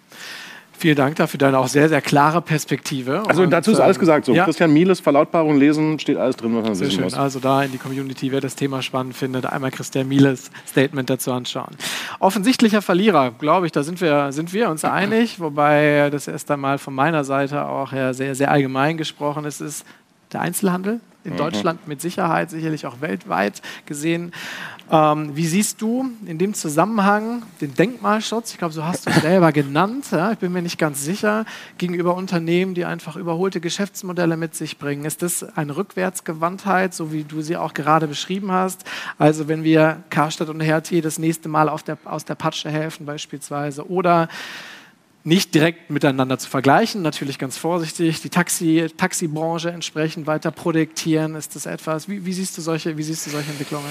Vielen 0.79 0.95
Dank 0.95 1.17
dafür 1.17 1.37
deine 1.37 1.59
auch 1.59 1.67
sehr, 1.67 1.89
sehr 1.89 1.99
klare 1.99 2.41
Perspektive. 2.41 3.23
Also 3.27 3.41
und, 3.41 3.49
dazu 3.49 3.71
ist 3.71 3.81
alles 3.81 3.97
ähm, 3.97 3.99
gesagt. 3.99 4.25
So, 4.25 4.33
ja. 4.33 4.45
Christian 4.45 4.71
Mieles 4.71 5.01
Verlautbarung 5.01 5.57
lesen, 5.59 5.99
steht 5.99 6.15
alles 6.15 6.37
drin, 6.37 6.55
was 6.55 6.63
man 6.63 6.73
sehr 6.73 6.87
wissen 6.87 6.95
schön. 6.95 7.03
muss. 7.03 7.15
Also 7.15 7.41
da 7.41 7.63
in 7.63 7.73
die 7.73 7.77
Community, 7.77 8.31
wer 8.31 8.39
das 8.39 8.55
Thema 8.55 8.81
spannend 8.81 9.13
findet, 9.13 9.45
einmal 9.45 9.71
Christian 9.71 10.07
Mieles 10.07 10.51
Statement 10.65 11.09
dazu 11.09 11.33
anschauen. 11.33 11.75
Offensichtlicher 12.19 12.81
Verlierer, 12.81 13.31
glaube 13.31 13.65
ich, 13.65 13.73
da 13.73 13.83
sind 13.83 13.99
wir, 13.99 14.31
sind 14.31 14.53
wir 14.53 14.69
uns 14.69 14.85
einig, 14.85 15.41
wobei 15.41 16.09
das 16.11 16.29
erst 16.29 16.49
einmal 16.49 16.77
von 16.77 16.95
meiner 16.95 17.25
Seite 17.25 17.65
auch 17.65 17.91
ja 17.91 18.13
sehr, 18.13 18.33
sehr 18.33 18.49
allgemein 18.49 18.95
gesprochen 18.95 19.43
ist, 19.43 19.59
ist 19.59 19.85
der 20.31 20.39
Einzelhandel 20.39 21.01
in 21.23 21.33
mhm. 21.33 21.37
Deutschland 21.37 21.87
mit 21.87 22.01
Sicherheit, 22.01 22.49
sicherlich 22.49 22.85
auch 22.85 23.01
weltweit 23.01 23.61
gesehen. 23.85 24.31
Ähm, 24.91 25.35
wie 25.35 25.45
siehst 25.45 25.81
du 25.81 26.09
in 26.25 26.39
dem 26.39 26.55
Zusammenhang 26.55 27.43
den 27.61 27.75
Denkmalschutz, 27.75 28.51
ich 28.53 28.57
glaube, 28.57 28.73
so 28.73 28.83
hast 28.83 29.05
du 29.05 29.11
es 29.11 29.17
selber 29.21 29.51
genannt, 29.51 30.05
ja, 30.11 30.31
ich 30.31 30.39
bin 30.39 30.51
mir 30.51 30.61
nicht 30.61 30.79
ganz 30.79 31.03
sicher, 31.03 31.45
gegenüber 31.77 32.15
Unternehmen, 32.15 32.73
die 32.73 32.85
einfach 32.85 33.15
überholte 33.15 33.59
Geschäftsmodelle 33.59 34.35
mit 34.35 34.55
sich 34.55 34.79
bringen? 34.79 35.05
Ist 35.05 35.21
das 35.21 35.43
eine 35.57 35.75
Rückwärtsgewandtheit, 35.77 36.93
so 36.93 37.11
wie 37.11 37.23
du 37.23 37.41
sie 37.41 37.57
auch 37.57 37.73
gerade 37.73 38.07
beschrieben 38.07 38.51
hast? 38.51 38.83
Also 39.19 39.47
wenn 39.47 39.63
wir 39.63 40.03
Karstadt 40.09 40.49
und 40.49 40.61
Hertie 40.61 41.01
das 41.01 41.19
nächste 41.19 41.49
Mal 41.49 41.69
der, 41.85 41.97
aus 42.05 42.25
der 42.25 42.35
Patsche 42.35 42.69
helfen 42.69 43.05
beispielsweise 43.05 43.87
oder 43.89 44.27
nicht 45.23 45.53
direkt 45.53 45.89
miteinander 45.89 46.37
zu 46.39 46.49
vergleichen, 46.49 47.01
natürlich 47.01 47.37
ganz 47.37 47.57
vorsichtig, 47.57 48.21
die 48.21 48.29
Taxi, 48.29 48.87
Taxibranche 48.95 49.69
entsprechend 49.69 50.27
weiter 50.27 50.51
projektieren, 50.51 51.35
ist 51.35 51.55
das 51.55 51.65
etwas, 51.65 52.07
wie, 52.07 52.25
wie, 52.25 52.33
siehst, 52.33 52.57
du 52.57 52.61
solche, 52.61 52.97
wie 52.97 53.03
siehst 53.03 53.25
du 53.25 53.31
solche 53.31 53.51
Entwicklungen? 53.51 53.89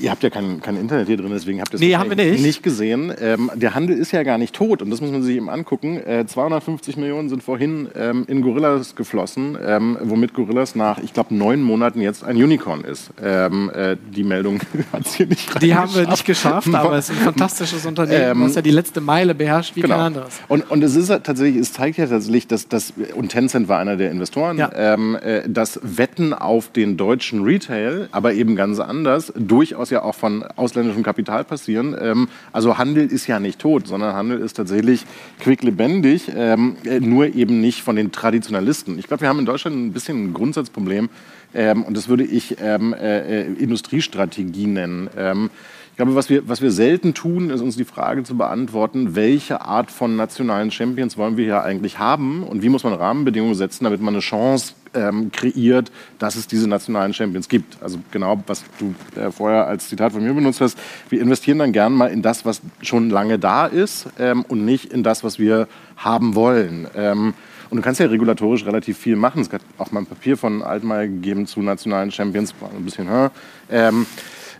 Ihr 0.00 0.10
habt 0.10 0.22
ja 0.22 0.30
kein, 0.30 0.60
kein 0.60 0.76
Internet 0.76 1.06
hier 1.06 1.16
drin, 1.16 1.30
deswegen 1.32 1.60
habt 1.60 1.72
ihr 1.72 1.76
es 1.76 1.80
nee, 1.80 1.96
haben 1.96 2.10
wir 2.10 2.16
nicht. 2.16 2.42
nicht 2.42 2.62
gesehen. 2.62 3.12
Ähm, 3.20 3.50
der 3.54 3.74
Handel 3.74 3.96
ist 3.96 4.12
ja 4.12 4.22
gar 4.22 4.36
nicht 4.36 4.54
tot 4.54 4.82
und 4.82 4.90
das 4.90 5.00
muss 5.00 5.10
man 5.10 5.22
sich 5.22 5.36
eben 5.36 5.48
angucken. 5.48 5.96
Äh, 5.96 6.26
250 6.26 6.96
Millionen 6.96 7.28
sind 7.28 7.42
vorhin 7.42 7.88
ähm, 7.96 8.24
in 8.28 8.42
Gorillas 8.42 8.94
geflossen, 8.94 9.56
ähm, 9.64 9.96
womit 10.02 10.34
Gorillas 10.34 10.74
nach, 10.74 10.98
ich 10.98 11.14
glaube, 11.14 11.34
neun 11.34 11.62
Monaten 11.62 12.00
jetzt 12.00 12.22
ein 12.22 12.36
Unicorn 12.36 12.82
ist. 12.82 13.10
Ähm, 13.22 13.70
äh, 13.74 13.96
die 14.14 14.24
Meldung 14.24 14.60
hat 14.92 15.06
es 15.06 15.14
hier 15.14 15.26
nicht 15.26 15.62
Die 15.62 15.74
haben 15.74 15.94
wir 15.94 16.06
nicht 16.06 16.26
geschafft, 16.26 16.72
aber 16.74 16.96
es 16.96 17.08
ist 17.08 17.18
ein 17.18 17.24
fantastisches 17.24 17.86
Unternehmen, 17.86 18.42
was 18.42 18.52
ähm, 18.52 18.56
ja 18.56 18.62
die 18.62 18.70
letzte 18.70 19.00
Meile 19.00 19.34
beherrscht 19.34 19.74
wie 19.76 19.80
genau. 19.80 19.94
kein 19.94 20.04
anderes. 20.04 20.40
Und, 20.48 20.70
und 20.70 20.84
es 20.84 20.96
ist 20.96 21.08
tatsächlich, 21.08 21.56
es 21.56 21.72
zeigt 21.72 21.96
ja 21.96 22.06
tatsächlich, 22.06 22.46
dass 22.46 22.68
das, 22.68 22.92
und 23.14 23.30
Tencent 23.30 23.68
war 23.68 23.78
einer 23.78 23.96
der 23.96 24.10
Investoren, 24.10 24.58
ja. 24.58 24.70
ähm, 24.74 25.16
äh, 25.16 25.48
dass 25.48 25.80
Wetten 25.82 26.34
auf 26.34 26.70
den 26.70 26.96
deutschen 26.96 27.42
Retail, 27.42 28.08
aber 28.12 28.34
eben 28.34 28.54
ganz 28.56 28.78
anders, 28.78 29.32
durchaus 29.62 29.90
ja 29.90 30.02
auch 30.02 30.16
von 30.16 30.42
ausländischem 30.56 31.04
Kapital 31.04 31.44
passieren. 31.44 31.96
Ähm, 32.00 32.28
also 32.52 32.78
Handel 32.78 33.06
ist 33.06 33.28
ja 33.28 33.38
nicht 33.38 33.60
tot, 33.60 33.86
sondern 33.86 34.14
Handel 34.14 34.40
ist 34.40 34.54
tatsächlich 34.54 35.04
quicklebendig, 35.38 36.32
ähm, 36.34 36.76
äh, 36.84 36.98
nur 36.98 37.26
eben 37.26 37.60
nicht 37.60 37.82
von 37.82 37.94
den 37.94 38.10
Traditionalisten. 38.10 38.98
Ich 38.98 39.06
glaube, 39.06 39.20
wir 39.20 39.28
haben 39.28 39.38
in 39.38 39.46
Deutschland 39.46 39.76
ein 39.76 39.92
bisschen 39.92 40.24
ein 40.24 40.34
Grundsatzproblem, 40.34 41.08
ähm, 41.54 41.84
und 41.84 41.96
das 41.96 42.08
würde 42.08 42.24
ich 42.24 42.56
ähm, 42.60 42.92
äh, 42.92 43.42
äh 43.42 43.52
Industriestrategie 43.52 44.66
nennen. 44.66 45.08
Ähm, 45.16 45.50
ich 45.90 45.96
glaube, 45.96 46.14
was 46.14 46.30
wir, 46.30 46.48
was 46.48 46.62
wir 46.62 46.72
selten 46.72 47.14
tun, 47.14 47.50
ist 47.50 47.60
uns 47.60 47.76
die 47.76 47.84
Frage 47.84 48.24
zu 48.24 48.36
beantworten, 48.36 49.14
welche 49.14 49.60
Art 49.60 49.90
von 49.90 50.16
nationalen 50.16 50.70
Champions 50.70 51.18
wollen 51.18 51.36
wir 51.36 51.44
hier 51.44 51.62
eigentlich 51.62 51.98
haben 51.98 52.42
und 52.42 52.62
wie 52.62 52.70
muss 52.70 52.82
man 52.82 52.94
Rahmenbedingungen 52.94 53.54
setzen, 53.54 53.84
damit 53.84 54.00
man 54.00 54.14
eine 54.14 54.22
Chance 54.22 54.74
ähm, 54.94 55.30
kreiert, 55.32 55.90
dass 56.18 56.36
es 56.36 56.46
diese 56.46 56.68
nationalen 56.68 57.14
Champions 57.14 57.48
gibt. 57.48 57.82
Also 57.82 57.98
genau, 58.10 58.42
was 58.46 58.64
du 58.78 58.94
äh, 59.20 59.30
vorher 59.30 59.66
als 59.66 59.88
Zitat 59.88 60.12
von 60.12 60.22
mir 60.22 60.34
benutzt 60.34 60.60
hast. 60.60 60.78
Wir 61.08 61.20
investieren 61.20 61.58
dann 61.58 61.72
gern 61.72 61.92
mal 61.92 62.08
in 62.08 62.22
das, 62.22 62.44
was 62.44 62.60
schon 62.80 63.10
lange 63.10 63.38
da 63.38 63.66
ist 63.66 64.08
ähm, 64.18 64.44
und 64.48 64.64
nicht 64.64 64.92
in 64.92 65.02
das, 65.02 65.24
was 65.24 65.38
wir 65.38 65.68
haben 65.96 66.34
wollen. 66.34 66.86
Ähm, 66.94 67.34
und 67.70 67.76
du 67.76 67.82
kannst 67.82 68.00
ja 68.00 68.06
regulatorisch 68.06 68.66
relativ 68.66 68.98
viel 68.98 69.16
machen. 69.16 69.40
Es 69.40 69.50
hat 69.50 69.62
auch 69.78 69.92
mal 69.92 70.00
ein 70.00 70.06
Papier 70.06 70.36
von 70.36 70.62
Altmaier 70.62 71.06
gegeben 71.06 71.46
zu 71.46 71.62
nationalen 71.62 72.10
Champions, 72.10 72.54
ein 72.60 72.84
bisschen, 72.84 73.08
hä? 73.08 73.30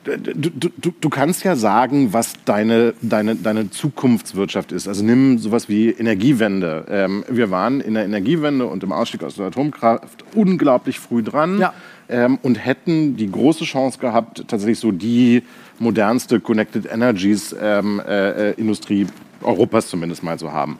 Du, 0.05 0.51
du, 0.51 0.93
du, 1.01 1.09
kannst 1.11 1.45
ja 1.45 1.55
sagen, 1.55 2.13
was 2.13 2.33
deine, 2.45 2.95
deine, 3.03 3.37
deine 3.37 3.71
Zukunftswirtschaft 3.71 4.73
ist. 4.73 4.89
Also 4.89 5.05
nimm 5.05 5.39
sowas 5.39 5.69
wie 5.69 5.91
Energiewende. 5.91 6.85
Ähm, 6.89 7.25
wir 7.29 7.53
waren 7.53 7.81
in 7.81 7.95
der 7.95 8.05
Energiewende 8.05 8.67
und 8.67 8.83
im 8.83 8.91
Ausstieg 8.91 9.23
aus 9.23 9.37
der 9.37 9.47
Atomkraft 9.47 10.25
unglaublich 10.35 10.99
früh 10.99 11.23
dran 11.23 11.61
ja. 11.61 11.73
ähm, 12.09 12.41
und 12.43 12.57
hätten 12.57 13.17
die 13.17 13.31
große 13.31 13.65
Chance 13.65 14.01
gehabt, 14.01 14.45
tatsächlich 14.49 14.81
so 14.81 14.91
die 14.91 15.45
modernste 15.79 16.41
Connected 16.41 16.91
Energies 16.91 17.55
ähm, 17.61 18.01
äh, 18.05 18.51
äh 18.51 18.55
Industrie 18.55 19.07
Europas 19.41 19.89
zumindest 19.89 20.25
mal 20.25 20.39
zu 20.39 20.53
haben. 20.53 20.79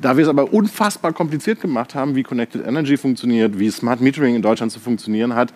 Da 0.00 0.16
wir 0.16 0.22
es 0.22 0.30
aber 0.30 0.52
unfassbar 0.52 1.12
kompliziert 1.12 1.60
gemacht 1.60 1.94
haben, 1.94 2.14
wie 2.14 2.22
Connected 2.22 2.66
Energy 2.66 2.96
funktioniert, 2.96 3.58
wie 3.58 3.70
Smart 3.70 4.00
Metering 4.00 4.34
in 4.34 4.42
Deutschland 4.42 4.72
zu 4.72 4.80
funktionieren 4.80 5.34
hat, 5.34 5.52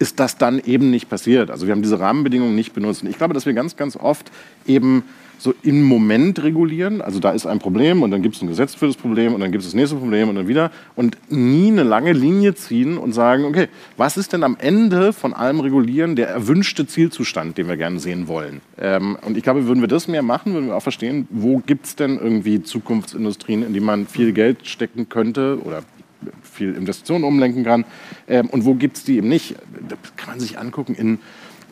ist 0.00 0.18
das 0.18 0.38
dann 0.38 0.58
eben 0.58 0.90
nicht 0.90 1.08
passiert. 1.08 1.50
Also 1.50 1.66
wir 1.66 1.72
haben 1.72 1.82
diese 1.82 2.00
Rahmenbedingungen 2.00 2.54
nicht 2.54 2.72
benutzt. 2.72 3.02
Und 3.02 3.10
ich 3.10 3.18
glaube, 3.18 3.34
dass 3.34 3.46
wir 3.46 3.52
ganz, 3.52 3.76
ganz 3.76 3.96
oft 3.96 4.32
eben 4.66 5.04
so 5.36 5.54
im 5.62 5.82
Moment 5.82 6.42
regulieren. 6.42 7.02
Also 7.02 7.20
da 7.20 7.30
ist 7.30 7.46
ein 7.46 7.58
Problem 7.58 8.02
und 8.02 8.10
dann 8.10 8.22
gibt 8.22 8.36
es 8.36 8.42
ein 8.42 8.48
Gesetz 8.48 8.74
für 8.74 8.86
das 8.86 8.96
Problem 8.96 9.34
und 9.34 9.40
dann 9.40 9.52
gibt 9.52 9.62
es 9.62 9.68
das 9.68 9.74
nächste 9.74 9.96
Problem 9.96 10.28
und 10.30 10.36
dann 10.36 10.48
wieder. 10.48 10.70
Und 10.96 11.18
nie 11.30 11.68
eine 11.68 11.82
lange 11.82 12.12
Linie 12.12 12.54
ziehen 12.54 12.96
und 12.96 13.12
sagen, 13.12 13.44
okay, 13.44 13.68
was 13.98 14.16
ist 14.16 14.32
denn 14.32 14.42
am 14.42 14.56
Ende 14.58 15.12
von 15.12 15.34
allem 15.34 15.60
Regulieren 15.60 16.16
der 16.16 16.28
erwünschte 16.28 16.86
Zielzustand, 16.86 17.58
den 17.58 17.68
wir 17.68 17.76
gerne 17.76 18.00
sehen 18.00 18.26
wollen? 18.26 18.62
Ähm, 18.78 19.18
und 19.22 19.36
ich 19.36 19.42
glaube, 19.42 19.66
würden 19.66 19.80
wir 19.80 19.88
das 19.88 20.08
mehr 20.08 20.22
machen, 20.22 20.54
würden 20.54 20.68
wir 20.68 20.76
auch 20.76 20.82
verstehen, 20.82 21.28
wo 21.30 21.58
gibt 21.58 21.86
es 21.86 21.96
denn 21.96 22.18
irgendwie 22.18 22.62
Zukunftsindustrien, 22.62 23.62
in 23.62 23.74
die 23.74 23.80
man 23.80 24.06
viel 24.06 24.32
Geld 24.32 24.66
stecken 24.66 25.08
könnte 25.08 25.58
oder 25.62 25.82
viel 26.42 26.74
Investitionen 26.74 27.24
umlenken 27.24 27.64
kann. 27.64 27.84
Ähm, 28.28 28.48
und 28.50 28.64
wo 28.64 28.74
gibt 28.74 28.96
es 28.98 29.04
die 29.04 29.16
eben 29.16 29.28
nicht? 29.28 29.56
Das 29.88 29.98
kann 30.16 30.30
man 30.30 30.40
sich 30.40 30.58
angucken 30.58 30.94
in 30.94 31.18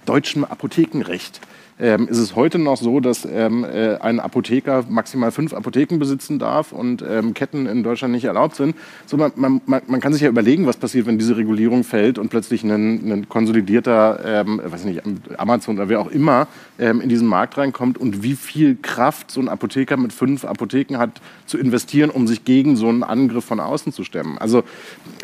deutschem 0.07 0.45
Apothekenrecht 0.45 1.41
ähm, 1.81 2.09
ist 2.09 2.19
es 2.19 2.35
heute 2.35 2.59
noch 2.59 2.77
so, 2.77 3.01
dass 3.01 3.25
ähm, 3.25 3.64
äh, 3.64 3.97
ein 3.97 4.21
Apotheker 4.21 4.85
maximal 4.88 5.31
fünf 5.31 5.53
Apotheken 5.53 5.99
besitzen 5.99 6.38
darf 6.38 6.73
und 6.73 7.05
ähm, 7.09 7.35
Ketten 7.35 7.67
in 7.67 7.83
Deutschland 7.83 8.12
nicht 8.12 8.25
erlaubt 8.25 8.57
sind. 8.57 8.77
So, 9.07 9.17
man, 9.17 9.33
man, 9.37 9.61
man, 9.64 10.01
kann 10.01 10.12
sich 10.12 10.23
ja 10.23 10.29
überlegen, 10.29 10.67
was 10.67 10.77
passiert, 10.77 11.07
wenn 11.07 11.19
diese 11.19 11.37
Regulierung 11.37 11.85
fällt 11.85 12.19
und 12.19 12.29
plötzlich 12.29 12.64
ein, 12.64 13.12
ein 13.12 13.29
konsolidierter, 13.29 14.21
ähm, 14.25 14.61
weiß 14.64 14.85
nicht, 14.85 15.03
Amazon 15.37 15.77
oder 15.77 15.88
wer 15.88 16.01
auch 16.01 16.11
immer 16.11 16.49
ähm, 16.79 17.01
in 17.01 17.09
diesen 17.09 17.29
Markt 17.29 17.59
reinkommt 17.59 17.99
und 17.99 18.23
wie 18.23 18.35
viel 18.35 18.77
Kraft 18.81 19.31
so 19.31 19.41
ein 19.41 19.49
Apotheker 19.49 19.97
mit 19.97 20.12
fünf 20.12 20.45
Apotheken 20.45 20.99
hat, 20.99 21.21
zu 21.47 21.59
investieren, 21.59 22.11
um 22.11 22.27
sich 22.27 22.45
gegen 22.45 22.77
so 22.77 22.88
einen 22.88 23.03
Angriff 23.03 23.45
von 23.45 23.61
außen 23.61 23.93
zu 23.93 24.05
stemmen. 24.05 24.38
Also 24.38 24.64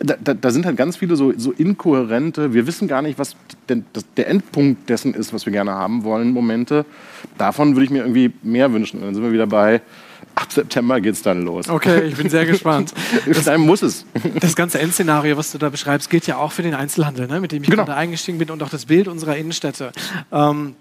da, 0.03 0.17
da, 0.23 0.35
da 0.35 0.51
sind 0.51 0.67
halt 0.67 0.77
ganz 0.77 0.97
viele 0.97 1.17
so, 1.17 1.33
so 1.37 1.53
inkohärente, 1.53 2.55
wir 2.55 2.67
wissen 2.67 2.89
gar 2.89 3.03
nicht, 3.03 3.19
was 3.19 3.37
denn 3.69 3.85
das, 3.93 4.05
der 4.17 4.29
Endpunkt 4.29 4.89
dessen 4.89 5.15
ist, 5.15 5.33
was 5.33 5.47
wir 5.47 5.53
gerne 5.53 5.73
haben 5.73 6.05
wollen 6.05 6.35
Momente. 6.45 6.85
Davon 7.39 7.75
würde 7.75 7.85
ich 7.85 7.91
mir 7.91 8.03
irgendwie 8.03 8.33
mehr 8.43 8.73
wünschen. 8.73 9.01
Und 9.01 9.07
dann 9.07 9.15
sind 9.15 9.25
wir 9.25 9.33
wieder 9.33 9.47
bei, 9.47 9.81
ab 10.35 10.53
September 10.53 11.01
geht 11.01 11.15
es 11.15 11.23
dann 11.23 11.43
los. 11.45 11.69
Okay, 11.69 12.03
ich 12.05 12.17
bin 12.17 12.29
sehr 12.29 12.47
gespannt. 12.47 12.93
Das, 13.27 13.59
muss 13.59 13.83
es. 13.83 14.05
Das 14.41 14.55
ganze 14.55 14.79
Endszenario, 14.79 15.37
was 15.37 15.53
du 15.53 15.59
da 15.59 15.69
beschreibst, 15.69 16.11
gilt 16.11 16.27
ja 16.27 16.37
auch 16.37 16.53
für 16.53 16.63
den 16.63 16.75
Einzelhandel, 16.75 17.27
ne? 17.27 17.41
mit 17.41 17.53
dem 17.53 17.63
ich 17.63 17.71
genau. 17.71 17.85
gerade 17.85 17.97
eingestiegen 17.97 18.39
bin 18.39 18.51
und 18.51 18.63
auch 18.63 18.69
das 18.69 18.87
Bild 18.87 19.09
unserer 19.09 19.37
Innenstädte. 19.37 19.93
Ähm, 20.31 20.77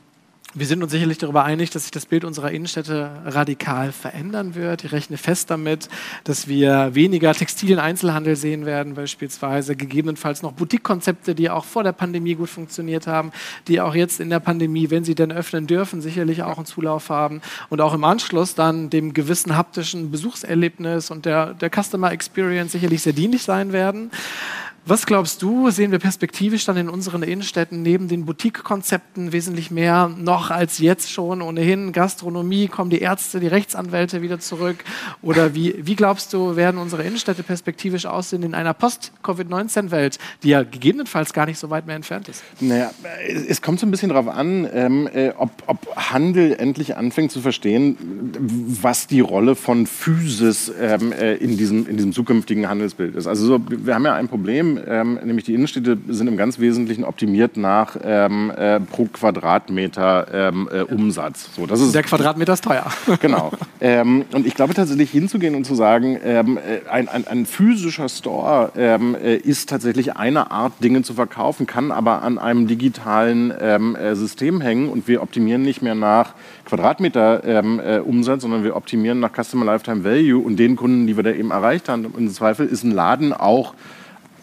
Wir 0.55 0.67
sind 0.67 0.83
uns 0.83 0.91
sicherlich 0.91 1.17
darüber 1.17 1.45
einig, 1.45 1.71
dass 1.71 1.81
sich 1.81 1.91
das 1.91 2.05
Bild 2.05 2.23
unserer 2.23 2.51
Innenstädte 2.51 3.09
radikal 3.25 3.91
verändern 3.91 4.53
wird. 4.53 4.83
Ich 4.83 4.91
rechne 4.91 5.17
fest 5.17 5.49
damit, 5.49 5.89
dass 6.25 6.47
wir 6.47 6.93
weniger 6.93 7.33
textilen 7.33 7.79
Einzelhandel 7.79 8.35
sehen 8.35 8.67
werden, 8.67 8.93
beispielsweise 8.93 9.75
gegebenenfalls 9.75 10.43
noch 10.43 10.51
Boutique-Konzepte, 10.51 11.33
die 11.33 11.49
auch 11.49 11.65
vor 11.65 11.83
der 11.83 11.93
Pandemie 11.93 12.35
gut 12.35 12.49
funktioniert 12.49 13.07
haben, 13.07 13.31
die 13.67 13.81
auch 13.81 13.95
jetzt 13.95 14.19
in 14.19 14.29
der 14.29 14.39
Pandemie, 14.39 14.91
wenn 14.91 15.03
sie 15.03 15.15
denn 15.15 15.31
öffnen 15.31 15.65
dürfen, 15.65 16.01
sicherlich 16.01 16.43
auch 16.43 16.57
einen 16.57 16.67
Zulauf 16.67 17.09
haben 17.09 17.41
und 17.69 17.81
auch 17.81 17.95
im 17.95 18.03
Anschluss 18.03 18.53
dann 18.53 18.91
dem 18.91 19.15
gewissen 19.15 19.57
haptischen 19.57 20.11
Besuchserlebnis 20.11 21.09
und 21.09 21.25
der, 21.25 21.55
der 21.55 21.71
Customer 21.71 22.11
Experience 22.11 22.73
sicherlich 22.73 23.01
sehr 23.01 23.13
dienlich 23.13 23.41
sein 23.41 23.73
werden. 23.73 24.11
Was 24.85 25.05
glaubst 25.05 25.41
du, 25.41 25.69
sehen 25.69 25.91
wir 25.91 25.99
perspektivisch 25.99 26.65
dann 26.65 26.75
in 26.75 26.89
unseren 26.89 27.23
Innenstädten 27.23 27.81
neben 27.83 28.09
den 28.09 28.25
Boutique-Konzepten 28.25 29.31
wesentlich 29.31 29.71
mehr 29.71 30.09
noch 30.09 30.51
als 30.51 30.79
jetzt 30.79 31.09
schon 31.09 31.41
ohnehin? 31.41 31.93
Gastronomie, 31.93 32.67
kommen 32.67 32.89
die 32.89 32.99
Ärzte, 32.99 33.39
die 33.39 33.47
Rechtsanwälte 33.47 34.21
wieder 34.21 34.41
zurück? 34.41 34.83
Oder 35.21 35.55
wie, 35.55 35.73
wie 35.85 35.95
glaubst 35.95 36.33
du, 36.33 36.57
werden 36.57 36.81
unsere 36.81 37.03
Innenstädte 37.03 37.43
perspektivisch 37.43 38.05
aussehen 38.05 38.43
in 38.43 38.53
einer 38.53 38.73
Post-Covid-19-Welt, 38.73 40.19
die 40.43 40.49
ja 40.49 40.63
gegebenenfalls 40.63 41.31
gar 41.31 41.45
nicht 41.45 41.59
so 41.59 41.69
weit 41.69 41.87
mehr 41.87 41.95
entfernt 41.95 42.27
ist? 42.27 42.43
Naja, 42.59 42.91
es 43.47 43.61
kommt 43.61 43.79
so 43.79 43.85
ein 43.85 43.91
bisschen 43.91 44.09
darauf 44.09 44.27
an, 44.27 44.67
ähm, 44.73 45.07
äh, 45.13 45.29
ob, 45.37 45.51
ob, 45.65 45.95
Handel 45.95 46.57
endlich 46.59 46.97
anfängt 46.97 47.31
zu 47.31 47.39
verstehen, 47.39 47.95
was 48.81 49.07
die 49.07 49.21
Rolle 49.21 49.55
von 49.55 49.87
Physis 49.87 50.69
ähm, 50.77 51.13
äh, 51.13 51.35
in, 51.35 51.57
diesem, 51.57 51.87
in 51.87 51.95
diesem 51.95 52.11
zukünftigen 52.11 52.67
Handelsbild 52.67 53.15
ist. 53.15 53.27
Also 53.27 53.45
so, 53.45 53.61
wir 53.65 53.95
haben 53.95 54.03
ja 54.03 54.15
ein 54.15 54.27
Problem, 54.27 54.72
ähm, 54.87 55.19
nämlich 55.23 55.45
die 55.45 55.53
Innenstädte 55.53 55.97
sind 56.07 56.27
im 56.27 56.37
ganz 56.37 56.59
Wesentlichen 56.59 57.03
optimiert 57.03 57.57
nach 57.57 57.97
ähm, 58.03 58.51
äh, 58.51 58.79
pro 58.79 59.05
Quadratmeter 59.05 60.27
ähm, 60.33 60.69
äh, 60.71 60.81
Umsatz. 60.81 61.49
So, 61.55 61.65
das 61.65 61.81
ist, 61.81 61.93
Der 61.93 62.03
Quadratmeter 62.03 62.53
ist 62.53 62.63
teuer. 62.63 62.85
Genau. 63.21 63.51
Ähm, 63.79 64.25
und 64.33 64.45
ich 64.45 64.55
glaube 64.55 64.73
tatsächlich 64.73 65.11
hinzugehen 65.11 65.55
und 65.55 65.65
zu 65.65 65.75
sagen, 65.75 66.19
ähm, 66.23 66.57
äh, 66.57 66.89
ein, 66.89 67.07
ein, 67.07 67.27
ein, 67.27 67.45
physischer 67.45 68.09
Store 68.09 68.71
ähm, 68.75 69.15
äh, 69.15 69.35
ist 69.35 69.69
tatsächlich 69.69 70.17
eine 70.17 70.51
Art, 70.51 70.73
Dinge 70.83 71.03
zu 71.03 71.13
verkaufen, 71.13 71.67
kann 71.67 71.91
aber 71.91 72.21
an 72.23 72.37
einem 72.37 72.67
digitalen 72.67 73.51
äh, 73.51 74.15
System 74.15 74.61
hängen 74.61 74.89
und 74.89 75.07
wir 75.07 75.21
optimieren 75.21 75.61
nicht 75.61 75.81
mehr 75.81 75.95
nach 75.95 76.33
Quadratmeter 76.65 77.43
äh, 77.43 77.99
Umsatz, 77.99 78.41
sondern 78.41 78.63
wir 78.63 78.75
optimieren 78.75 79.19
nach 79.19 79.31
Customer 79.31 79.65
Lifetime 79.65 80.03
Value 80.03 80.43
und 80.43 80.57
den 80.57 80.75
Kunden, 80.75 81.07
die 81.07 81.15
wir 81.15 81.23
da 81.23 81.31
eben 81.31 81.51
erreicht 81.51 81.89
haben. 81.89 82.05
Im 82.17 82.29
Zweifel 82.29 82.67
ist 82.67 82.83
ein 82.83 82.91
Laden 82.91 83.33
auch 83.33 83.73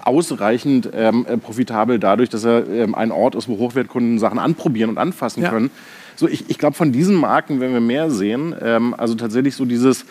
ausreichend 0.04 0.90
ähm, 0.94 1.26
äh, 1.28 1.36
profitabel 1.36 1.98
dadurch, 1.98 2.28
dass 2.28 2.44
er 2.44 2.68
ähm, 2.68 2.94
ein 2.94 3.12
Ort 3.12 3.34
ist, 3.34 3.48
wo 3.48 3.58
Hochwertkunden 3.58 4.18
Sachen 4.18 4.38
anprobieren 4.38 4.90
und 4.90 4.98
anfassen 4.98 5.42
ja. 5.42 5.50
können. 5.50 5.70
So, 6.16 6.28
ich, 6.28 6.48
ich 6.48 6.58
glaube, 6.58 6.76
von 6.76 6.92
diesen 6.92 7.14
Marken 7.14 7.60
werden 7.60 7.72
wir 7.72 7.80
mehr 7.80 8.10
sehen. 8.10 8.54
Ähm, 8.60 8.94
also 8.96 9.14
tatsächlich 9.14 9.54
so 9.56 9.64
dieses 9.64 10.04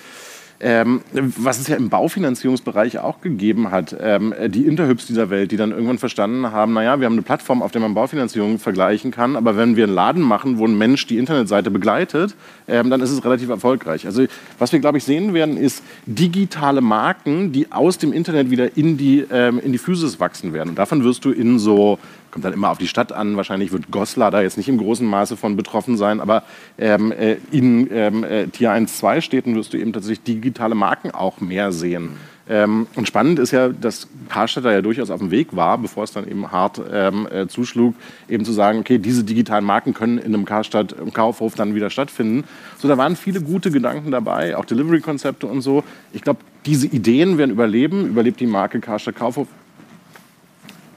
ähm, 0.62 1.02
was 1.12 1.60
es 1.60 1.68
ja 1.68 1.78
im 1.78 1.90
Baufinanzierungsbereich 1.90 3.00
auch 3.00 3.22
gegeben 3.22 3.72
hat, 3.72 3.96
ähm, 4.00 4.34
die 4.48 4.66
Interhyps 4.66 5.08
dieser 5.08 5.30
Welt, 5.30 5.52
die 5.52 5.58
dann 5.58 5.72
irgendwann 5.72 6.00
verstanden 6.00 6.52
haben, 6.52 6.74
naja, 6.74 7.00
wir 7.00 7.06
haben 7.06 7.14
eine 7.14 7.22
Plattform, 7.22 7.62
auf 7.62 7.72
der 7.72 7.82
man 7.82 7.94
Baufinanzierung 7.94 8.60
vergleichen 8.60 9.12
kann, 9.12 9.36
aber 9.36 9.56
wenn 9.56 9.76
wir 9.76 9.86
einen 9.86 9.94
Laden 9.94 10.22
machen, 10.22 10.58
wo 10.58 10.66
ein 10.66 10.78
Mensch 10.78 11.08
die 11.08 11.18
Internetseite 11.18 11.72
begleitet, 11.72 12.36
ähm, 12.68 12.90
dann 12.90 13.00
ist 13.02 13.12
es 13.12 13.24
relativ 13.24 13.50
erfolgreich. 13.50 14.06
Also 14.06 14.26
was 14.58 14.74
wir, 14.74 14.80
glaube 14.80 14.98
ich, 14.98 15.06
sehen 15.06 15.34
werden, 15.34 15.56
ist 15.56 15.84
digitale 16.06 16.82
Marken, 16.82 17.52
die 17.52 17.72
aus 17.72 17.98
dem 17.98 18.12
Internet 18.12 18.50
wieder 18.50 18.76
in 18.78 18.98
die, 18.98 19.26
ähm, 19.32 19.60
in 19.60 19.72
die 19.72 19.78
Physis 19.78 20.20
wachsen 20.20 20.54
werden. 20.54 20.70
Und 20.70 20.80
davon 20.80 21.04
wirst 21.04 21.24
du 21.24 21.32
in 21.32 21.60
so 21.60 22.00
kommt 22.32 22.46
dann 22.46 22.54
immer 22.54 22.70
auf 22.70 22.78
die 22.78 22.88
Stadt 22.88 23.12
an. 23.12 23.38
Wahrscheinlich 23.38 23.72
wird 23.72 23.92
Goslar 23.92 24.32
da 24.32 24.42
jetzt 24.42 24.58
nicht 24.58 24.70
im 24.70 24.78
großen 24.78 25.08
Maße 25.08 25.38
von 25.38 25.56
betroffen 25.56 25.98
sein, 25.98 26.20
aber 26.20 26.44
ähm, 26.78 27.12
äh, 27.12 27.38
in 27.52 27.90
ähm, 27.92 28.24
äh, 28.24 28.48
Tier 28.48 28.72
1, 28.72 28.98
2 28.98 29.22
Städten 29.22 29.56
wirst 29.56 29.74
du 29.74 29.78
eben 29.78 29.94
tatsächlich 29.94 30.24
digitale 30.24 30.76
Marken 30.76 31.12
auch 31.12 31.42
mehr 31.42 31.72
sehen. 31.72 32.18
Ähm, 32.52 32.88
und 32.96 33.08
spannend 33.08 33.38
ist 33.38 33.52
ja, 33.52 33.70
dass 33.70 34.08
Karstadt 34.28 34.66
da 34.66 34.72
ja 34.72 34.82
durchaus 34.82 35.12
auf 35.12 35.20
dem 35.20 35.30
Weg 35.30 35.56
war, 35.56 35.78
bevor 35.78 36.04
es 36.04 36.12
dann 36.12 36.28
eben 36.28 36.52
hart 36.52 36.82
ähm, 36.92 37.28
äh, 37.32 37.48
zuschlug, 37.48 37.94
eben 38.28 38.44
zu 38.44 38.52
sagen, 38.52 38.80
okay, 38.80 38.98
diese 38.98 39.24
digitalen 39.24 39.64
Marken 39.64 39.94
können 39.94 40.18
in 40.18 40.34
einem 40.34 40.46
Karstadt 40.46 40.94
im 40.94 41.14
Kaufhof 41.14 41.54
dann 41.54 41.76
wieder 41.76 41.92
stattfinden. 41.92 42.44
So, 42.80 42.88
da 42.88 42.98
waren 42.98 43.16
viele 43.16 43.42
gute 43.42 43.70
Gedanken 43.70 44.10
dabei, 44.10 44.58
auch 44.58 44.66
Delivery-Konzepte 44.66 45.46
und 45.46 45.62
so. 45.62 45.84
Ich 46.12 46.24
glaube, 46.24 46.40
diese 46.66 46.88
Ideen 46.88 47.38
werden 47.38 47.52
überleben. 47.52 48.08
Überlebt 48.08 48.40
die 48.40 48.48
Marke 48.48 48.80
Karstadt 48.80 49.16
Kaufhof? 49.16 49.48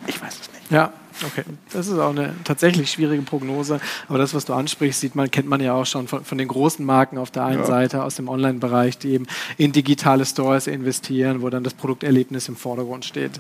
Ich 0.07 0.20
weiß 0.22 0.41
es 0.41 0.53
nicht. 0.53 0.70
Ja, 0.70 0.91
Okay, 1.24 1.44
das 1.72 1.86
ist 1.86 1.98
auch 1.98 2.10
eine 2.10 2.34
tatsächlich 2.44 2.90
schwierige 2.90 3.22
Prognose. 3.22 3.80
Aber 4.08 4.18
das, 4.18 4.34
was 4.34 4.44
du 4.44 4.54
ansprichst, 4.54 5.00
sieht 5.00 5.14
man, 5.14 5.30
kennt 5.30 5.48
man 5.48 5.60
ja 5.60 5.74
auch 5.74 5.86
schon 5.86 6.08
von, 6.08 6.24
von 6.24 6.38
den 6.38 6.48
großen 6.48 6.84
Marken 6.84 7.18
auf 7.18 7.30
der 7.30 7.44
einen 7.44 7.60
ja. 7.60 7.66
Seite 7.66 8.02
aus 8.02 8.16
dem 8.16 8.28
Online-Bereich, 8.28 8.98
die 8.98 9.12
eben 9.12 9.26
in 9.56 9.72
digitale 9.72 10.24
Stores 10.24 10.66
investieren, 10.66 11.42
wo 11.42 11.50
dann 11.50 11.64
das 11.64 11.74
Produkterlebnis 11.74 12.48
im 12.48 12.56
Vordergrund 12.56 13.04
steht. 13.04 13.32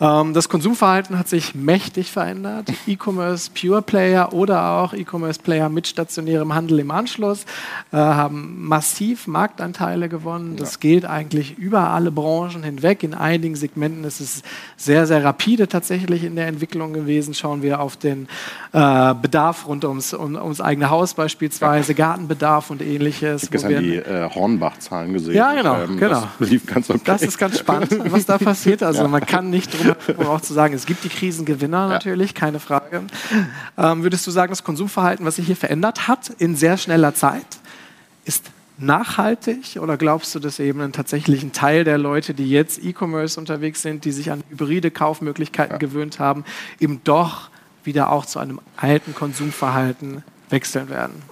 Ähm, 0.00 0.34
das 0.34 0.48
Konsumverhalten 0.48 1.18
hat 1.18 1.28
sich 1.28 1.54
mächtig 1.54 2.10
verändert. 2.10 2.68
E-Commerce 2.86 3.50
Pure 3.50 3.82
Player 3.82 4.32
oder 4.32 4.70
auch 4.72 4.92
E-Commerce 4.92 5.40
Player 5.40 5.68
mit 5.68 5.86
stationärem 5.86 6.54
Handel 6.54 6.80
im 6.80 6.90
Anschluss 6.90 7.44
äh, 7.92 7.96
haben 7.96 8.66
massiv 8.66 9.26
Marktanteile 9.26 10.08
gewonnen. 10.08 10.56
Das 10.56 10.74
ja. 10.74 10.80
gilt 10.80 11.04
eigentlich 11.04 11.58
über 11.58 11.90
alle 11.90 12.10
Branchen 12.10 12.62
hinweg. 12.62 13.02
In 13.02 13.14
einigen 13.14 13.56
Segmenten 13.56 14.04
ist 14.04 14.20
es 14.20 14.42
sehr, 14.76 15.06
sehr 15.06 15.22
rapide 15.24 15.68
tatsächlich 15.68 16.24
in 16.24 16.36
der 16.36 16.46
Entwicklung 16.46 16.92
gewesen 16.92 17.19
gewesen. 17.20 17.34
Schauen 17.34 17.62
wir 17.62 17.80
auf 17.80 17.96
den 17.96 18.28
äh, 18.72 19.14
Bedarf 19.14 19.66
rund 19.66 19.84
ums, 19.84 20.14
um, 20.14 20.34
ums 20.34 20.60
eigene 20.60 20.90
Haus 20.90 21.14
beispielsweise, 21.14 21.94
Gartenbedarf 21.94 22.70
und 22.70 22.82
ähnliches. 22.82 23.42
Ich 23.42 23.48
habe 23.48 23.52
gestern 23.52 23.82
die 23.82 23.96
äh, 23.96 24.28
Hornbach-Zahlen 24.30 25.12
gesehen. 25.12 25.34
Ja, 25.34 25.54
genau. 25.54 25.82
Ähm, 25.82 25.98
genau. 25.98 26.24
Das 26.38 26.50
lief 26.50 26.66
ganz 26.66 26.90
okay. 26.90 27.00
Das 27.04 27.22
ist 27.22 27.38
ganz 27.38 27.58
spannend, 27.58 27.90
was 28.12 28.26
da 28.26 28.38
passiert. 28.38 28.82
Also 28.82 29.02
ja. 29.02 29.08
man 29.08 29.24
kann 29.24 29.50
nicht 29.50 29.72
drum 29.72 29.94
herum 30.06 30.26
auch 30.26 30.40
zu 30.40 30.54
sagen, 30.54 30.74
es 30.74 30.86
gibt 30.86 31.04
die 31.04 31.08
Krisengewinner 31.08 31.88
natürlich, 31.88 32.32
ja. 32.32 32.38
keine 32.38 32.60
Frage. 32.60 33.02
Ähm, 33.76 34.02
würdest 34.02 34.26
du 34.26 34.30
sagen, 34.30 34.50
das 34.50 34.64
Konsumverhalten, 34.64 35.24
was 35.26 35.36
sich 35.36 35.46
hier 35.46 35.56
verändert 35.56 36.08
hat 36.08 36.30
in 36.38 36.56
sehr 36.56 36.76
schneller 36.76 37.14
Zeit, 37.14 37.46
ist 38.24 38.50
nachhaltig 38.80 39.78
oder 39.80 39.96
glaubst 39.96 40.34
du, 40.34 40.38
dass 40.38 40.58
eben 40.58 40.80
ein 40.80 40.92
tatsächlichen 40.92 41.52
Teil 41.52 41.84
der 41.84 41.98
Leute, 41.98 42.34
die 42.34 42.48
jetzt 42.48 42.82
E-Commerce 42.82 43.38
unterwegs 43.38 43.82
sind, 43.82 44.04
die 44.04 44.12
sich 44.12 44.30
an 44.30 44.42
hybride 44.50 44.90
Kaufmöglichkeiten 44.90 45.74
ja. 45.74 45.78
gewöhnt 45.78 46.18
haben, 46.18 46.44
eben 46.78 47.00
doch 47.04 47.50
wieder 47.84 48.10
auch 48.10 48.26
zu 48.26 48.38
einem 48.38 48.60
alten 48.76 49.14
Konsumverhalten 49.14 50.22
wechseln 50.48 50.88
werden? 50.88 51.22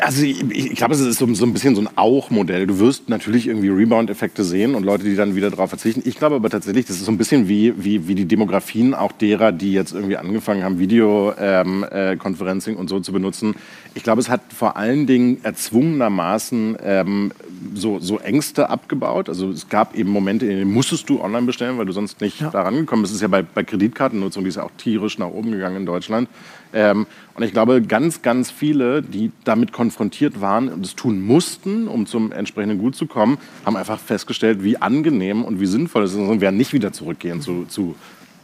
Also 0.00 0.22
ich, 0.22 0.42
ich 0.50 0.74
glaube, 0.76 0.94
es 0.94 1.00
ist 1.00 1.18
so, 1.18 1.32
so, 1.34 1.44
ein 1.44 1.52
bisschen 1.52 1.74
so 1.74 1.80
ein 1.80 1.88
Auch-Modell. 1.96 2.66
Du 2.66 2.78
wirst 2.78 3.08
natürlich 3.08 3.46
irgendwie 3.46 3.68
Rebound-Effekte 3.68 4.44
sehen 4.44 4.74
und 4.74 4.84
Leute, 4.84 5.04
die 5.04 5.16
dann 5.16 5.34
wieder 5.34 5.50
darauf 5.50 5.70
verzichten. 5.70 6.02
Ich 6.04 6.16
glaube 6.16 6.36
aber 6.36 6.50
tatsächlich, 6.50 6.86
das 6.86 6.96
ist 6.96 7.04
so 7.04 7.12
ein 7.12 7.18
bisschen 7.18 7.48
wie, 7.48 7.74
wie, 7.82 8.08
wie 8.08 8.14
die 8.14 8.24
Demografien 8.24 8.94
auch 8.94 9.12
derer, 9.12 9.52
die 9.52 9.72
jetzt 9.72 9.92
irgendwie 9.92 10.16
angefangen 10.16 10.64
haben, 10.64 10.78
Videoconferencing 10.78 12.74
ähm, 12.74 12.78
äh, 12.78 12.80
und 12.80 12.88
so 12.88 13.00
zu 13.00 13.12
benutzen. 13.12 13.54
Ich 13.94 14.02
glaube, 14.02 14.20
es 14.20 14.28
hat 14.28 14.40
vor 14.54 14.76
allen 14.76 15.06
Dingen 15.06 15.38
erzwungenermaßen 15.42 16.76
ähm, 16.82 17.32
so, 17.74 17.98
so 17.98 18.18
Ängste 18.18 18.70
abgebaut. 18.70 19.28
Also 19.28 19.50
es 19.50 19.68
gab 19.68 19.94
eben 19.94 20.10
Momente, 20.10 20.46
in 20.46 20.58
denen 20.58 20.72
musstest 20.72 21.08
du 21.08 21.20
online 21.20 21.46
bestellen, 21.46 21.78
weil 21.78 21.86
du 21.86 21.92
sonst 21.92 22.20
nicht 22.20 22.40
ja. 22.40 22.50
da 22.50 22.62
rangekommen 22.62 23.02
bist. 23.02 23.12
Das 23.12 23.16
ist 23.16 23.22
ja 23.22 23.28
bei, 23.28 23.42
bei 23.42 23.62
Kreditkartennutzung, 23.62 24.44
die 24.44 24.48
ist 24.48 24.56
ja 24.56 24.64
auch 24.64 24.70
tierisch 24.76 25.18
nach 25.18 25.28
oben 25.28 25.52
gegangen 25.52 25.76
in 25.76 25.86
Deutschland. 25.86 26.28
Ähm, 26.72 27.06
und 27.34 27.42
ich 27.42 27.52
glaube, 27.52 27.82
ganz, 27.82 28.22
ganz 28.22 28.50
viele, 28.50 29.02
die 29.02 29.32
damit 29.44 29.72
konfrontiert 29.72 30.40
waren 30.40 30.68
und 30.68 30.84
es 30.84 30.94
tun 30.94 31.24
mussten, 31.24 31.88
um 31.88 32.06
zum 32.06 32.32
entsprechenden 32.32 32.78
Gut 32.78 32.96
zu 32.96 33.06
kommen, 33.06 33.38
haben 33.64 33.76
einfach 33.76 33.98
festgestellt, 33.98 34.62
wie 34.62 34.76
angenehm 34.76 35.44
und 35.44 35.60
wie 35.60 35.66
sinnvoll 35.66 36.04
es 36.04 36.12
ist 36.12 36.18
und 36.18 36.40
werden 36.40 36.56
nicht 36.56 36.72
wieder 36.72 36.92
zurückgehen 36.92 37.40
zu, 37.40 37.64
zu 37.66 37.94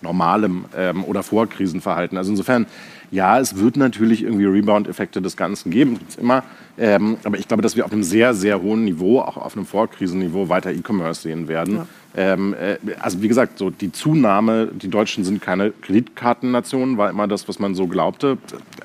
normalem 0.00 0.66
ähm, 0.76 1.04
oder 1.04 1.22
Vorkrisenverhalten. 1.22 2.16
Also 2.16 2.30
insofern, 2.30 2.66
ja, 3.14 3.38
es 3.38 3.58
wird 3.58 3.76
natürlich 3.76 4.24
irgendwie 4.24 4.44
Rebound-Effekte 4.44 5.22
des 5.22 5.36
Ganzen 5.36 5.70
geben, 5.70 5.98
gibt 5.98 6.10
es 6.10 6.16
immer. 6.16 6.42
Ähm, 6.76 7.16
aber 7.22 7.38
ich 7.38 7.46
glaube, 7.46 7.62
dass 7.62 7.76
wir 7.76 7.84
auf 7.84 7.92
einem 7.92 8.02
sehr, 8.02 8.34
sehr 8.34 8.60
hohen 8.60 8.84
Niveau, 8.84 9.20
auch 9.20 9.36
auf 9.36 9.56
einem 9.56 9.66
Vorkrisenniveau, 9.66 10.48
weiter 10.48 10.72
E-Commerce 10.72 11.22
sehen 11.22 11.46
werden. 11.46 11.76
Ja. 11.76 11.86
Ähm, 12.16 12.54
äh, 12.54 12.76
also 13.00 13.22
wie 13.22 13.28
gesagt, 13.28 13.58
so 13.58 13.70
die 13.70 13.92
Zunahme, 13.92 14.68
die 14.72 14.88
Deutschen 14.88 15.24
sind 15.24 15.40
keine 15.40 15.70
Kreditkartennation, 15.70 16.98
war 16.98 17.08
immer 17.08 17.28
das, 17.28 17.48
was 17.48 17.60
man 17.60 17.76
so 17.76 17.86
glaubte. 17.86 18.36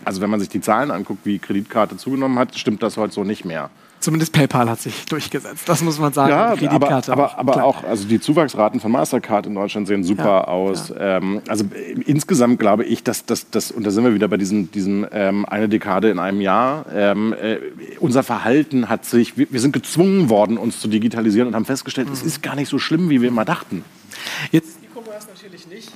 Also 0.06 0.22
wenn 0.22 0.30
man 0.30 0.40
sich 0.40 0.50
die 0.50 0.62
Zahlen 0.62 0.92
anguckt, 0.92 1.26
wie 1.26 1.40
Kreditkarte 1.40 1.98
zugenommen 1.98 2.38
hat, 2.38 2.56
stimmt 2.56 2.84
das 2.84 2.98
heute 2.98 3.14
so 3.14 3.24
nicht 3.24 3.46
mehr. 3.46 3.72
Zumindest 4.00 4.32
PayPal 4.32 4.70
hat 4.70 4.80
sich 4.80 5.06
durchgesetzt, 5.06 5.68
das 5.68 5.82
muss 5.82 6.00
man 6.00 6.14
sagen. 6.14 6.30
Ja, 6.30 6.70
aber, 6.70 7.10
aber, 7.10 7.38
aber 7.38 7.64
auch, 7.66 7.84
also 7.84 8.08
die 8.08 8.22
Zuwachsraten 8.22 8.80
von 8.80 8.92
Mastercard 8.92 9.46
in 9.46 9.56
Deutschland 9.56 9.88
sehen 9.88 10.04
super 10.04 10.24
ja, 10.24 10.44
aus. 10.46 10.90
Ja. 10.90 11.18
Ähm, 11.18 11.42
also 11.48 11.66
äh, 11.66 12.00
insgesamt 12.06 12.60
glaube 12.60 12.86
ich, 12.86 13.04
dass 13.04 13.26
das, 13.26 13.72
und 13.72 13.86
da 13.86 13.92
sind 13.92 14.06
wir 14.06 14.14
wieder 14.14 14.30
bei 14.30 14.38
diesem, 14.38 14.72
diesem 14.72 15.06
ähm, 15.12 15.46
eine 15.46 15.68
Dekade 15.68 16.10
in 16.10 16.20
einem 16.20 16.40
Jahr, 16.40 16.86
ähm, 16.94 17.34
äh, 17.34 17.58
unser 18.00 18.24
Verhalten 18.24 18.88
hat 18.88 19.04
sich, 19.04 19.38
wir, 19.38 19.48
wir, 19.52 19.60
sind 19.60 19.74
gezwungen 19.74 20.30
worden, 20.30 20.58
uns 20.58 20.80
zu 20.80 20.88
digitalisieren 20.88 21.50
und 21.50 21.56
haben 21.56 21.66
festgestellt, 21.66 22.08
mhm. 22.08 22.14
es 22.14 22.24
ist 22.24 22.42
gar 22.42 22.56
nicht 22.56 22.70
so 22.70 22.80
schlimm, 22.80 23.10
wie 23.10 23.22
wir 23.22 23.28
immer 23.28 23.44
dachten. 23.44 23.84
Jetzt 24.52 24.80
das 25.20 25.28
natürlich 25.28 25.68
nicht. 25.68 25.92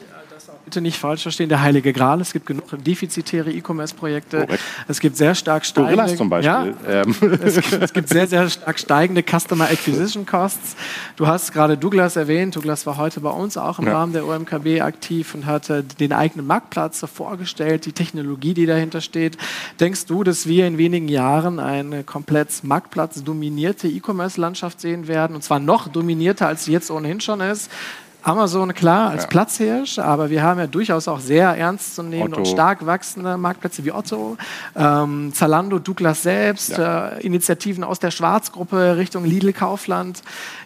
Äh, 0.63 0.65
bitte 0.65 0.81
nicht 0.81 0.97
falsch 0.97 1.23
verstehen, 1.23 1.49
der 1.49 1.61
heilige 1.61 1.93
Gral. 1.93 2.21
Es 2.21 2.33
gibt 2.33 2.45
genug 2.45 2.65
defizitäre 2.83 3.51
E-Commerce-Projekte. 3.51 4.47
Es 4.87 4.99
gibt 4.99 5.17
sehr 5.17 5.35
stark 5.35 5.65
steigende... 5.65 6.15
zum 6.15 6.29
Beispiel. 6.29 6.75
Ja, 6.85 7.01
ähm. 7.01 7.15
es, 7.43 7.55
gibt, 7.55 7.73
es, 7.73 7.93
gibt, 7.93 8.09
sehr, 8.09 8.27
sehr 8.27 8.49
stark 8.49 8.79
steigende 8.79 9.23
Customer 9.23 9.65
Acquisition 9.65 10.25
Costs. 10.25 10.75
Du 11.15 11.27
hast 11.27 11.53
gerade 11.53 11.77
Douglas 11.77 12.15
erwähnt. 12.15 12.55
Douglas 12.55 12.85
war 12.85 12.97
heute 12.97 13.19
bei 13.19 13.29
uns 13.29 13.57
auch 13.57 13.79
im 13.79 13.85
ja. 13.85 13.93
Rahmen 13.93 14.13
der 14.13 14.25
OMKB 14.25 14.81
aktiv 14.81 15.35
und 15.35 15.45
hat 15.45 15.71
den 15.99 16.13
eigenen 16.13 16.47
Marktplatz 16.47 17.05
vorgestellt, 17.13 17.85
die 17.85 17.91
Technologie, 17.91 18.53
die 18.53 18.65
dahinter 18.65 19.01
steht. 19.01 19.37
Denkst 19.79 20.05
du, 20.05 20.23
dass 20.23 20.47
wir 20.47 20.67
in 20.67 20.77
wenigen 20.77 21.07
Jahren 21.07 21.59
eine 21.59 22.03
komplett 22.03 22.63
marktplatzdominierte 22.63 23.87
E-Commerce-Landschaft 23.87 24.79
sehen 24.79 25.07
werden? 25.07 25.35
Und 25.35 25.43
zwar 25.43 25.59
noch 25.59 25.87
dominierter, 25.87 26.47
als 26.47 26.65
sie 26.65 26.71
jetzt 26.71 26.91
ohnehin 26.91 27.21
schon 27.21 27.41
ist? 27.41 27.69
Amazon 28.23 28.73
klar 28.73 29.11
als 29.11 29.23
ja. 29.23 29.29
Platzhirsch, 29.29 29.99
aber 29.99 30.29
wir 30.29 30.41
haben 30.41 30.59
ja 30.59 30.67
durchaus 30.67 31.07
auch 31.07 31.19
sehr 31.19 31.49
ernstzunehmende 31.49 32.37
und 32.37 32.47
stark 32.47 32.85
wachsende 32.85 33.37
Marktplätze 33.37 33.83
wie 33.83 33.91
Otto, 33.91 34.37
ähm, 34.75 35.31
Zalando, 35.33 35.79
Douglas 35.79 36.23
selbst, 36.23 36.77
ja. 36.77 37.09
äh, 37.09 37.21
Initiativen 37.25 37.83
aus 37.83 37.99
der 37.99 38.11
Schwarzgruppe 38.11 38.97
Richtung 38.97 39.25
Lidl 39.25 39.51
Kaufland. 39.51 40.21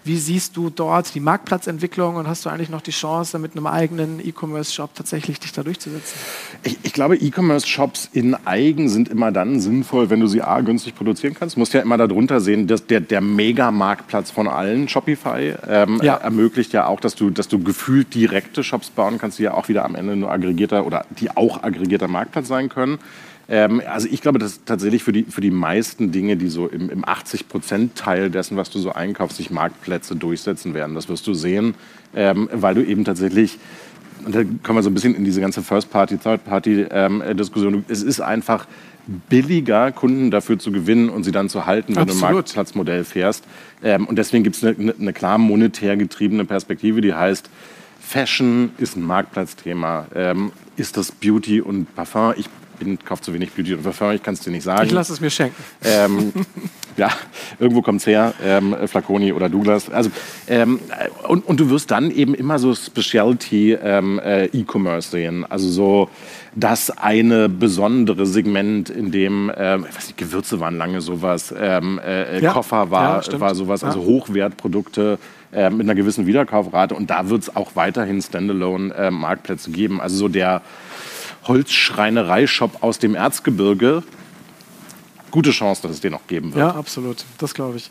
Wie 0.08 0.16
siehst 0.16 0.56
du 0.56 0.70
dort 0.70 1.14
die 1.14 1.20
Marktplatzentwicklung 1.20 2.16
und 2.16 2.30
hast 2.30 2.46
du 2.46 2.50
eigentlich 2.50 2.70
noch 2.70 2.82
die 2.82 2.92
Chance, 2.92 3.40
mit 3.40 3.58
einem 3.58 3.68
eigenen 3.68 4.26
E-Commerce-Shop 4.26 4.96
tatsächlich 4.96 5.42
dich 5.42 5.52
da 5.52 5.64
durchzusetzen? 5.64 6.18
Ich, 6.64 6.78
ich 6.84 6.94
glaube, 6.94 7.18
E-Commerce-Shops 7.18 8.10
in 8.14 8.34
eigen 8.46 8.88
sind 8.88 9.10
immer 9.10 9.34
dann 9.34 9.60
sinnvoll, 9.60 10.10
wenn 10.10 10.22
du 10.22 10.28
sie 10.28 10.42
A, 10.42 10.62
günstig 10.62 10.96
produzieren 10.96 11.36
kannst. 11.38 11.58
Du 11.58 11.60
musst 11.60 11.74
ja 11.74 11.82
immer 11.82 11.98
darunter 11.98 12.40
sehen, 12.40 12.68
dass 12.68 12.88
der, 12.88 13.02
der 13.02 13.20
Mega-Marktplatz 13.20 14.32
von 14.32 14.48
allen, 14.48 14.88
Shopify, 14.88 15.56
ähm, 15.68 16.00
ja. 16.02 16.16
ermöglicht 16.16 16.72
ja 16.72 16.88
auch, 16.88 17.02
dass 17.02 17.16
du, 17.16 17.30
dass 17.30 17.50
du 17.50 17.60
gefühlt 17.60 18.16
direkte 18.16 18.64
Shops 18.64 18.90
bauen 18.90 19.18
kannst, 19.18 19.40
die 19.40 19.44
ja 19.44 19.56
auch 19.56 19.68
wieder 19.68 19.84
am 19.84 19.96
Ende 19.96 20.16
nur 20.16 20.32
aggregierter 20.32 20.86
oder 20.86 21.06
die 21.20 21.36
auch 21.36 21.64
aggregierter 21.64 22.08
Marktplatz 22.08 22.48
sein 22.48 22.70
können. 22.70 23.00
Ähm, 23.50 23.82
also 23.88 24.08
ich 24.12 24.22
glaube, 24.22 24.40
dass 24.40 24.64
tatsächlich 24.66 25.04
für 25.04 25.12
die, 25.12 25.24
für 25.24 25.42
die 25.42 25.52
meisten 25.52 26.12
Dinge, 26.12 26.38
die 26.38 26.50
so 26.50 26.68
im, 26.68 26.90
im 26.90 27.06
80-Prozent-Teil 27.06 28.30
dessen, 28.30 28.58
was 28.58 28.70
du 28.70 28.80
so 28.80 28.92
einkaufst, 28.92 29.38
sich 29.38 29.52
Marktplätze 29.52 30.16
durchsetzen 30.16 30.74
werden. 30.74 30.96
Das 30.96 31.08
wirst 31.10 31.26
du 31.28 31.34
sehen, 31.34 31.76
ähm, 32.16 32.50
weil 32.52 32.76
du 32.76 32.86
eben 32.86 33.06
tatsächlich 33.06 33.58
und 34.26 34.36
da 34.36 34.44
kommen 34.64 34.80
wir 34.80 34.84
so 34.84 34.90
ein 34.90 34.94
bisschen 34.94 35.16
in 35.16 35.24
diese 35.24 35.40
ganze 35.40 35.62
First-Party, 35.62 36.18
Third-Party-Diskussion. 36.18 37.74
Ähm, 37.76 37.86
es 37.88 38.04
ist 38.04 38.20
einfach 38.20 38.68
billiger, 39.30 39.92
Kunden 39.92 40.32
dafür 40.32 40.60
zu 40.60 40.72
gewinnen 40.72 41.10
und 41.10 41.24
sie 41.24 41.32
dann 41.32 41.50
zu 41.50 41.66
halten, 41.66 41.96
wenn 41.96 42.04
Absolut. 42.04 42.22
du 42.22 42.28
ein 42.28 42.34
Marktplatzmodell 42.34 43.04
fährst. 43.04 43.46
Ähm, 43.84 44.06
und 44.06 44.18
deswegen 44.18 44.44
gibt 44.44 44.58
es 44.58 44.64
eine, 44.64 44.94
eine, 45.00 45.14
klar 45.14 45.38
monetär 45.38 45.96
getriebene 45.96 46.46
Perspektive, 46.46 47.02
die 47.02 47.14
heißt, 47.14 47.50
Fashion 48.00 48.72
ist 48.78 48.98
ein 48.98 49.04
Marktplatzthema. 49.04 50.08
Ähm, 50.14 50.52
ist 50.76 50.98
das 50.98 51.12
Beauty 51.12 51.62
und 51.62 51.94
Parfum? 51.96 52.34
Ich 52.38 52.50
bin, 52.78 53.00
kaufe 53.04 53.22
zu 53.22 53.34
wenig 53.34 53.52
Beauty 53.52 53.74
und 53.74 53.84
Parfum, 53.84 54.12
ich 54.12 54.24
kann 54.24 54.34
es 54.34 54.42
dir 54.42 54.52
nicht 54.52 54.64
sagen. 54.64 54.86
Ich 54.86 54.92
lasse 54.92 55.14
es 55.14 55.22
mir 55.22 55.30
schenken. 55.30 55.56
Ähm, 55.84 56.32
ja, 56.98 57.10
irgendwo 57.60 57.82
kommt 57.82 58.02
es 58.02 58.08
her, 58.08 58.34
ähm, 58.44 58.76
Flaconi 58.86 59.34
oder 59.34 59.50
Douglas. 59.50 59.90
Also, 59.90 60.10
ähm, 60.48 60.80
und, 61.28 61.46
und 61.46 61.60
du 61.60 61.70
wirst 61.70 61.92
dann 61.92 62.12
eben 62.12 62.34
immer 62.34 62.60
so 62.60 62.74
Specialty 62.74 63.74
ähm, 63.74 64.20
äh, 64.20 64.46
E-Commerce 64.46 65.12
sehen. 65.12 65.46
Also 65.50 65.70
so 65.70 66.10
das 66.56 66.90
eine 66.90 67.50
besondere 67.50 68.26
Segment, 68.26 68.90
in 68.90 69.12
dem, 69.12 69.50
äh, 69.50 69.78
ich 69.78 69.96
weiß 69.96 70.08
nicht, 70.08 70.18
Gewürze 70.18 70.60
waren 70.60 70.78
lange 70.78 71.02
sowas, 71.02 71.54
ähm, 71.58 72.00
äh, 72.04 72.42
ja. 72.42 72.52
Koffer 72.52 72.90
war, 72.90 73.24
ja, 73.24 73.40
war 73.40 73.54
sowas, 73.54 73.84
also 73.84 74.04
Hochwertprodukte 74.04 75.20
äh, 75.54 75.70
mit 75.70 75.82
einer 75.82 75.96
gewissen 75.96 76.26
Wiederkaufrate. 76.26 76.96
Und 76.96 77.10
da 77.10 77.30
wird 77.30 77.44
es 77.44 77.56
auch 77.56 77.76
weiterhin 77.76 78.22
Standalone-Marktplätze 78.22 79.70
äh, 79.70 79.74
geben. 79.74 80.02
Also 80.02 80.18
so 80.18 80.28
der 80.28 80.62
Holzschreinerei-Shop 81.48 82.84
aus 82.84 83.00
dem 83.00 83.16
Erzgebirge, 83.16 84.04
gute 85.32 85.52
Chance, 85.52 85.82
dass 85.84 85.92
es 85.92 86.02
den 86.02 86.12
noch 86.12 86.28
geben 86.28 86.54
wird. 86.54 86.66
Ja, 86.68 86.76
absolut. 86.76 87.26
Das 87.38 87.54
glaube 87.54 87.78
ich. 87.78 87.90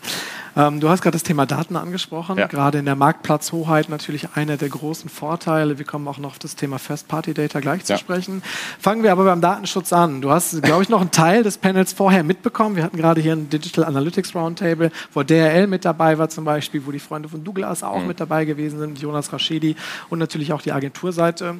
Ähm, 0.57 0.79
du 0.79 0.89
hast 0.89 1.03
gerade 1.03 1.13
das 1.13 1.21
Thema 1.21 1.45
Daten 1.45 1.75
angesprochen. 1.75 2.39
Ja. 2.39 2.47
Gerade 2.47 2.79
in 2.79 2.85
der 2.85 2.95
Marktplatzhoheit 2.95 3.89
natürlich 3.89 4.29
einer 4.33 4.57
der 4.57 4.69
großen 4.69 5.07
Vorteile. 5.07 5.77
Wir 5.77 5.85
kommen 5.85 6.07
auch 6.07 6.17
noch 6.17 6.31
auf 6.31 6.39
das 6.39 6.55
Thema 6.55 6.79
First-Party-Data 6.79 7.59
gleich 7.59 7.85
zu 7.85 7.93
ja. 7.93 7.99
sprechen. 7.99 8.41
Fangen 8.79 9.03
wir 9.03 9.11
aber 9.11 9.25
beim 9.25 9.39
Datenschutz 9.39 9.93
an. 9.93 10.19
Du 10.21 10.31
hast, 10.31 10.63
glaube 10.63 10.81
ich, 10.81 10.89
noch 10.89 11.01
einen 11.01 11.11
Teil 11.11 11.43
des 11.43 11.59
Panels 11.59 11.93
vorher 11.93 12.23
mitbekommen. 12.23 12.75
Wir 12.75 12.83
hatten 12.83 12.97
gerade 12.97 13.21
hier 13.21 13.33
ein 13.33 13.51
Digital 13.51 13.85
Analytics 13.85 14.33
Roundtable, 14.33 14.91
wo 15.13 15.21
DRL 15.21 15.67
mit 15.67 15.85
dabei 15.85 16.17
war 16.17 16.29
zum 16.29 16.43
Beispiel, 16.43 16.83
wo 16.87 16.91
die 16.91 16.99
Freunde 16.99 17.29
von 17.29 17.43
Douglas 17.43 17.83
auch 17.83 18.01
mhm. 18.01 18.07
mit 18.07 18.19
dabei 18.19 18.45
gewesen 18.45 18.79
sind, 18.79 18.99
Jonas 18.99 19.31
Raschedi 19.31 19.75
und 20.09 20.17
natürlich 20.17 20.53
auch 20.53 20.63
die 20.63 20.71
Agenturseite. 20.71 21.57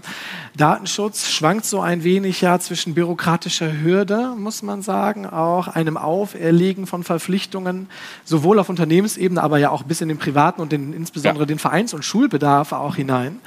Datenschutz 0.55 1.29
schwankt 1.29 1.65
so 1.65 1.81
ein 1.81 2.03
wenig 2.03 2.41
ja 2.41 2.57
zwischen 2.59 2.95
bürokratischer 2.95 3.79
Hürde, 3.79 4.33
muss 4.35 4.63
man 4.63 4.81
sagen, 4.81 5.27
auch 5.27 5.67
einem 5.67 5.97
Auferlegen 5.97 6.87
von 6.87 7.03
Verpflichtungen, 7.03 7.89
sowohl 8.25 8.57
auf 8.57 8.69
Unternehmen 8.69 8.86
Unternehmensebene, 8.87 9.43
aber 9.43 9.57
ja 9.57 9.69
auch 9.69 9.83
bis 9.83 9.99
in 9.99 10.07
den 10.07 10.17
privaten 10.17 10.61
und 10.61 10.71
den, 10.71 10.93
insbesondere 10.93 11.43
ja. 11.43 11.47
den 11.47 11.59
Vereins- 11.59 11.93
und 11.93 12.05
Schulbedarf 12.05 12.71
auch 12.71 12.95
hinein. 12.95 13.39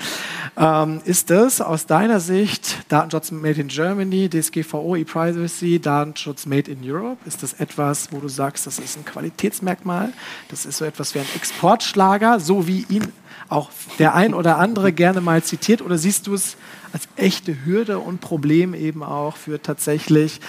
Ähm, 0.57 1.01
ist 1.07 1.31
das 1.31 1.63
aus 1.63 1.87
deiner 1.87 2.21
Sicht 2.21 2.77
Datenschutz 2.89 3.31
Made 3.31 3.59
in 3.59 3.69
Germany, 3.69 4.29
DSGVO, 4.29 4.97
E-Privacy, 4.97 5.81
Datenschutz 5.81 6.45
Made 6.45 6.71
in 6.71 6.79
Europe? 6.85 7.17
Ist 7.25 7.43
das 7.43 7.55
etwas, 7.55 8.13
wo 8.13 8.19
du 8.19 8.29
sagst, 8.29 8.67
das 8.67 8.79
ist 8.79 8.99
ein 8.99 9.05
Qualitätsmerkmal? 9.07 10.13
Das 10.49 10.67
ist 10.67 10.77
so 10.77 10.85
etwas 10.85 11.15
wie 11.15 11.21
ein 11.21 11.29
Exportschlager, 11.35 12.39
so 12.39 12.67
wie 12.67 12.85
ihn 12.91 13.09
auch 13.49 13.71
der 13.99 14.15
ein 14.15 14.35
oder 14.35 14.59
andere 14.59 14.93
gerne 14.93 15.23
mal 15.23 15.43
zitiert? 15.43 15.81
Oder 15.81 15.97
siehst 15.97 16.27
du 16.27 16.35
es 16.35 16.57
als 16.93 17.09
echte 17.17 17.65
Hürde 17.65 17.99
und 17.99 18.21
Problem 18.21 18.75
eben 18.75 19.03
auch 19.03 19.37
für 19.37 19.63
tatsächlich, 19.63 20.41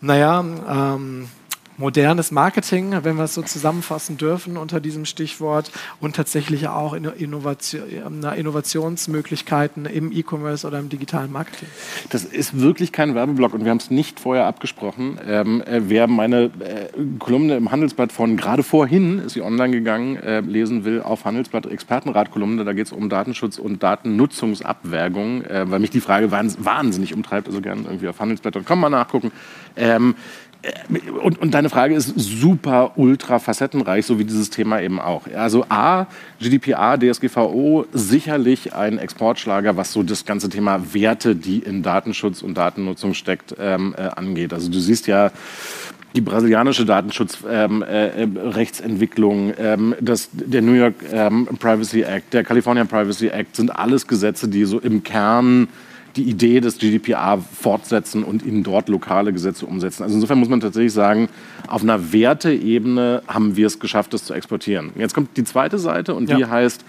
naja, 0.00 0.40
ähm, 0.40 1.28
modernes 1.80 2.30
Marketing, 2.30 2.94
wenn 3.02 3.16
wir 3.16 3.24
es 3.24 3.34
so 3.34 3.42
zusammenfassen 3.42 4.16
dürfen 4.18 4.56
unter 4.56 4.80
diesem 4.80 5.06
Stichwort 5.06 5.72
und 5.98 6.14
tatsächlich 6.14 6.68
auch 6.68 6.92
Innovation, 6.92 7.82
Innovationsmöglichkeiten 8.36 9.86
im 9.86 10.12
E-Commerce 10.12 10.66
oder 10.66 10.78
im 10.78 10.88
digitalen 10.88 11.32
Marketing. 11.32 11.68
Das 12.10 12.24
ist 12.24 12.60
wirklich 12.60 12.92
kein 12.92 13.14
Werbeblock 13.14 13.54
und 13.54 13.64
wir 13.64 13.70
haben 13.70 13.78
es 13.78 13.90
nicht 13.90 14.20
vorher 14.20 14.44
abgesprochen. 14.46 15.18
Ähm, 15.26 15.62
äh, 15.62 15.80
wer 15.84 16.06
meine 16.06 16.44
äh, 16.44 16.88
Kolumne 17.18 17.56
im 17.56 17.72
Handelsblatt 17.72 18.12
von 18.12 18.36
gerade 18.36 18.62
vorhin, 18.62 19.18
ist 19.18 19.32
sie 19.32 19.42
online 19.42 19.72
gegangen, 19.72 20.16
äh, 20.16 20.40
lesen 20.40 20.84
will, 20.84 21.00
auf 21.00 21.24
Handelsblatt 21.24 21.66
Expertenrat-Kolumne, 21.66 22.64
da 22.64 22.74
geht 22.74 22.86
es 22.86 22.92
um 22.92 23.08
Datenschutz 23.08 23.58
und 23.58 23.82
Datennutzungsabwägung, 23.82 25.44
äh, 25.44 25.70
weil 25.70 25.80
mich 25.80 25.90
die 25.90 26.00
Frage 26.00 26.30
wahnsinnig 26.30 27.14
umtreibt, 27.14 27.48
also 27.48 27.62
gerne 27.62 27.82
irgendwie 27.84 28.08
auf 28.08 28.20
Handelsblatt.com 28.20 28.78
mal 28.78 28.90
nachgucken. 28.90 29.32
Ähm, 29.76 30.14
äh, 30.14 30.49
und, 31.22 31.38
und, 31.38 31.54
deine 31.54 31.70
Frage 31.70 31.94
ist 31.94 32.12
super, 32.16 32.92
ultra 32.96 33.38
facettenreich, 33.38 34.04
so 34.04 34.18
wie 34.18 34.24
dieses 34.24 34.50
Thema 34.50 34.82
eben 34.82 35.00
auch. 35.00 35.22
Also 35.34 35.64
A, 35.68 36.06
GDPR, 36.38 36.98
DSGVO, 36.98 37.86
sicherlich 37.92 38.74
ein 38.74 38.98
Exportschlager, 38.98 39.78
was 39.78 39.92
so 39.92 40.02
das 40.02 40.26
ganze 40.26 40.50
Thema 40.50 40.92
Werte, 40.92 41.34
die 41.34 41.60
in 41.60 41.82
Datenschutz 41.82 42.42
und 42.42 42.58
Datennutzung 42.58 43.14
steckt, 43.14 43.54
ähm, 43.58 43.94
äh, 43.96 44.02
angeht. 44.02 44.52
Also 44.52 44.70
du 44.70 44.80
siehst 44.80 45.06
ja, 45.06 45.30
die 46.14 46.20
brasilianische 46.20 46.84
Datenschutzrechtsentwicklung, 46.84 49.54
ähm, 49.58 49.94
äh, 49.94 49.98
ähm, 49.98 50.16
der 50.32 50.62
New 50.62 50.74
York 50.74 50.94
ähm, 51.12 51.48
Privacy 51.58 52.02
Act, 52.02 52.34
der 52.34 52.44
California 52.44 52.84
Privacy 52.84 53.28
Act 53.28 53.56
sind 53.56 53.70
alles 53.70 54.06
Gesetze, 54.06 54.48
die 54.48 54.64
so 54.64 54.78
im 54.78 55.02
Kern 55.04 55.68
die 56.16 56.24
Idee 56.24 56.60
des 56.60 56.78
GDPR 56.78 57.38
fortsetzen 57.38 58.24
und 58.24 58.44
in 58.44 58.62
dort 58.62 58.88
lokale 58.88 59.32
Gesetze 59.32 59.66
umsetzen. 59.66 60.02
Also 60.02 60.14
insofern 60.16 60.38
muss 60.38 60.48
man 60.48 60.60
tatsächlich 60.60 60.92
sagen, 60.92 61.28
auf 61.68 61.82
einer 61.82 62.12
Werteebene 62.12 63.22
haben 63.28 63.56
wir 63.56 63.66
es 63.66 63.78
geschafft, 63.78 64.12
das 64.14 64.24
zu 64.24 64.34
exportieren. 64.34 64.90
Jetzt 64.96 65.14
kommt 65.14 65.36
die 65.36 65.44
zweite 65.44 65.78
Seite 65.78 66.14
und 66.14 66.28
die 66.28 66.44
heißt, 66.44 66.84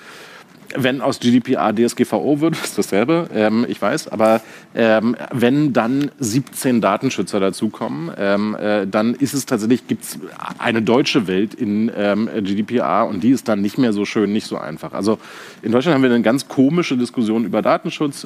wenn 0.76 1.02
aus 1.02 1.20
GDPR 1.20 1.74
DSGVO 1.74 2.40
wird, 2.40 2.56
ist 2.64 2.78
dasselbe, 2.78 3.28
ähm, 3.34 3.66
ich 3.68 3.82
weiß, 3.82 4.08
aber 4.08 4.42
ähm, 4.74 5.16
wenn 5.32 5.74
dann 5.74 6.12
17 6.20 6.82
Datenschützer 6.82 7.40
dazukommen, 7.40 8.12
ähm, 8.18 8.56
äh, 8.56 8.88
dann 8.88 9.14
ist 9.14 9.34
es 9.34 9.46
tatsächlich, 9.46 9.88
gibt 9.88 10.04
es 10.04 10.20
eine 10.58 10.82
deutsche 10.82 11.28
Welt 11.28 11.54
in 11.54 11.92
ähm, 11.96 12.30
GDPR 12.42 13.08
und 13.08 13.22
die 13.24 13.32
ist 13.32 13.48
dann 13.48 13.62
nicht 13.62 13.78
mehr 13.78 13.94
so 13.94 14.06
schön, 14.06 14.32
nicht 14.32 14.48
so 14.48 14.58
einfach. 14.58 14.94
Also 14.94 15.20
in 15.62 15.72
Deutschland 15.72 15.96
haben 15.96 16.04
wir 16.04 16.12
eine 16.12 16.22
ganz 16.22 16.48
komische 16.48 16.98
Diskussion 16.98 17.46
über 17.46 17.62
Datenschutz. 17.62 18.26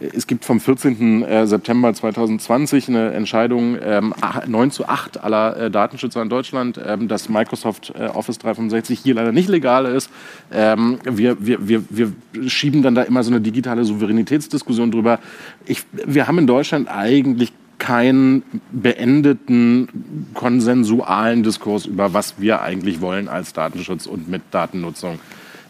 Ähm, 0.00 0.10
es 0.14 0.26
gibt 0.26 0.44
vom 0.44 0.60
14. 0.60 1.22
Äh, 1.22 1.46
September 1.46 1.92
2020 1.92 2.88
eine 2.88 3.12
Entscheidung, 3.12 3.72
9 3.72 4.14
ähm, 4.46 4.70
zu 4.70 4.88
8 4.88 5.22
aller 5.22 5.56
äh, 5.56 5.70
Datenschützer 5.70 6.22
in 6.22 6.28
Deutschland, 6.28 6.80
dass 7.08 7.28
Microsoft 7.28 7.92
Office 8.14 8.38
365 8.38 9.00
hier 9.00 9.14
leider 9.14 9.32
nicht 9.32 9.48
legal 9.48 9.86
ist. 9.86 10.10
Wir, 10.50 11.36
wir, 11.40 11.68
wir, 11.68 11.84
wir 11.88 12.12
schieben 12.48 12.82
dann 12.82 12.94
da 12.94 13.02
immer 13.02 13.22
so 13.22 13.30
eine 13.30 13.40
digitale 13.40 13.84
Souveränitätsdiskussion 13.84 14.90
drüber. 14.90 15.18
Ich, 15.66 15.82
wir 15.92 16.26
haben 16.26 16.38
in 16.38 16.46
Deutschland 16.46 16.88
eigentlich 16.88 17.52
keinen 17.78 18.42
beendeten 18.72 20.30
konsensualen 20.34 21.42
Diskurs 21.42 21.86
über 21.86 22.14
was 22.14 22.34
wir 22.38 22.62
eigentlich 22.62 23.00
wollen 23.00 23.28
als 23.28 23.52
Datenschutz 23.52 24.06
und 24.06 24.28
mit 24.28 24.42
Datennutzung. 24.50 25.18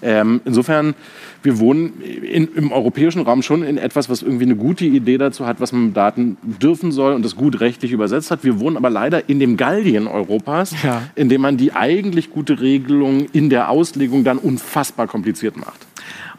Ähm, 0.05 0.43
insofern, 0.45 0.95
wir 1.43 1.59
wohnen 1.59 2.01
in, 2.03 2.49
im 2.55 2.73
europäischen 2.73 3.23
Raum 3.23 3.43
schon 3.43 3.63
in 3.63 3.79
etwas, 3.79 4.11
was 4.11 4.23
irgendwie 4.23 4.45
eine 4.45 4.55
gute 4.55 4.85
Idee 4.85 5.17
dazu 5.17 5.47
hat, 5.47 5.61
was 5.61 5.73
man 5.73 5.87
mit 5.87 5.97
Daten 5.97 6.37
dürfen 6.43 6.93
soll 6.93 7.15
und 7.15 7.25
das 7.25 7.37
gut 7.37 7.61
rechtlich 7.61 7.91
übersetzt 7.91 8.31
hat. 8.31 8.45
Wir 8.45 8.61
wohnen 8.61 8.77
aber 8.77 8.91
leider 8.91 9.29
in 9.31 9.41
dem 9.41 9.57
Gallien 9.57 10.07
Europas, 10.07 10.75
ja. 10.83 11.03
in 11.15 11.31
dem 11.31 11.41
man 11.41 11.57
die 11.57 11.73
eigentlich 11.73 12.31
gute 12.31 12.61
Regelung 12.61 13.27
in 13.33 13.49
der 13.49 13.71
Auslegung 13.71 14.25
dann 14.25 14.37
unfassbar 14.37 15.07
kompliziert 15.07 15.57
macht. 15.57 15.87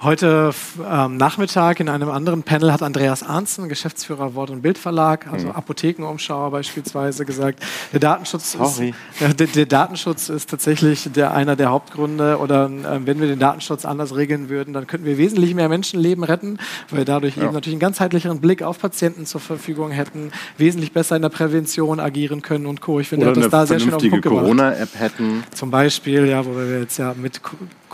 Heute 0.01 0.53
ähm, 0.89 1.17
Nachmittag 1.17 1.79
in 1.79 1.89
einem 1.89 2.09
anderen 2.09 2.43
Panel 2.43 2.71
hat 2.71 2.83
Andreas 2.83 3.23
Arnzen, 3.23 3.69
Geschäftsführer 3.69 4.35
Wort- 4.35 4.49
und 4.49 4.61
Bildverlag, 4.61 5.27
also 5.31 5.47
mhm. 5.47 5.53
Apothekenumschauer 5.53 6.51
beispielsweise, 6.51 7.25
gesagt, 7.25 7.63
der 7.93 7.99
Datenschutz, 7.99 8.55
ist, 8.55 8.79
äh, 8.79 8.93
der, 9.33 9.47
der, 9.47 9.65
Datenschutz 9.65 10.29
ist 10.29 10.49
tatsächlich 10.49 11.09
der, 11.13 11.33
einer 11.33 11.55
der 11.55 11.69
Hauptgründe 11.69 12.37
oder 12.39 12.65
äh, 12.65 12.99
wenn 13.05 13.19
wir 13.19 13.27
den 13.27 13.39
Datenschutz 13.39 13.85
anders 13.85 14.15
regeln 14.15 14.49
würden, 14.49 14.73
dann 14.73 14.85
könnten 14.85 15.05
wir 15.05 15.17
wesentlich 15.17 15.55
mehr 15.55 15.69
Menschenleben 15.69 16.23
retten, 16.23 16.57
weil 16.89 16.99
wir 16.99 17.05
dadurch 17.05 17.37
ja. 17.37 17.43
eben 17.43 17.53
natürlich 17.53 17.75
einen 17.75 17.79
ganzheitlicheren 17.79 18.41
Blick 18.41 18.63
auf 18.63 18.79
Patienten 18.79 19.25
zur 19.25 19.41
Verfügung 19.41 19.91
hätten, 19.91 20.31
wesentlich 20.57 20.91
besser 20.91 21.15
in 21.15 21.21
der 21.21 21.29
Prävention 21.29 21.99
agieren 21.99 22.41
können 22.41 22.65
und 22.65 22.81
Co. 22.81 22.99
Ich 22.99 23.07
finde, 23.07 23.27
oder 23.31 23.41
das 23.41 23.49
da 23.49 23.65
sehr 23.65 23.79
schön 23.79 23.93
auf 23.93 24.01
den 24.01 24.11
Punkt 24.11 24.25
Corona-App 24.25 24.89
hätten. 24.99 25.43
Zum 25.53 25.71
Beispiel, 25.71 26.27
ja, 26.27 26.45
wo 26.45 26.55
wir 26.55 26.81
jetzt 26.81 26.97
ja 26.97 27.13
mit 27.15 27.41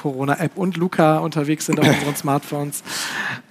Corona-App 0.02 0.58
und 0.58 0.78
Luca 0.78 1.20
unterwegs 1.20 1.68
sind 1.68 1.80
auf 1.80 1.88
unseren 2.00 2.16
Smartphones. 2.16 2.84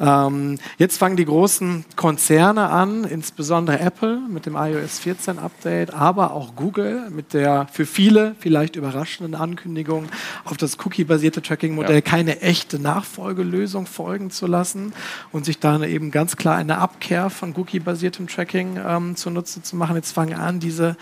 Ähm, 0.01 0.59
jetzt 0.79 0.99
fangen 0.99 1.17
die 1.17 1.25
großen 1.25 1.85
Konzerne 1.95 2.71
an, 2.71 3.05
insbesondere 3.05 3.79
Apple 3.79 4.19
mit 4.29 4.47
dem 4.47 4.57
iOS 4.57 4.99
14 4.99 5.39
Update, 5.39 5.95
aber 5.95 6.33
auch 6.33 6.57
Google 6.57 7.09
mit 7.11 7.35
der 7.35 7.69
für 7.73 7.87
viele 7.87 8.35
vielleicht 8.41 8.77
überraschenden 8.77 9.35
Ankündigung, 9.35 10.07
auf 10.45 10.57
das 10.57 10.77
Cookie-basierte 10.85 11.41
Tracking-Modell 11.41 11.97
ja. 11.97 12.01
keine 12.01 12.41
echte 12.41 12.81
Nachfolgelösung 12.81 13.87
folgen 13.87 14.31
zu 14.31 14.47
lassen 14.47 14.93
und 15.31 15.45
sich 15.45 15.61
dann 15.61 15.83
eben 15.85 16.11
ganz 16.11 16.37
klar 16.37 16.57
eine 16.57 16.79
Abkehr 16.79 17.31
von 17.31 17.55
Cookie-basiertem 17.57 18.27
Tracking 18.27 18.79
ähm, 18.85 19.17
zunutze 19.17 19.63
zu 19.63 19.77
machen. 19.77 19.97
Jetzt 19.97 20.13
fangen 20.13 20.35
an, 20.35 20.59
diese 20.59 20.97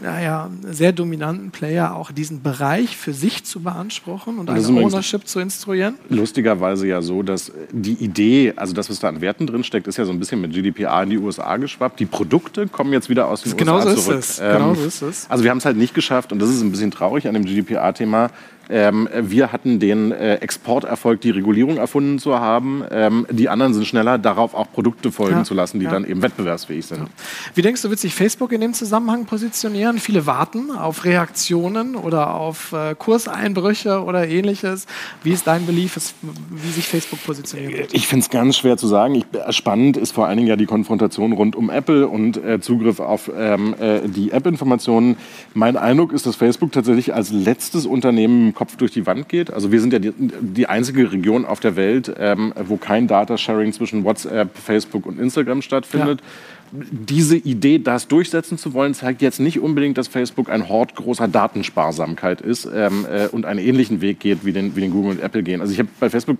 naja, 0.00 0.50
sehr 0.62 0.92
dominanten 0.92 1.50
Player 1.50 1.94
auch 1.94 2.12
diesen 2.12 2.42
Bereich 2.42 2.96
für 2.96 3.12
sich 3.12 3.44
zu 3.44 3.60
beanspruchen 3.60 4.38
und 4.38 4.50
eine 4.50 4.66
Ownership 4.66 5.26
zu 5.26 5.40
instruieren? 5.40 5.96
Lustigerweise 6.08 6.86
ja 6.86 7.02
so, 7.02 7.22
dass 7.22 7.52
die 7.72 7.94
Idee, 7.94 8.52
also 8.56 8.74
das, 8.74 8.90
was 8.90 8.98
da 8.98 9.08
an 9.08 9.20
Werten 9.20 9.46
drin 9.46 9.64
steckt, 9.64 9.86
ist 9.86 9.96
ja 9.96 10.04
so 10.04 10.12
ein 10.12 10.18
bisschen 10.18 10.40
mit 10.40 10.52
GDPR 10.52 11.02
in 11.02 11.10
die 11.10 11.18
USA 11.18 11.56
geschwappt. 11.56 12.00
Die 12.00 12.06
Produkte 12.06 12.66
kommen 12.68 12.92
jetzt 12.92 13.08
wieder 13.08 13.28
aus 13.28 13.42
den 13.42 13.56
genau 13.56 13.76
USA 13.76 13.90
so 13.90 14.02
zurück. 14.02 14.18
Ist 14.18 14.30
es. 14.30 14.38
Ähm, 14.40 14.52
genau 14.52 14.74
so 14.74 14.84
ist 14.84 15.02
es. 15.02 15.30
Also 15.30 15.44
wir 15.44 15.50
haben 15.50 15.58
es 15.58 15.64
halt 15.64 15.76
nicht 15.76 15.94
geschafft 15.94 16.32
und 16.32 16.38
das 16.38 16.50
ist 16.50 16.60
ein 16.62 16.70
bisschen 16.70 16.90
traurig 16.90 17.26
an 17.28 17.34
dem 17.34 17.44
GDPR-Thema, 17.44 18.30
ähm, 18.68 19.08
wir 19.14 19.52
hatten 19.52 19.78
den 19.78 20.12
äh, 20.12 20.36
Exporterfolg, 20.36 21.20
die 21.20 21.30
Regulierung 21.30 21.76
erfunden 21.76 22.18
zu 22.18 22.38
haben. 22.38 22.84
Ähm, 22.90 23.26
die 23.30 23.48
anderen 23.48 23.74
sind 23.74 23.86
schneller, 23.86 24.18
darauf 24.18 24.54
auch 24.54 24.70
Produkte 24.72 25.12
folgen 25.12 25.38
ja, 25.38 25.44
zu 25.44 25.54
lassen, 25.54 25.78
die 25.78 25.86
ja. 25.86 25.90
dann 25.90 26.04
eben 26.04 26.22
wettbewerbsfähig 26.22 26.86
sind. 26.86 27.00
Ja. 27.00 27.06
Wie 27.54 27.62
denkst 27.62 27.82
du, 27.82 27.90
wird 27.90 28.00
sich 28.00 28.14
Facebook 28.14 28.52
in 28.52 28.60
dem 28.60 28.74
Zusammenhang 28.74 29.26
positionieren? 29.26 29.98
Viele 29.98 30.26
warten 30.26 30.70
auf 30.70 31.04
Reaktionen 31.04 31.96
oder 31.96 32.34
auf 32.34 32.72
äh, 32.72 32.94
Kurseinbrüche 32.94 34.02
oder 34.02 34.26
ähnliches. 34.26 34.86
Wie 35.22 35.32
ist 35.32 35.46
dein 35.46 35.66
Belief, 35.66 35.98
wie 36.22 36.70
sich 36.70 36.86
Facebook 36.86 37.22
positionieren 37.24 37.74
wird? 37.74 37.94
Ich 37.94 38.06
finde 38.06 38.24
es 38.24 38.30
ganz 38.30 38.56
schwer 38.56 38.76
zu 38.76 38.86
sagen. 38.86 39.14
Ich, 39.14 39.24
äh, 39.32 39.52
spannend 39.52 39.96
ist 39.96 40.12
vor 40.12 40.26
allen 40.26 40.38
Dingen 40.38 40.48
ja 40.48 40.56
die 40.56 40.66
Konfrontation 40.66 41.32
rund 41.32 41.56
um 41.56 41.70
Apple 41.70 42.08
und 42.08 42.36
äh, 42.36 42.60
Zugriff 42.60 43.00
auf 43.00 43.30
ähm, 43.36 43.74
äh, 43.78 44.08
die 44.08 44.30
App-Informationen. 44.30 45.16
Mein 45.52 45.76
Eindruck 45.76 46.12
ist, 46.12 46.26
dass 46.26 46.36
Facebook 46.36 46.72
tatsächlich 46.72 47.14
als 47.14 47.30
letztes 47.30 47.86
Unternehmen 47.86 48.53
Kopf 48.54 48.76
durch 48.76 48.92
die 48.92 49.06
Wand 49.06 49.28
geht. 49.28 49.52
Also 49.52 49.72
wir 49.72 49.80
sind 49.80 49.92
ja 49.92 49.98
die, 49.98 50.12
die 50.16 50.66
einzige 50.66 51.10
Region 51.12 51.44
auf 51.44 51.60
der 51.60 51.76
Welt, 51.76 52.12
ähm, 52.18 52.52
wo 52.66 52.76
kein 52.76 53.06
Data-Sharing 53.06 53.72
zwischen 53.72 54.04
WhatsApp, 54.04 54.56
Facebook 54.56 55.06
und 55.06 55.18
Instagram 55.18 55.62
stattfindet. 55.62 56.20
Ja 56.20 56.26
diese 56.74 57.36
Idee, 57.36 57.78
das 57.78 58.08
durchsetzen 58.08 58.58
zu 58.58 58.74
wollen, 58.74 58.94
zeigt 58.94 59.22
jetzt 59.22 59.38
nicht 59.38 59.60
unbedingt, 59.60 59.96
dass 59.96 60.08
Facebook 60.08 60.50
ein 60.50 60.68
Hort 60.68 60.96
großer 60.96 61.28
Datensparsamkeit 61.28 62.40
ist 62.40 62.68
ähm, 62.72 63.06
äh, 63.08 63.28
und 63.28 63.46
einen 63.46 63.60
ähnlichen 63.60 64.00
Weg 64.00 64.18
geht, 64.18 64.44
wie 64.44 64.52
den, 64.52 64.74
wie 64.74 64.80
den 64.80 64.90
Google 64.90 65.12
und 65.12 65.20
Apple 65.20 65.44
gehen. 65.44 65.60
Also 65.60 65.72
ich 65.72 65.78
habe 65.78 65.88
bei 66.00 66.10
Facebook, 66.10 66.36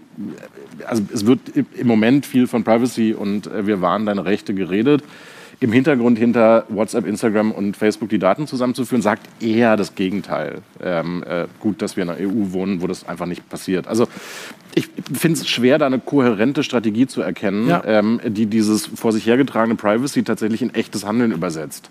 also 0.87 1.03
es 1.13 1.25
wird 1.25 1.41
im 1.77 1.87
Moment 1.87 2.27
viel 2.27 2.49
von 2.49 2.65
Privacy 2.65 3.15
und 3.15 3.47
äh, 3.47 3.67
wir 3.67 3.81
wahren 3.81 4.07
deine 4.07 4.25
Rechte 4.25 4.55
geredet 4.55 5.05
im 5.61 5.73
Hintergrund 5.73 6.19
hinter 6.19 6.65
WhatsApp, 6.69 7.07
Instagram 7.07 7.53
und 7.53 7.77
Facebook 7.77 8.09
die 8.09 8.19
Daten 8.19 8.47
zusammenzuführen, 8.47 9.03
sagt 9.03 9.29
eher 9.43 9.77
das 9.77 9.95
Gegenteil. 9.95 10.63
Ähm, 10.83 11.25
äh, 11.27 11.47
gut, 11.61 11.83
dass 11.83 11.97
wir 11.97 12.03
in 12.03 12.11
einer 12.11 12.21
EU 12.21 12.53
wohnen, 12.53 12.83
wo 12.83 12.87
das 12.87 13.07
einfach 13.09 13.27
nicht 13.27 13.49
passiert. 13.49 13.87
Also 13.87 14.07
ich 14.75 14.89
finde 15.13 15.41
es 15.41 15.49
schwer, 15.49 15.79
da 15.79 15.87
eine 15.87 15.99
kohärente 15.99 16.65
Strategie 16.65 17.07
zu 17.07 17.23
erkennen, 17.23 17.69
ja. 17.69 17.83
ähm, 17.85 18.21
die 18.27 18.47
dieses 18.47 18.87
vor 18.87 19.13
sich 19.13 19.27
hergetragene 19.27 19.77
Privacy 19.77 20.25
tatsächlich 20.25 20.63
in 20.63 20.75
echtes 20.75 21.07
Handeln 21.07 21.33
übersetzt. 21.33 21.91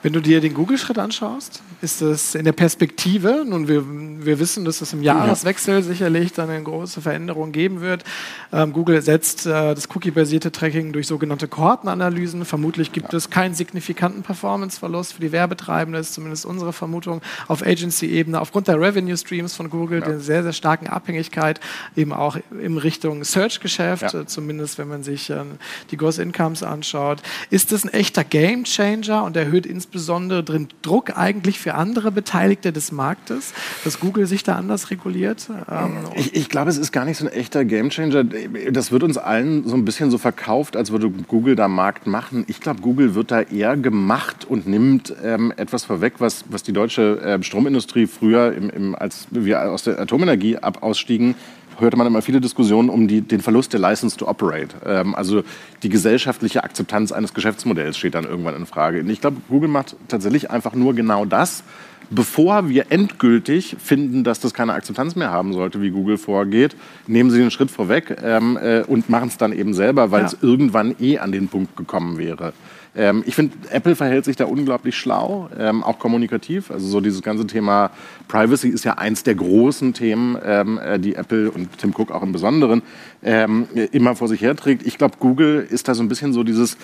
Wenn 0.00 0.12
du 0.12 0.20
dir 0.20 0.40
den 0.40 0.54
Google-Schritt 0.54 0.96
anschaust, 0.96 1.60
ist 1.80 2.02
es 2.02 2.36
in 2.36 2.44
der 2.44 2.52
Perspektive, 2.52 3.44
nun 3.44 3.66
wir, 3.66 3.84
wir 3.84 4.38
wissen, 4.38 4.64
dass 4.64 4.80
es 4.80 4.92
im 4.92 5.02
Jahreswechsel 5.02 5.82
sicherlich 5.82 6.32
dann 6.32 6.50
eine 6.50 6.62
große 6.62 7.00
Veränderung 7.00 7.50
geben 7.50 7.80
wird. 7.80 8.04
Ähm, 8.52 8.72
Google 8.72 9.02
setzt 9.02 9.46
äh, 9.46 9.74
das 9.74 9.88
Cookie-basierte 9.94 10.52
Tracking 10.52 10.92
durch 10.92 11.08
sogenannte 11.08 11.48
Kohortenanalysen. 11.48 12.44
Vermutlich 12.44 12.92
gibt 12.92 13.12
ja. 13.12 13.16
es 13.16 13.28
keinen 13.28 13.54
signifikanten 13.54 14.22
Performance-Verlust 14.22 15.14
für 15.14 15.20
die 15.20 15.32
Werbetreibenden, 15.32 16.00
ist 16.00 16.14
zumindest 16.14 16.46
unsere 16.46 16.72
Vermutung 16.72 17.20
auf 17.48 17.66
Agency-Ebene, 17.66 18.40
aufgrund 18.40 18.68
der 18.68 18.80
Revenue-Streams 18.80 19.56
von 19.56 19.68
Google, 19.68 19.98
ja. 19.98 20.06
der 20.06 20.20
sehr, 20.20 20.44
sehr 20.44 20.52
starken 20.52 20.86
Abhängigkeit, 20.86 21.58
eben 21.96 22.12
auch 22.12 22.38
in 22.62 22.78
Richtung 22.78 23.24
Search-Geschäft, 23.24 24.12
ja. 24.12 24.20
äh, 24.20 24.26
zumindest 24.26 24.78
wenn 24.78 24.86
man 24.86 25.02
sich 25.02 25.28
äh, 25.30 25.42
die 25.90 25.96
Gross 25.96 26.18
Incomes 26.18 26.62
anschaut. 26.62 27.20
Ist 27.50 27.72
das 27.72 27.82
ein 27.82 27.92
echter 27.92 28.22
Game-Changer 28.22 29.24
und 29.24 29.36
erhöht 29.36 29.66
insbesondere 29.66 29.87
insbesondere 29.88 30.44
drin 30.44 30.68
Druck 30.82 31.16
eigentlich 31.16 31.58
für 31.58 31.74
andere 31.74 32.12
Beteiligte 32.12 32.72
des 32.72 32.92
Marktes, 32.92 33.54
dass 33.84 34.00
Google 34.00 34.26
sich 34.26 34.42
da 34.42 34.56
anders 34.56 34.90
reguliert? 34.90 35.48
Ähm, 35.70 35.96
ich, 36.14 36.34
ich, 36.34 36.48
glaube, 36.50 36.68
es 36.68 36.76
ist 36.76 36.92
gar 36.92 37.06
nicht 37.06 37.16
so 37.16 37.26
ein 37.26 37.32
echter 37.32 37.64
Gamechanger. 37.64 38.24
Das 38.70 38.92
wird 38.92 39.02
uns 39.02 39.16
allen 39.16 39.66
so 39.66 39.74
ein 39.74 39.86
bisschen 39.86 40.10
so 40.10 40.18
verkauft, 40.18 40.76
als 40.76 40.92
würde 40.92 41.08
Google 41.08 41.56
da 41.56 41.68
Markt 41.68 42.06
machen. 42.06 42.44
Ich 42.48 42.60
glaube, 42.60 42.82
Google 42.82 43.14
wird 43.14 43.30
da 43.30 43.40
eher 43.40 43.78
gemacht 43.78 44.44
und 44.46 44.66
nimmt 44.66 45.14
ähm, 45.24 45.54
etwas 45.56 45.86
vorweg, 45.86 46.14
was, 46.18 46.44
was 46.50 46.62
die 46.62 46.74
deutsche 46.74 47.20
äh, 47.22 47.42
Stromindustrie 47.42 48.06
früher, 48.06 48.52
im, 48.52 48.68
im, 48.68 48.94
als 48.94 49.26
wir 49.30 49.70
aus 49.70 49.84
der 49.84 49.98
Atomenergie 49.98 50.58
ab 50.58 50.82
ausstiegen, 50.82 51.34
hörte 51.78 51.96
man 51.96 52.06
immer 52.06 52.22
viele 52.22 52.40
Diskussionen 52.40 52.88
um 52.88 53.08
die, 53.08 53.20
den 53.20 53.40
Verlust 53.40 53.72
der 53.72 53.80
License 53.80 54.16
to 54.16 54.28
Operate. 54.28 54.76
Ähm, 54.84 55.14
also 55.14 55.42
die 55.82 55.88
gesellschaftliche 55.88 56.64
Akzeptanz 56.64 57.12
eines 57.12 57.34
Geschäftsmodells 57.34 57.96
steht 57.96 58.14
dann 58.14 58.24
irgendwann 58.24 58.56
in 58.56 58.66
Frage. 58.66 59.00
Und 59.00 59.10
ich 59.10 59.20
glaube, 59.20 59.38
Google 59.48 59.68
macht 59.68 59.96
tatsächlich 60.08 60.50
einfach 60.50 60.74
nur 60.74 60.94
genau 60.94 61.24
das, 61.24 61.62
bevor 62.10 62.68
wir 62.68 62.86
endgültig 62.90 63.76
finden, 63.78 64.24
dass 64.24 64.40
das 64.40 64.54
keine 64.54 64.72
Akzeptanz 64.72 65.16
mehr 65.16 65.30
haben 65.30 65.52
sollte, 65.52 65.80
wie 65.82 65.90
Google 65.90 66.18
vorgeht, 66.18 66.76
nehmen 67.06 67.30
sie 67.30 67.38
den 67.38 67.50
Schritt 67.50 67.70
vorweg 67.70 68.16
ähm, 68.22 68.58
äh, 68.60 68.82
und 68.82 69.08
machen 69.08 69.28
es 69.28 69.36
dann 69.36 69.52
eben 69.52 69.74
selber, 69.74 70.10
weil 70.10 70.24
es 70.24 70.32
ja. 70.32 70.38
irgendwann 70.42 70.94
eh 71.00 71.18
an 71.18 71.32
den 71.32 71.48
Punkt 71.48 71.76
gekommen 71.76 72.18
wäre. 72.18 72.52
Ähm, 72.96 73.22
ich 73.26 73.34
finde, 73.34 73.56
Apple 73.70 73.94
verhält 73.94 74.24
sich 74.24 74.36
da 74.36 74.46
unglaublich 74.46 74.96
schlau, 74.96 75.48
ähm, 75.56 75.84
auch 75.84 75.98
kommunikativ. 75.98 76.70
Also 76.70 76.88
so 76.88 77.00
dieses 77.00 77.22
ganze 77.22 77.46
Thema 77.46 77.90
Privacy 78.26 78.68
ist 78.68 78.84
ja 78.84 78.94
eins 78.94 79.22
der 79.22 79.36
großen 79.36 79.94
Themen, 79.94 80.36
ähm, 80.44 80.78
äh, 80.78 80.98
die 80.98 81.14
Apple 81.14 81.50
und 81.50 81.78
Tim 81.78 81.94
Cook 81.96 82.10
auch 82.10 82.22
im 82.22 82.32
Besonderen 82.32 82.82
ähm, 83.22 83.68
immer 83.92 84.16
vor 84.16 84.28
sich 84.28 84.40
herträgt. 84.40 84.86
Ich 84.86 84.98
glaube, 84.98 85.16
Google 85.20 85.66
ist 85.70 85.88
da 85.88 85.94
so 85.94 86.02
ein 86.02 86.08
bisschen 86.08 86.32
so 86.32 86.42
dieses 86.42 86.76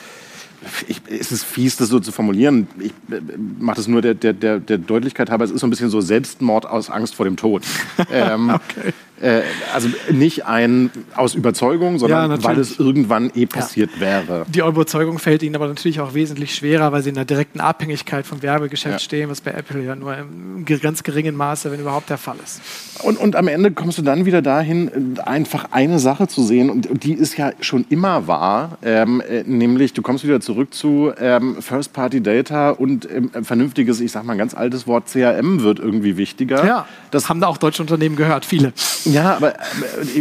ich, 0.88 1.00
es 1.08 1.32
ist 1.32 1.44
fies, 1.44 1.76
das 1.76 1.88
so 1.88 2.00
zu 2.00 2.12
formulieren. 2.12 2.66
Ich 2.78 2.92
äh, 3.10 3.20
mache 3.58 3.76
das 3.76 3.88
nur 3.88 4.02
der, 4.02 4.14
der, 4.14 4.32
der, 4.32 4.78
Deutlichkeit 4.78 5.30
halber. 5.30 5.44
Es 5.44 5.50
ist 5.50 5.60
so 5.60 5.66
ein 5.66 5.70
bisschen 5.70 5.90
so 5.90 6.00
Selbstmord 6.00 6.66
aus 6.66 6.90
Angst 6.90 7.14
vor 7.14 7.24
dem 7.24 7.36
Tod. 7.36 7.62
ähm, 8.12 8.50
okay. 8.50 8.92
Äh, 9.20 9.42
also 9.72 9.88
nicht 10.10 10.44
ein 10.44 10.90
aus 11.14 11.34
Überzeugung, 11.34 11.98
sondern 11.98 12.32
ja, 12.32 12.42
weil 12.42 12.58
es 12.58 12.80
irgendwann 12.80 13.30
eh 13.34 13.46
passiert 13.46 13.90
ja. 13.94 14.00
wäre. 14.00 14.46
Die 14.48 14.58
Überzeugung 14.60 15.18
fällt 15.20 15.42
ihnen 15.42 15.54
aber 15.54 15.68
natürlich 15.68 16.00
auch 16.00 16.14
wesentlich 16.14 16.54
schwerer, 16.54 16.90
weil 16.90 17.02
sie 17.02 17.10
in 17.10 17.14
der 17.14 17.24
direkten 17.24 17.60
Abhängigkeit 17.60 18.26
vom 18.26 18.42
Werbegeschäft 18.42 18.94
ja. 18.94 18.98
stehen, 18.98 19.30
was 19.30 19.40
bei 19.40 19.52
Apple 19.52 19.82
ja 19.82 19.94
nur 19.94 20.16
im 20.16 20.64
ganz 20.64 21.04
geringen 21.04 21.36
Maße, 21.36 21.70
wenn 21.70 21.80
überhaupt 21.80 22.10
der 22.10 22.18
Fall 22.18 22.36
ist. 22.42 22.60
Und, 23.02 23.18
und 23.18 23.36
am 23.36 23.48
Ende 23.48 23.70
kommst 23.70 23.98
du 23.98 24.02
dann 24.02 24.24
wieder 24.24 24.42
dahin, 24.42 25.18
einfach 25.24 25.66
eine 25.70 25.98
Sache 25.98 26.26
zu 26.26 26.42
sehen 26.42 26.70
und 26.70 27.04
die 27.04 27.12
ist 27.12 27.36
ja 27.36 27.52
schon 27.60 27.84
immer 27.90 28.26
wahr, 28.26 28.78
ähm, 28.82 29.20
äh, 29.20 29.44
nämlich 29.44 29.92
du 29.92 30.02
kommst 30.02 30.24
wieder 30.24 30.40
zurück 30.40 30.74
zu 30.74 31.12
ähm, 31.18 31.60
First-Party-Data 31.60 32.70
und 32.70 33.08
ähm, 33.10 33.30
vernünftiges, 33.44 34.00
ich 34.00 34.10
sag 34.10 34.24
mal 34.24 34.32
ein 34.32 34.38
ganz 34.38 34.54
altes 34.54 34.86
Wort, 34.86 35.08
CRM 35.08 35.62
wird 35.62 35.78
irgendwie 35.78 36.16
wichtiger. 36.16 36.66
Ja, 36.66 36.86
das 37.10 37.28
haben 37.28 37.40
da 37.40 37.46
auch 37.46 37.58
deutsche 37.58 37.82
Unternehmen 37.82 38.16
gehört, 38.16 38.44
viele. 38.44 38.72
Ja, 39.04 39.34
aber 39.36 39.54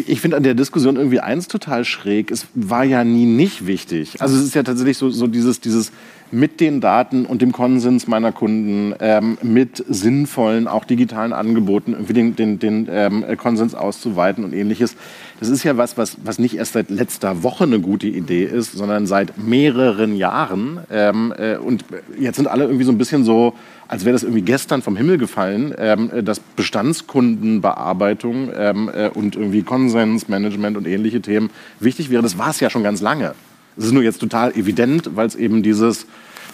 ich 0.08 0.22
finde 0.22 0.38
an 0.38 0.44
der 0.44 0.54
Diskussion 0.54 0.96
irgendwie 0.96 1.20
eins 1.20 1.48
total 1.48 1.86
schräg. 1.86 2.32
Es 2.32 2.48
war 2.54 2.84
ja 2.84 3.04
nie 3.04 3.26
nicht 3.26 3.66
wichtig. 3.66 4.22
Also 4.22 4.36
es 4.38 4.44
ist 4.44 4.56
ja 4.56 4.64
tatsächlich 4.64 4.98
so, 4.98 5.10
so 5.10 5.28
dieses, 5.28 5.62
dieses 5.62 5.92
mit 6.32 6.60
den 6.60 6.82
Daten 6.82 7.26
und 7.26 7.42
dem 7.42 7.52
Konsens 7.52 8.08
meiner 8.08 8.32
Kunden, 8.32 8.96
ähm, 9.00 9.38
mit 9.44 9.84
sinnvollen, 9.88 10.68
auch 10.68 10.84
digitalen 10.84 11.32
Angeboten, 11.32 11.94
irgendwie 11.94 12.14
den, 12.14 12.36
den, 12.36 12.60
den 12.60 12.88
ähm, 12.92 13.24
Konsens 13.38 13.76
auszuweiten 13.76 14.44
und 14.44 14.54
ähnliches. 14.54 14.96
Das 15.44 15.50
ist 15.50 15.66
ja 15.66 15.76
was, 15.76 15.98
was, 15.98 16.16
was 16.24 16.40
nicht 16.40 16.56
erst 16.56 16.72
seit 16.72 16.90
letzter 16.90 17.44
Woche 17.44 17.66
eine 17.66 17.82
gute 17.82 18.08
Idee 18.08 18.46
ist, 18.46 18.72
sondern 18.72 19.08
seit 19.08 19.38
mehreren 19.38 20.16
Jahren. 20.16 20.80
Ähm, 20.90 21.34
äh, 21.38 21.58
und 21.58 21.84
jetzt 22.18 22.38
sind 22.38 22.48
alle 22.48 22.64
irgendwie 22.64 22.86
so 22.86 22.94
ein 22.94 22.98
bisschen 22.98 23.26
so, 23.26 23.54
als 23.90 24.06
wäre 24.06 24.14
das 24.14 24.24
irgendwie 24.24 24.44
gestern 24.44 24.82
vom 24.82 24.96
Himmel 24.96 25.18
gefallen, 25.18 25.76
ähm, 25.78 26.10
dass 26.24 26.40
Bestandskundenbearbeitung 26.40 28.52
ähm, 28.56 28.90
äh, 28.96 29.10
und 29.10 29.36
irgendwie 29.36 29.64
Konsensmanagement 29.64 30.78
und 30.78 30.88
ähnliche 30.88 31.20
Themen 31.20 31.50
wichtig 31.82 32.10
wäre. 32.10 32.24
Das 32.24 32.38
war 32.38 32.52
es 32.52 32.62
ja 32.62 32.70
schon 32.70 32.84
ganz 32.84 33.02
lange. 33.02 33.36
Es 33.76 33.84
ist 33.84 33.92
nur 33.92 34.04
jetzt 34.04 34.22
total 34.22 34.54
evident, 34.54 35.10
weil 35.16 35.28
es 35.28 35.36
eben 35.36 35.62
dieses 35.62 36.08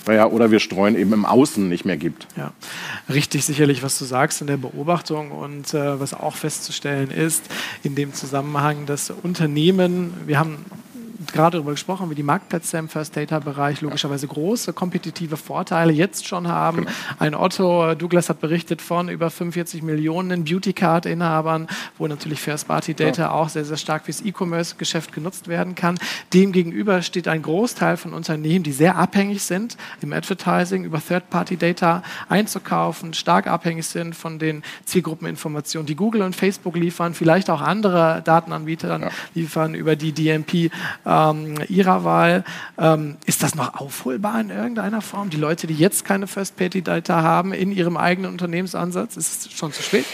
naja, 0.06 0.28
oder 0.28 0.52
wir 0.52 0.60
streuen 0.60 0.96
eben 0.96 1.14
im 1.14 1.26
Außen 1.26 1.68
nicht 1.68 1.86
mehr 1.86 1.98
gibt. 1.98 2.28
Ja, 2.36 2.52
richtig 3.10 3.46
sicherlich, 3.46 3.84
was 3.84 3.98
du 4.00 4.06
sagst 4.06 4.42
in 4.42 4.48
der 4.48 4.58
Beobachtung 4.58 5.32
und 5.32 5.74
äh, 5.74 6.00
was 6.00 6.14
auch 6.14 6.36
festzustellen 6.36 7.12
ist 7.12 7.44
in 7.84 7.96
dem 7.96 8.14
Zusammenhang, 8.14 8.86
dass 8.86 9.12
Unternehmen, 9.12 10.14
wir 10.26 10.40
haben 10.40 10.66
gerade 11.34 11.58
darüber 11.58 11.72
gesprochen, 11.72 12.10
wie 12.10 12.16
die 12.16 12.24
Marktplätze 12.24 12.78
im 12.78 12.88
First 12.88 13.16
Data 13.16 13.40
Bereich 13.40 13.82
logischerweise 13.82 14.28
große 14.28 14.74
kompetitive 14.74 15.38
Vorteile 15.38 15.92
jetzt 15.92 16.28
schon 16.28 16.48
haben. 16.48 16.86
Genau. 16.86 16.92
Ein 17.20 17.36
Otto, 17.36 17.96
Douglas 17.96 18.30
hat 18.30 18.40
berichtet 18.40 18.82
von 18.82 19.10
über 19.10 19.30
45 19.30 19.84
Millionen 19.84 20.46
Beauty 20.46 20.74
Card 20.74 21.06
Inhabern, 21.06 21.68
wo 21.98 22.08
natürlich 22.08 22.40
First 22.40 22.68
Party 22.68 22.94
Data 22.94 23.24
ja. 23.24 23.32
auch 23.32 23.50
sehr, 23.50 23.66
sehr 23.66 23.78
stark 23.78 24.06
fürs 24.06 24.22
E-Commerce 24.22 24.76
Geschäft 24.78 25.12
genutzt 25.12 25.48
werden 25.48 25.76
kann. 25.76 26.00
Demgegenüber 26.34 27.02
steht 27.02 27.28
ein 27.28 27.42
Großteil 27.42 27.98
von 27.98 28.14
Unternehmen, 28.14 28.64
die 28.64 28.72
sehr 28.72 28.96
abhängig 28.96 29.44
sind 29.44 29.78
im 30.02 30.14
Advertising 30.14 30.86
über 30.86 31.02
Third 31.06 31.30
Party 31.30 31.58
Data 31.58 32.04
einzukaufen, 32.30 33.14
stark 33.14 33.48
abhängig 33.48 33.86
sind 33.86 34.16
von 34.16 34.40
den 34.40 34.64
Zielgruppeninformationen, 34.86 35.86
die 35.86 35.96
Google 35.96 36.22
und 36.22 36.36
Facebook 36.36 36.76
liefern, 36.76 37.14
vielleicht 37.14 37.50
auch 37.50 37.62
andere 37.62 38.22
Datenanbieter 38.24 39.00
ja. 39.00 39.10
liefern 39.34 39.76
über 39.76 39.96
die 39.96 40.14
DMP 40.14 40.72
ähm, 41.10 41.56
ihrer 41.68 42.04
Wahl. 42.04 42.44
Ähm, 42.78 43.18
ist 43.26 43.44
das 43.44 43.56
noch 43.56 43.80
aufholbar 43.80 44.40
in 44.40 44.50
irgendeiner 44.50 45.02
Form? 45.02 45.30
Die 45.30 45.38
Leute, 45.38 45.68
die 45.68 45.76
jetzt 45.76 46.06
keine 46.06 46.28
First-Party-Data 46.28 47.22
haben 47.22 47.54
in 47.54 47.72
ihrem 47.72 47.98
eigenen 47.98 48.32
Unternehmensansatz, 48.32 49.18
ist 49.18 49.48
es 49.48 49.54
schon 49.54 49.74
zu 49.74 49.82
spät? 49.82 50.06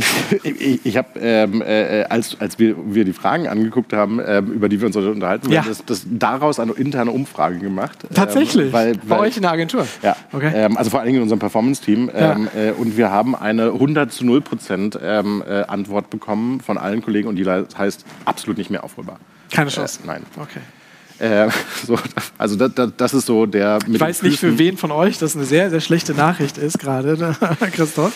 ich, 0.42 0.86
ich 0.86 0.96
habe, 0.96 1.20
ähm, 1.20 1.62
äh, 1.62 2.04
als, 2.04 2.40
als 2.40 2.58
wir, 2.58 2.76
wir 2.94 3.04
die 3.04 3.12
Fragen 3.12 3.46
angeguckt 3.46 3.92
haben, 3.92 4.20
ähm, 4.24 4.52
über 4.52 4.68
die 4.68 4.80
wir 4.80 4.86
uns 4.86 4.96
heute 4.96 5.10
unterhalten, 5.10 5.50
ja. 5.50 5.62
das, 5.66 5.84
das 5.84 6.06
daraus 6.06 6.58
eine 6.58 6.72
interne 6.72 7.10
Umfrage 7.10 7.58
gemacht. 7.58 7.98
Tatsächlich? 8.14 8.66
Ähm, 8.66 8.72
weil, 8.72 8.94
Bei 9.06 9.18
euch 9.18 9.36
in 9.36 9.42
der 9.42 9.52
Agentur? 9.52 9.86
Ja. 10.02 10.16
Okay. 10.32 10.50
Ähm, 10.54 10.76
also 10.76 10.90
vor 10.90 11.00
allen 11.00 11.08
Dingen 11.08 11.18
in 11.18 11.22
unserem 11.22 11.40
Performance-Team. 11.40 12.10
Ja. 12.14 12.32
Ähm, 12.32 12.48
äh, 12.56 12.70
und 12.72 12.96
wir 12.96 13.10
haben 13.10 13.34
eine 13.34 13.66
100 13.66 14.12
zu 14.12 14.24
0 14.24 14.40
Prozent 14.40 14.98
ähm, 15.02 15.42
äh, 15.46 15.62
Antwort 15.62 16.10
bekommen 16.10 16.60
von 16.60 16.78
allen 16.78 17.02
Kollegen 17.02 17.28
und 17.28 17.36
die 17.36 17.44
heißt 17.44 18.04
absolut 18.24 18.58
nicht 18.58 18.70
mehr 18.70 18.84
aufholbar. 18.84 19.18
Keine 19.52 19.70
Chance? 19.70 20.00
Äh, 20.02 20.06
nein. 20.06 20.22
Okay. 20.36 20.60
Äh, 21.18 21.48
so, 21.86 21.96
also 22.36 22.56
das, 22.56 22.74
das, 22.74 22.90
das, 22.96 23.14
ist 23.14 23.26
so 23.26 23.46
der. 23.46 23.78
ich 23.86 24.00
weiß 24.00 24.22
nicht, 24.22 24.38
für 24.38 24.58
wen 24.58 24.76
von 24.76 24.90
euch 24.90 25.18
das 25.18 25.36
eine 25.36 25.44
sehr, 25.44 25.70
sehr 25.70 25.80
schlechte 25.80 26.14
Nachricht 26.14 26.58
ist 26.58 26.78
gerade, 26.78 27.16
Christoph. 27.72 28.12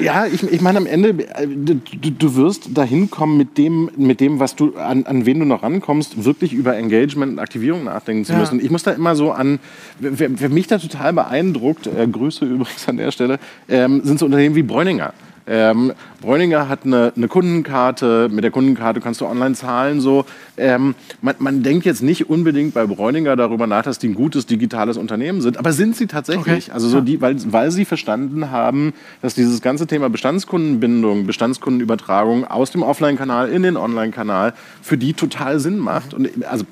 Ja, 0.00 0.26
ich, 0.26 0.42
ich 0.42 0.60
meine, 0.60 0.78
am 0.78 0.86
Ende, 0.86 1.10
äh, 1.10 1.46
du, 1.46 1.74
du 1.76 2.34
wirst 2.34 2.76
dahin 2.76 3.10
kommen 3.10 3.36
mit 3.36 3.58
dem, 3.58 3.90
mit 3.96 4.20
dem 4.20 4.40
was 4.40 4.56
du, 4.56 4.74
an, 4.76 5.04
an 5.04 5.26
wen 5.26 5.38
du 5.38 5.44
noch 5.44 5.62
rankommst, 5.62 6.24
wirklich 6.24 6.52
über 6.52 6.76
Engagement 6.76 7.32
und 7.32 7.38
Aktivierung 7.38 7.84
nachdenken 7.84 8.24
zu 8.24 8.32
müssen. 8.32 8.58
Ja. 8.58 8.64
Ich 8.64 8.70
muss 8.70 8.82
da 8.82 8.92
immer 8.92 9.14
so 9.14 9.32
an, 9.32 9.58
wer, 9.98 10.40
wer 10.40 10.48
mich 10.48 10.66
da 10.66 10.78
total 10.78 11.12
beeindruckt, 11.12 11.86
äh, 11.86 12.06
Grüße 12.06 12.44
übrigens 12.46 12.88
an 12.88 12.96
der 12.96 13.12
Stelle, 13.12 13.38
ähm, 13.68 14.00
sind 14.04 14.18
so 14.18 14.24
Unternehmen 14.24 14.54
wie 14.54 14.62
Bräuninger. 14.62 15.12
Ähm, 15.46 15.92
Bräuninger 16.20 16.68
hat 16.68 16.84
eine, 16.84 17.12
eine, 17.16 17.28
Kundenkarte, 17.28 18.28
mit 18.30 18.44
der 18.44 18.50
Kundenkarte 18.50 19.00
kannst 19.00 19.20
du 19.20 19.26
online 19.26 19.54
zahlen. 19.54 20.00
So. 20.00 20.24
Ähm, 20.56 20.94
man, 21.20 21.34
man, 21.38 21.62
denkt 21.62 21.84
jetzt 21.84 22.02
nicht 22.02 22.30
unbedingt 22.30 22.74
bei 22.74 22.86
Bräuninger 22.86 23.34
darüber 23.36 23.66
nach, 23.66 23.82
dass 23.82 23.98
die 23.98 24.08
ein 24.08 24.14
gutes 24.14 24.46
digitales 24.46 24.96
Unternehmen 24.96 25.40
sind, 25.40 25.58
aber 25.58 25.72
sind 25.72 25.96
sie 25.96 26.06
tatsächlich. 26.06 26.66
Okay. 26.66 26.72
Also 26.72 26.88
so 26.88 27.00
die, 27.00 27.20
weil, 27.20 27.36
weil 27.52 27.70
sie 27.70 27.84
verstanden 27.84 28.50
haben, 28.50 28.92
dass 29.20 29.34
dieses 29.34 29.62
ganze 29.62 29.86
Thema 29.86 30.10
Bestandskundenbindung, 30.10 31.26
Bestandskundenübertragung 31.26 32.44
aus 32.44 32.70
dem 32.70 32.82
Offline-Kanal 32.82 33.48
in 33.50 33.62
den 33.62 33.76
Online-Kanal 33.76 34.54
für 34.80 34.96
die 34.96 35.14
total 35.14 35.58
Sinn 35.58 35.78
macht. 35.78 36.14
Und 36.14 36.28
also 36.44 36.64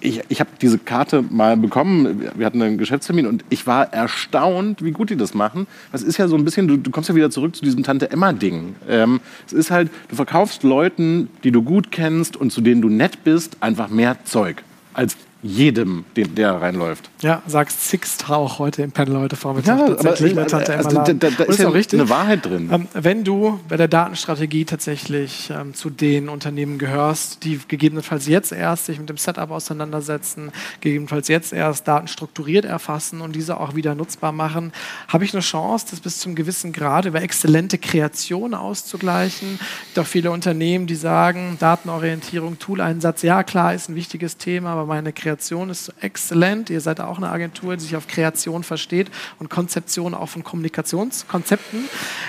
ich, 0.00 0.22
ich 0.28 0.40
habe 0.40 0.50
diese 0.60 0.78
Karte 0.78 1.22
mal 1.22 1.56
bekommen, 1.56 2.30
wir 2.34 2.46
hatten 2.46 2.62
einen 2.62 2.78
Geschäftstermin 2.78 3.26
und 3.26 3.44
ich 3.48 3.66
war 3.66 3.92
erstaunt, 3.92 4.82
wie 4.82 4.92
gut 4.92 5.10
die 5.10 5.16
das 5.16 5.34
machen. 5.34 5.66
Das 5.92 6.02
ist 6.02 6.16
ja 6.16 6.28
so 6.28 6.36
ein 6.36 6.44
bisschen, 6.44 6.68
du, 6.68 6.76
du 6.76 6.90
kommst 6.90 7.08
ja 7.08 7.14
wieder 7.14 7.30
zurück 7.30 7.56
zu 7.56 7.62
diesem 7.62 7.82
Tante-Emma-Ding. 7.82 8.76
Ähm, 8.88 9.20
es 9.46 9.52
ist 9.52 9.70
halt, 9.70 9.90
du 10.08 10.16
verkaufst 10.16 10.62
Leuten, 10.62 11.28
die 11.44 11.50
du 11.50 11.62
gut 11.62 11.90
kennst 11.90 12.36
und 12.36 12.50
zu 12.50 12.60
denen 12.60 12.82
du 12.82 12.88
nett 12.88 13.24
bist, 13.24 13.56
einfach 13.60 13.88
mehr 13.88 14.16
Zeug 14.24 14.62
als 14.94 15.16
jedem, 15.46 16.04
den, 16.16 16.34
der 16.34 16.60
reinläuft. 16.60 17.10
Ja, 17.20 17.42
sagst 17.46 17.88
Sixt 17.88 18.28
auch 18.28 18.58
heute 18.58 18.82
im 18.82 18.92
Panel 18.92 19.18
heute 19.18 19.36
Vormittag. 19.36 19.78
Ja, 19.78 19.94
tatsächlich 19.94 20.38
aber, 20.38 20.46
Tante 20.46 20.76
also, 20.76 20.90
da, 20.90 21.12
da, 21.12 21.30
da 21.30 21.44
ist 21.44 21.60
ja 21.60 21.68
richtig. 21.68 22.00
eine 22.00 22.08
Wahrheit 22.08 22.44
drin. 22.44 22.68
Ähm, 22.72 22.88
wenn 22.92 23.24
du 23.24 23.60
bei 23.68 23.76
der 23.76 23.88
Datenstrategie 23.88 24.64
tatsächlich 24.64 25.50
ähm, 25.50 25.74
zu 25.74 25.90
den 25.90 26.28
Unternehmen 26.28 26.78
gehörst, 26.78 27.44
die 27.44 27.60
gegebenenfalls 27.68 28.26
jetzt 28.26 28.52
erst 28.52 28.86
sich 28.86 28.98
mit 28.98 29.08
dem 29.08 29.16
Setup 29.16 29.50
auseinandersetzen, 29.50 30.50
gegebenenfalls 30.80 31.28
jetzt 31.28 31.52
erst 31.52 31.86
Daten 31.86 32.08
strukturiert 32.08 32.64
erfassen 32.64 33.20
und 33.20 33.36
diese 33.36 33.60
auch 33.60 33.74
wieder 33.74 33.94
nutzbar 33.94 34.32
machen, 34.32 34.72
habe 35.08 35.24
ich 35.24 35.32
eine 35.32 35.42
Chance, 35.42 35.86
das 35.90 36.00
bis 36.00 36.18
zum 36.18 36.34
gewissen 36.34 36.72
Grad 36.72 37.04
über 37.04 37.22
exzellente 37.22 37.78
Kreation 37.78 38.54
auszugleichen. 38.54 39.58
Auch 39.96 40.06
viele 40.06 40.30
Unternehmen, 40.30 40.86
die 40.86 40.94
sagen, 40.94 41.56
Datenorientierung, 41.60 42.58
Tooleinsatz, 42.58 43.22
ja 43.22 43.42
klar, 43.42 43.72
ist 43.74 43.88
ein 43.88 43.94
wichtiges 43.94 44.36
Thema, 44.36 44.70
aber 44.70 44.86
meine 44.86 45.12
Kreation 45.12 45.35
Kreation 45.36 45.68
ist 45.68 45.92
exzellent. 46.00 46.70
Ihr 46.70 46.80
seid 46.80 46.98
auch 46.98 47.18
eine 47.18 47.28
Agentur, 47.28 47.76
die 47.76 47.82
sich 47.82 47.94
auf 47.94 48.06
Kreation 48.08 48.62
versteht 48.62 49.10
und 49.38 49.50
Konzeption 49.50 50.14
auch 50.14 50.30
von 50.30 50.42
Kommunikationskonzepten. 50.42 51.84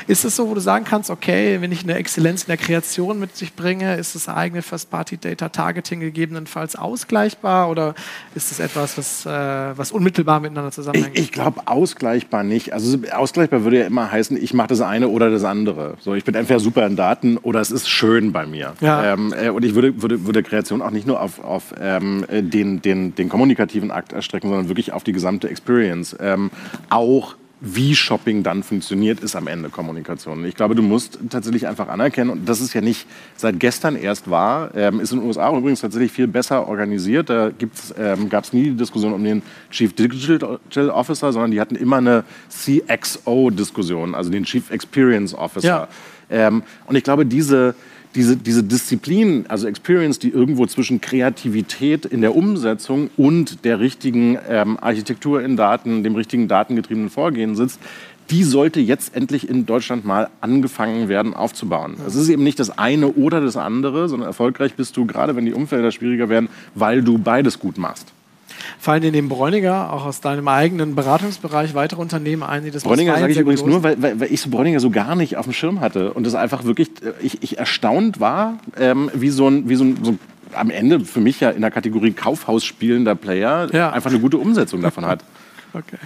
Ist 0.07 0.25
es 0.25 0.35
so, 0.35 0.49
wo 0.49 0.53
du 0.53 0.59
sagen 0.59 0.83
kannst, 0.83 1.09
okay, 1.09 1.61
wenn 1.61 1.71
ich 1.71 1.83
eine 1.83 1.95
Exzellenz 1.95 2.43
in 2.43 2.47
der 2.47 2.57
Kreation 2.57 3.17
mit 3.17 3.37
sich 3.37 3.55
bringe, 3.55 3.95
ist 3.95 4.15
das 4.15 4.27
eigene 4.27 4.61
First-Party-Data-Targeting 4.61 6.01
gegebenenfalls 6.01 6.75
ausgleichbar 6.75 7.69
oder 7.69 7.95
ist 8.35 8.51
es 8.51 8.59
etwas, 8.59 8.97
was, 8.97 9.25
äh, 9.25 9.29
was 9.77 9.93
unmittelbar 9.93 10.41
miteinander 10.41 10.71
zusammenhängt? 10.71 11.17
Ich, 11.17 11.25
ich 11.25 11.31
glaube, 11.31 11.61
ausgleichbar 11.65 12.43
nicht. 12.43 12.73
Also 12.73 12.97
ausgleichbar 13.13 13.63
würde 13.63 13.79
ja 13.79 13.85
immer 13.87 14.11
heißen, 14.11 14.35
ich 14.35 14.53
mache 14.53 14.67
das 14.67 14.81
eine 14.81 15.07
oder 15.07 15.31
das 15.31 15.45
andere. 15.45 15.95
So, 16.01 16.13
ich 16.13 16.25
bin 16.25 16.35
entweder 16.35 16.59
super 16.59 16.85
in 16.85 16.97
Daten 16.97 17.37
oder 17.37 17.61
es 17.61 17.71
ist 17.71 17.87
schön 17.87 18.33
bei 18.33 18.45
mir. 18.45 18.73
Ja. 18.81 19.13
Ähm, 19.13 19.33
äh, 19.33 19.49
und 19.49 19.63
ich 19.63 19.75
würde, 19.75 20.01
würde, 20.01 20.25
würde 20.25 20.43
Kreation 20.43 20.81
auch 20.81 20.91
nicht 20.91 21.07
nur 21.07 21.21
auf, 21.21 21.41
auf 21.41 21.73
ähm, 21.79 22.25
den, 22.29 22.81
den 22.81 22.96
den, 22.97 23.15
den 23.15 23.29
kommunikativen 23.29 23.91
Akt 23.91 24.13
erstrecken, 24.13 24.49
sondern 24.49 24.69
wirklich 24.69 24.93
auf 24.93 25.03
die 25.03 25.13
gesamte 25.13 25.49
Experience. 25.49 26.15
Ähm, 26.19 26.51
auch 26.89 27.35
wie 27.59 27.95
Shopping 27.95 28.43
dann 28.43 28.61
funktioniert, 28.61 29.19
ist 29.19 29.35
am 29.35 29.47
Ende 29.47 29.69
Kommunikation. 29.69 30.45
Ich 30.45 30.53
glaube, 30.53 30.75
du 30.75 30.83
musst 30.83 31.17
tatsächlich 31.29 31.67
einfach 31.67 31.87
anerkennen, 31.87 32.29
und 32.29 32.47
das 32.47 32.61
ist 32.61 32.73
ja 32.73 32.81
nicht 32.81 33.07
seit 33.35 33.59
gestern 33.59 33.95
erst 33.95 34.29
wahr, 34.29 34.71
ähm, 34.75 34.99
ist 34.99 35.11
in 35.11 35.19
den 35.19 35.27
USA 35.27 35.55
übrigens 35.57 35.81
tatsächlich 35.81 36.11
viel 36.11 36.27
besser 36.27 36.67
organisiert. 36.67 37.29
Da 37.29 37.49
ähm, 37.97 38.29
gab 38.29 38.43
es 38.43 38.53
nie 38.53 38.65
die 38.65 38.75
Diskussion 38.75 39.13
um 39.13 39.23
den 39.23 39.41
Chief 39.71 39.93
Digital 39.93 40.89
Officer, 40.91 41.33
sondern 41.33 41.51
die 41.51 41.59
hatten 41.59 41.75
immer 41.75 41.97
eine 41.97 42.23
CXO-Diskussion, 42.49 44.13
also 44.13 44.29
den 44.29 44.43
Chief 44.43 44.69
Experience 44.69 45.33
Officer. 45.33 45.67
Ja. 45.67 45.87
Ähm, 46.29 46.61
und 46.85 46.95
ich 46.95 47.03
glaube, 47.03 47.25
diese 47.25 47.73
diese, 48.17 48.35
diese 48.35 48.63
Disziplin, 48.63 49.45
also 49.47 49.67
Experience, 49.67 50.17
die 50.17 50.29
irgendwo 50.29 50.65
zwischen 50.65 50.99
Kreativität 50.99 52.05
in 52.05 52.21
der 52.21 52.35
Umsetzung 52.35 53.11
und 53.15 53.63
der 53.63 53.79
richtigen 53.79 54.37
ähm, 54.49 54.77
Architektur 54.81 55.43
in 55.43 55.55
Daten, 55.55 56.03
dem 56.03 56.15
richtigen 56.15 56.47
datengetriebenen 56.47 57.11
Vorgehen 57.11 57.55
sitzt, 57.55 57.79
die 58.31 58.43
sollte 58.43 58.79
jetzt 58.79 59.15
endlich 59.15 59.47
in 59.47 59.65
Deutschland 59.65 60.03
mal 60.03 60.29
angefangen 60.41 61.07
werden 61.07 61.33
aufzubauen. 61.33 61.95
Es 62.05 62.15
ist 62.15 62.27
eben 62.27 62.43
nicht 62.43 62.59
das 62.59 62.77
eine 62.77 63.09
oder 63.09 63.39
das 63.39 63.55
andere, 63.55 64.09
sondern 64.09 64.27
erfolgreich 64.27 64.73
bist 64.73 64.97
du, 64.97 65.05
gerade 65.05 65.35
wenn 65.35 65.45
die 65.45 65.53
Umfelder 65.53 65.91
schwieriger 65.91 66.27
werden, 66.27 66.49
weil 66.75 67.03
du 67.03 67.19
beides 67.19 67.59
gut 67.59 67.77
machst. 67.77 68.11
Fallen 68.87 69.01
dir 69.01 69.11
neben 69.11 69.27
Bräuninger 69.27 69.91
auch 69.91 70.05
aus 70.05 70.21
deinem 70.21 70.47
eigenen 70.47 70.95
Beratungsbereich 70.95 71.75
weitere 71.75 71.99
Unternehmen 71.99 72.41
ein, 72.41 72.63
die 72.63 72.71
das 72.71 72.83
Bräuninger 72.83 73.17
sage 73.17 73.33
ich 73.33 73.37
übrigens 73.37 73.65
nur, 73.65 73.83
weil, 73.83 74.01
weil, 74.01 74.21
weil, 74.21 74.31
ich 74.31 74.39
so 74.39 74.49
Bräuninger 74.49 74.79
so 74.79 74.91
gar 74.91 75.17
nicht 75.17 75.35
auf 75.35 75.43
dem 75.43 75.51
Schirm 75.51 75.81
hatte 75.81 76.13
und 76.13 76.25
das 76.25 76.35
einfach 76.35 76.63
wirklich, 76.63 76.87
äh, 77.03 77.11
ich, 77.21 77.43
ich 77.43 77.57
erstaunt 77.57 78.21
war, 78.21 78.59
ähm, 78.79 79.11
wie 79.13 79.27
so 79.27 79.49
ein, 79.49 79.67
wie 79.67 79.75
so 79.75 79.83
ein, 79.83 79.97
so 80.01 80.11
ein 80.11 80.19
am 80.53 80.69
Ende 80.69 81.01
für 81.01 81.19
mich 81.19 81.41
ja 81.41 81.49
in 81.49 81.59
der 81.59 81.71
Kategorie 81.71 82.13
Kaufhaus 82.13 82.63
spielender 82.63 83.15
Player 83.15 83.67
ja. 83.73 83.91
einfach 83.91 84.09
eine 84.09 84.21
gute 84.21 84.37
Umsetzung 84.37 84.81
davon 84.81 85.05
hat. 85.05 85.21
okay. 85.73 85.97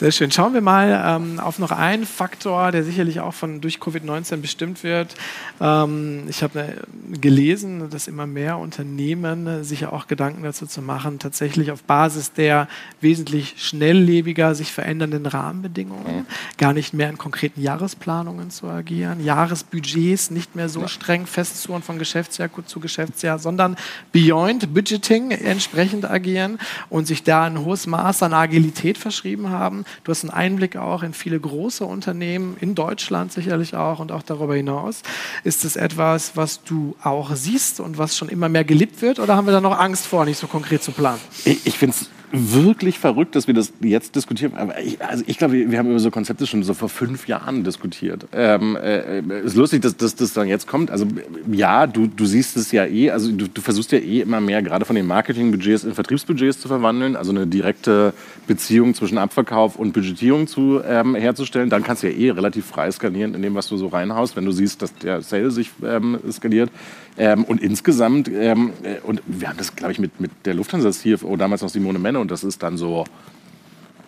Sehr 0.00 0.12
schön. 0.12 0.30
Schauen 0.30 0.54
wir 0.54 0.62
mal 0.62 1.04
ähm, 1.06 1.38
auf 1.38 1.58
noch 1.58 1.72
einen 1.72 2.06
Faktor, 2.06 2.72
der 2.72 2.84
sicherlich 2.84 3.20
auch 3.20 3.34
von, 3.34 3.60
durch 3.60 3.80
Covid-19 3.80 4.38
bestimmt 4.38 4.82
wird. 4.82 5.14
Ähm, 5.60 6.22
ich 6.26 6.42
habe 6.42 6.58
äh, 6.58 7.18
gelesen, 7.18 7.90
dass 7.90 8.08
immer 8.08 8.26
mehr 8.26 8.56
Unternehmen 8.56 9.46
äh, 9.46 9.62
sich 9.62 9.80
ja 9.80 9.92
auch 9.92 10.06
Gedanken 10.06 10.42
dazu 10.42 10.64
zu 10.64 10.80
machen, 10.80 11.18
tatsächlich 11.18 11.70
auf 11.70 11.82
Basis 11.82 12.32
der 12.32 12.66
wesentlich 13.02 13.56
schnelllebiger 13.58 14.54
sich 14.54 14.72
verändernden 14.72 15.26
Rahmenbedingungen 15.26 16.26
gar 16.56 16.72
nicht 16.72 16.94
mehr 16.94 17.10
in 17.10 17.18
konkreten 17.18 17.60
Jahresplanungen 17.60 18.50
zu 18.50 18.68
agieren, 18.68 19.22
Jahresbudgets 19.22 20.30
nicht 20.30 20.56
mehr 20.56 20.70
so 20.70 20.88
streng 20.88 21.26
festzuhören 21.26 21.82
von 21.82 21.98
Geschäftsjahr 21.98 22.48
zu 22.64 22.80
Geschäftsjahr, 22.80 23.38
sondern 23.38 23.76
beyond 24.12 24.72
Budgeting 24.72 25.30
entsprechend 25.30 26.10
agieren 26.10 26.58
und 26.88 27.06
sich 27.06 27.22
da 27.22 27.44
ein 27.44 27.62
hohes 27.66 27.86
Maß 27.86 28.22
an 28.22 28.32
Agilität 28.32 28.96
verschrieben 28.96 29.50
haben. 29.50 29.84
Du 30.04 30.10
hast 30.10 30.24
einen 30.24 30.30
Einblick 30.30 30.76
auch 30.76 31.02
in 31.02 31.12
viele 31.12 31.38
große 31.38 31.84
Unternehmen, 31.84 32.56
in 32.60 32.74
Deutschland 32.74 33.32
sicherlich 33.32 33.74
auch 33.74 33.98
und 33.98 34.12
auch 34.12 34.22
darüber 34.22 34.54
hinaus. 34.54 35.02
Ist 35.44 35.64
es 35.64 35.76
etwas, 35.76 36.36
was 36.36 36.62
du 36.62 36.96
auch 37.02 37.34
siehst 37.34 37.80
und 37.80 37.98
was 37.98 38.16
schon 38.16 38.28
immer 38.28 38.48
mehr 38.48 38.64
gelebt 38.64 39.02
wird 39.02 39.18
oder 39.18 39.36
haben 39.36 39.46
wir 39.46 39.52
da 39.52 39.60
noch 39.60 39.78
Angst 39.78 40.06
vor, 40.06 40.24
nicht 40.24 40.38
so 40.38 40.46
konkret 40.46 40.82
zu 40.82 40.92
planen? 40.92 41.20
Ich, 41.44 41.66
ich 41.66 41.78
finde 41.78 41.96
es 41.98 42.08
wirklich 42.32 42.98
verrückt, 42.98 43.34
dass 43.34 43.46
wir 43.46 43.54
das 43.54 43.72
jetzt 43.80 44.14
diskutieren. 44.14 44.54
Aber 44.54 44.80
ich, 44.80 45.02
also 45.04 45.24
ich 45.26 45.38
glaube, 45.38 45.70
wir 45.70 45.78
haben 45.78 45.90
über 45.90 45.98
so 45.98 46.10
Konzepte 46.10 46.46
schon 46.46 46.62
so 46.62 46.74
vor 46.74 46.88
fünf 46.88 47.28
Jahren 47.28 47.64
diskutiert. 47.64 48.26
Ähm, 48.32 48.76
äh, 48.76 49.20
ist 49.44 49.56
lustig, 49.56 49.82
dass, 49.82 49.96
dass 49.96 50.14
das 50.14 50.32
dann 50.32 50.48
jetzt 50.48 50.66
kommt. 50.66 50.90
Also 50.90 51.06
ja, 51.50 51.86
du, 51.86 52.06
du 52.06 52.26
siehst 52.26 52.56
es 52.56 52.72
ja 52.72 52.86
eh. 52.86 53.10
Also 53.10 53.32
du, 53.32 53.48
du 53.48 53.60
versuchst 53.60 53.92
ja 53.92 53.98
eh 53.98 54.20
immer 54.20 54.40
mehr, 54.40 54.62
gerade 54.62 54.84
von 54.84 54.96
den 54.96 55.06
Marketingbudgets 55.06 55.84
in 55.84 55.94
Vertriebsbudgets 55.94 56.60
zu 56.60 56.68
verwandeln. 56.68 57.16
Also 57.16 57.32
eine 57.32 57.46
direkte 57.46 58.12
Beziehung 58.46 58.94
zwischen 58.94 59.18
Abverkauf 59.18 59.76
und 59.76 59.92
Budgetierung 59.92 60.46
zu, 60.46 60.80
ähm, 60.86 61.14
herzustellen. 61.14 61.70
Dann 61.70 61.82
kannst 61.82 62.02
du 62.02 62.10
ja 62.10 62.16
eh 62.16 62.30
relativ 62.30 62.66
frei 62.66 62.90
skalieren 62.90 63.34
in 63.34 63.42
dem, 63.42 63.54
was 63.54 63.68
du 63.68 63.76
so 63.76 63.88
reinhaust, 63.88 64.36
wenn 64.36 64.44
du 64.44 64.52
siehst, 64.52 64.82
dass 64.82 64.94
der 64.94 65.22
Sale 65.22 65.50
sich 65.50 65.70
ähm, 65.84 66.18
skaliert. 66.30 66.70
Ähm, 67.18 67.44
und 67.44 67.60
insgesamt, 67.60 68.28
ähm, 68.28 68.72
äh, 68.82 68.96
und 69.02 69.22
wir 69.26 69.48
haben 69.48 69.58
das, 69.58 69.76
glaube 69.76 69.92
ich, 69.92 69.98
mit, 69.98 70.20
mit 70.20 70.30
der 70.44 70.54
Lufthansa-CFO 70.54 71.36
damals 71.36 71.62
noch 71.62 71.68
Simone 71.68 71.98
Menne, 71.98 72.18
und 72.20 72.30
das 72.30 72.44
ist 72.44 72.62
dann 72.62 72.76
so 72.76 73.04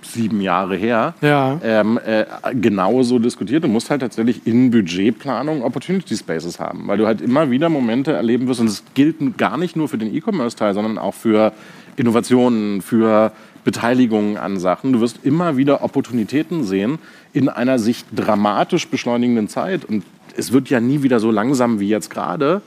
sieben 0.02 0.40
Jahre 0.40 0.76
her, 0.76 1.14
ja. 1.20 1.60
ähm, 1.62 1.98
äh, 2.04 2.24
genauso 2.54 3.18
diskutiert. 3.18 3.64
Du 3.64 3.68
musst 3.68 3.88
halt 3.90 4.00
tatsächlich 4.00 4.46
in 4.46 4.70
Budgetplanung 4.70 5.62
Opportunity 5.62 6.16
Spaces 6.16 6.58
haben, 6.58 6.88
weil 6.88 6.98
du 6.98 7.06
halt 7.06 7.20
immer 7.20 7.50
wieder 7.50 7.68
Momente 7.68 8.12
erleben 8.12 8.48
wirst, 8.48 8.60
und 8.60 8.66
das 8.66 8.82
gilt 8.94 9.38
gar 9.38 9.56
nicht 9.56 9.76
nur 9.76 9.88
für 9.88 9.98
den 9.98 10.14
E-Commerce-Teil, 10.14 10.74
sondern 10.74 10.98
auch 10.98 11.14
für 11.14 11.52
Innovationen, 11.96 12.82
für 12.82 13.32
Beteiligungen 13.64 14.36
an 14.36 14.58
Sachen. 14.58 14.92
Du 14.92 15.00
wirst 15.00 15.20
immer 15.22 15.56
wieder 15.56 15.84
Opportunitäten 15.84 16.64
sehen 16.64 16.98
in 17.32 17.48
einer 17.48 17.78
sich 17.78 18.04
dramatisch 18.14 18.88
beschleunigenden 18.88 19.48
Zeit. 19.48 19.84
Und 19.84 20.04
es 20.36 20.52
wird 20.52 20.68
ja 20.68 20.80
nie 20.80 21.02
wieder 21.02 21.20
so 21.20 21.30
langsam 21.30 21.80
wie 21.80 21.88
jetzt 21.88 22.10
gerade 22.10 22.62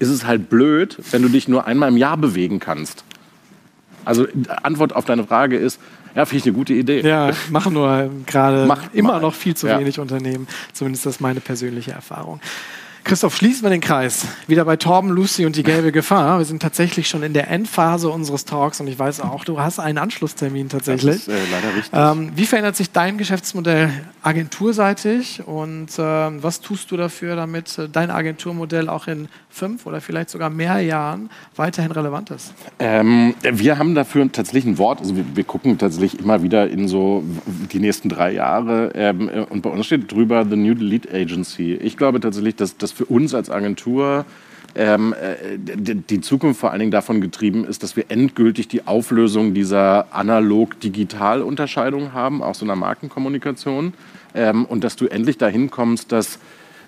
ist 0.00 0.08
es 0.08 0.26
halt 0.26 0.48
blöd, 0.50 0.98
wenn 1.12 1.22
du 1.22 1.28
dich 1.28 1.46
nur 1.46 1.66
einmal 1.66 1.90
im 1.90 1.96
Jahr 1.96 2.16
bewegen 2.16 2.58
kannst. 2.58 3.04
Also 4.04 4.26
Antwort 4.62 4.96
auf 4.96 5.04
deine 5.04 5.24
Frage 5.24 5.56
ist, 5.56 5.78
ja, 6.14 6.24
finde 6.24 6.38
ich 6.38 6.46
eine 6.46 6.54
gute 6.54 6.72
Idee. 6.72 7.02
Ja, 7.02 7.30
machen 7.50 7.74
nur 7.74 8.10
gerade 8.26 8.66
immer 8.92 9.12
mal. 9.12 9.20
noch 9.20 9.34
viel 9.34 9.54
zu 9.54 9.68
ja. 9.68 9.78
wenig 9.78 10.00
Unternehmen. 10.00 10.48
Zumindest 10.72 11.06
das 11.06 11.16
ist 11.16 11.20
meine 11.20 11.40
persönliche 11.40 11.92
Erfahrung. 11.92 12.40
Christoph, 13.04 13.36
schließen 13.36 13.62
wir 13.62 13.70
den 13.70 13.80
Kreis. 13.80 14.26
Wieder 14.46 14.64
bei 14.64 14.76
Torben, 14.76 15.10
Lucy 15.10 15.46
und 15.46 15.56
die 15.56 15.62
gelbe 15.62 15.92
Gefahr. 16.00 16.38
Wir 16.38 16.44
sind 16.44 16.60
tatsächlich 16.60 17.08
schon 17.08 17.22
in 17.22 17.32
der 17.32 17.50
Endphase 17.50 18.08
unseres 18.08 18.44
Talks 18.44 18.80
und 18.80 18.86
ich 18.86 18.98
weiß 18.98 19.20
auch, 19.20 19.44
du 19.44 19.60
hast 19.60 19.78
einen 19.78 19.98
Anschlusstermin 19.98 20.68
tatsächlich. 20.68 21.24
Das 21.24 21.28
ist 21.28 21.28
äh, 21.28 21.50
leider 21.50 21.76
richtig. 21.76 21.92
Ähm, 21.92 22.32
wie 22.36 22.46
verändert 22.46 22.76
sich 22.76 22.90
dein 22.92 23.18
Geschäftsmodell 23.18 23.90
agenturseitig 24.22 25.42
und 25.46 25.98
äh, 25.98 26.02
was 26.02 26.60
tust 26.60 26.90
du 26.90 26.96
dafür, 26.96 27.36
damit 27.36 27.78
äh, 27.78 27.88
dein 27.88 28.10
Agenturmodell 28.10 28.88
auch 28.88 29.06
in 29.06 29.28
fünf 29.48 29.86
oder 29.86 30.00
vielleicht 30.00 30.30
sogar 30.30 30.50
mehr 30.50 30.80
Jahren 30.80 31.30
weiterhin 31.56 31.92
relevant 31.92 32.30
ist? 32.30 32.54
Ähm, 32.78 33.34
wir 33.42 33.78
haben 33.78 33.94
dafür 33.94 34.30
tatsächlich 34.30 34.66
ein 34.66 34.78
Wort. 34.78 35.00
Also 35.00 35.16
wir, 35.16 35.24
wir, 35.34 35.44
gucken 35.44 35.78
tatsächlich 35.78 36.20
immer 36.20 36.42
wieder 36.42 36.68
in 36.68 36.86
so 36.86 37.24
die 37.72 37.80
nächsten 37.80 38.08
drei 38.08 38.32
Jahre 38.32 38.92
ähm, 38.94 39.28
äh, 39.28 39.40
und 39.40 39.62
bei 39.62 39.70
uns 39.70 39.86
steht 39.86 40.12
drüber 40.12 40.44
The 40.48 40.56
New 40.56 40.74
Lead 40.74 41.12
Agency. 41.12 41.74
Ich 41.74 41.96
glaube 41.96 42.20
tatsächlich, 42.20 42.56
dass 42.56 42.76
das 42.76 42.89
für 42.92 43.06
uns 43.06 43.34
als 43.34 43.50
Agentur 43.50 44.24
ähm, 44.74 45.14
äh, 45.14 45.58
die 45.58 46.20
Zukunft 46.20 46.60
vor 46.60 46.70
allen 46.70 46.78
Dingen 46.80 46.92
davon 46.92 47.20
getrieben 47.20 47.64
ist, 47.64 47.82
dass 47.82 47.96
wir 47.96 48.04
endgültig 48.08 48.68
die 48.68 48.86
Auflösung 48.86 49.52
dieser 49.52 50.14
analog-digital-Unterscheidung 50.14 52.12
haben, 52.12 52.42
auch 52.42 52.54
so 52.54 52.64
einer 52.64 52.76
Markenkommunikation. 52.76 53.94
Ähm, 54.34 54.64
und 54.64 54.84
dass 54.84 54.94
du 54.96 55.06
endlich 55.08 55.38
dahin 55.38 55.70
kommst, 55.70 56.12
dass 56.12 56.38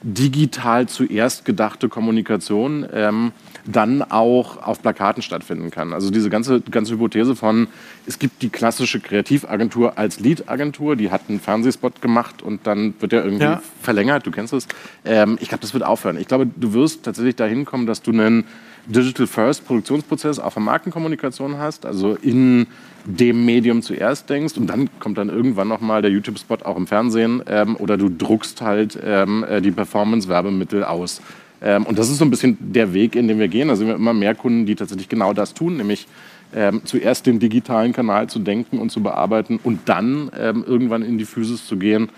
digital 0.03 0.89
zuerst 0.89 1.45
gedachte 1.45 1.89
Kommunikation 1.89 2.87
ähm, 2.93 3.33
dann 3.65 4.03
auch 4.03 4.63
auf 4.63 4.83
Plakaten 4.83 5.23
stattfinden 5.23 5.71
kann. 5.71 5.93
Also 5.93 6.11
diese 6.11 6.31
ganze, 6.31 6.61
ganze 6.61 6.95
Hypothese 6.95 7.37
von, 7.37 7.69
es 8.07 8.19
gibt 8.19 8.43
die 8.43 8.49
klassische 8.49 9.01
Kreativagentur 9.01 9.99
als 9.99 10.21
Lead-Agentur, 10.21 10.97
die 10.97 11.11
hat 11.11 11.23
einen 11.29 11.41
Fernsehspot 11.41 12.03
gemacht 12.03 12.43
und 12.43 12.67
dann 12.67 12.95
wird 13.01 13.13
er 13.13 13.25
irgendwie 13.25 13.45
ja. 13.45 13.63
verlängert, 13.81 14.27
du 14.27 14.31
kennst 14.31 14.53
es. 14.53 14.67
Ähm, 15.05 15.39
ich 15.41 15.49
glaube, 15.49 15.63
das 15.63 15.75
wird 15.75 15.85
aufhören. 15.85 16.17
Ich 16.19 16.29
glaube, 16.29 16.47
du 16.47 16.73
wirst 16.73 17.05
tatsächlich 17.05 17.37
dahin 17.37 17.65
kommen, 17.65 17.87
dass 17.87 18.03
du 18.03 18.11
einen 18.11 18.45
Digital 18.87 19.29
First 19.29 19.65
Produktionsprozess 19.67 20.41
auch 20.41 20.53
von 20.53 20.65
Markenkommunikation 20.65 21.59
hast, 21.59 21.87
also 21.87 22.15
in 22.17 22.67
dem 23.05 23.45
Medium 23.45 23.83
zuerst 23.83 24.29
denkst 24.29 24.57
und 24.57 24.67
dann 24.67 24.89
kommt 24.99 25.19
dann 25.19 25.29
irgendwann 25.29 25.69
nochmal 25.69 26.03
der 26.03 26.11
YouTube-Spot 26.11 26.59
auch 26.65 26.77
im 26.77 26.87
Fernsehen 26.87 27.43
ähm, 27.47 27.77
oder 27.77 27.97
du 27.97 28.09
druckst 28.09 28.61
halt 28.61 28.99
ähm, 29.03 29.45
äh, 29.45 29.61
die 29.61 29.71
Performance-Werbemittel 29.71 30.85
aus. 30.85 31.21
Ähm, 31.63 31.85
und 31.85 31.99
das 31.99 32.11
ist 32.11 32.19
so 32.19 32.25
ein 32.25 32.31
bisschen 32.31 32.57
der 32.61 32.93
Weg, 32.93 33.15
in 33.17 33.29
dem 33.29 33.39
wir 33.39 33.49
gehen. 33.49 33.69
Da 33.69 33.77
sind 33.77 33.87
wir 33.87 33.95
immer 33.95 34.13
mehr 34.13 34.35
Kunden, 34.35 34.67
die 34.67 34.75
tatsächlich 34.75 35.09
genau 35.09 35.33
das 35.33 35.55
tun, 35.55 35.77
nämlich 35.77 36.07
ähm, 36.55 36.83
zuerst 36.85 37.27
den 37.27 37.39
digitalen 37.39 37.93
Kanal 37.93 38.29
zu 38.29 38.39
denken 38.39 38.79
und 38.79 38.91
zu 38.91 39.03
bearbeiten 39.03 39.59
und 39.63 39.89
dann 39.89 40.31
ähm, 40.39 40.65
irgendwann 40.67 41.03
in 41.03 41.19
die 41.19 41.25
Physis 41.25 41.67
zu 41.67 41.77
gehen. 41.77 42.11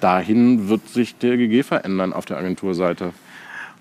Dahin 0.00 0.68
wird 0.68 0.88
sich 0.88 1.16
der 1.16 1.36
GG 1.36 1.62
verändern 1.62 2.12
auf 2.12 2.24
der 2.26 2.38
Agenturseite. 2.38 3.12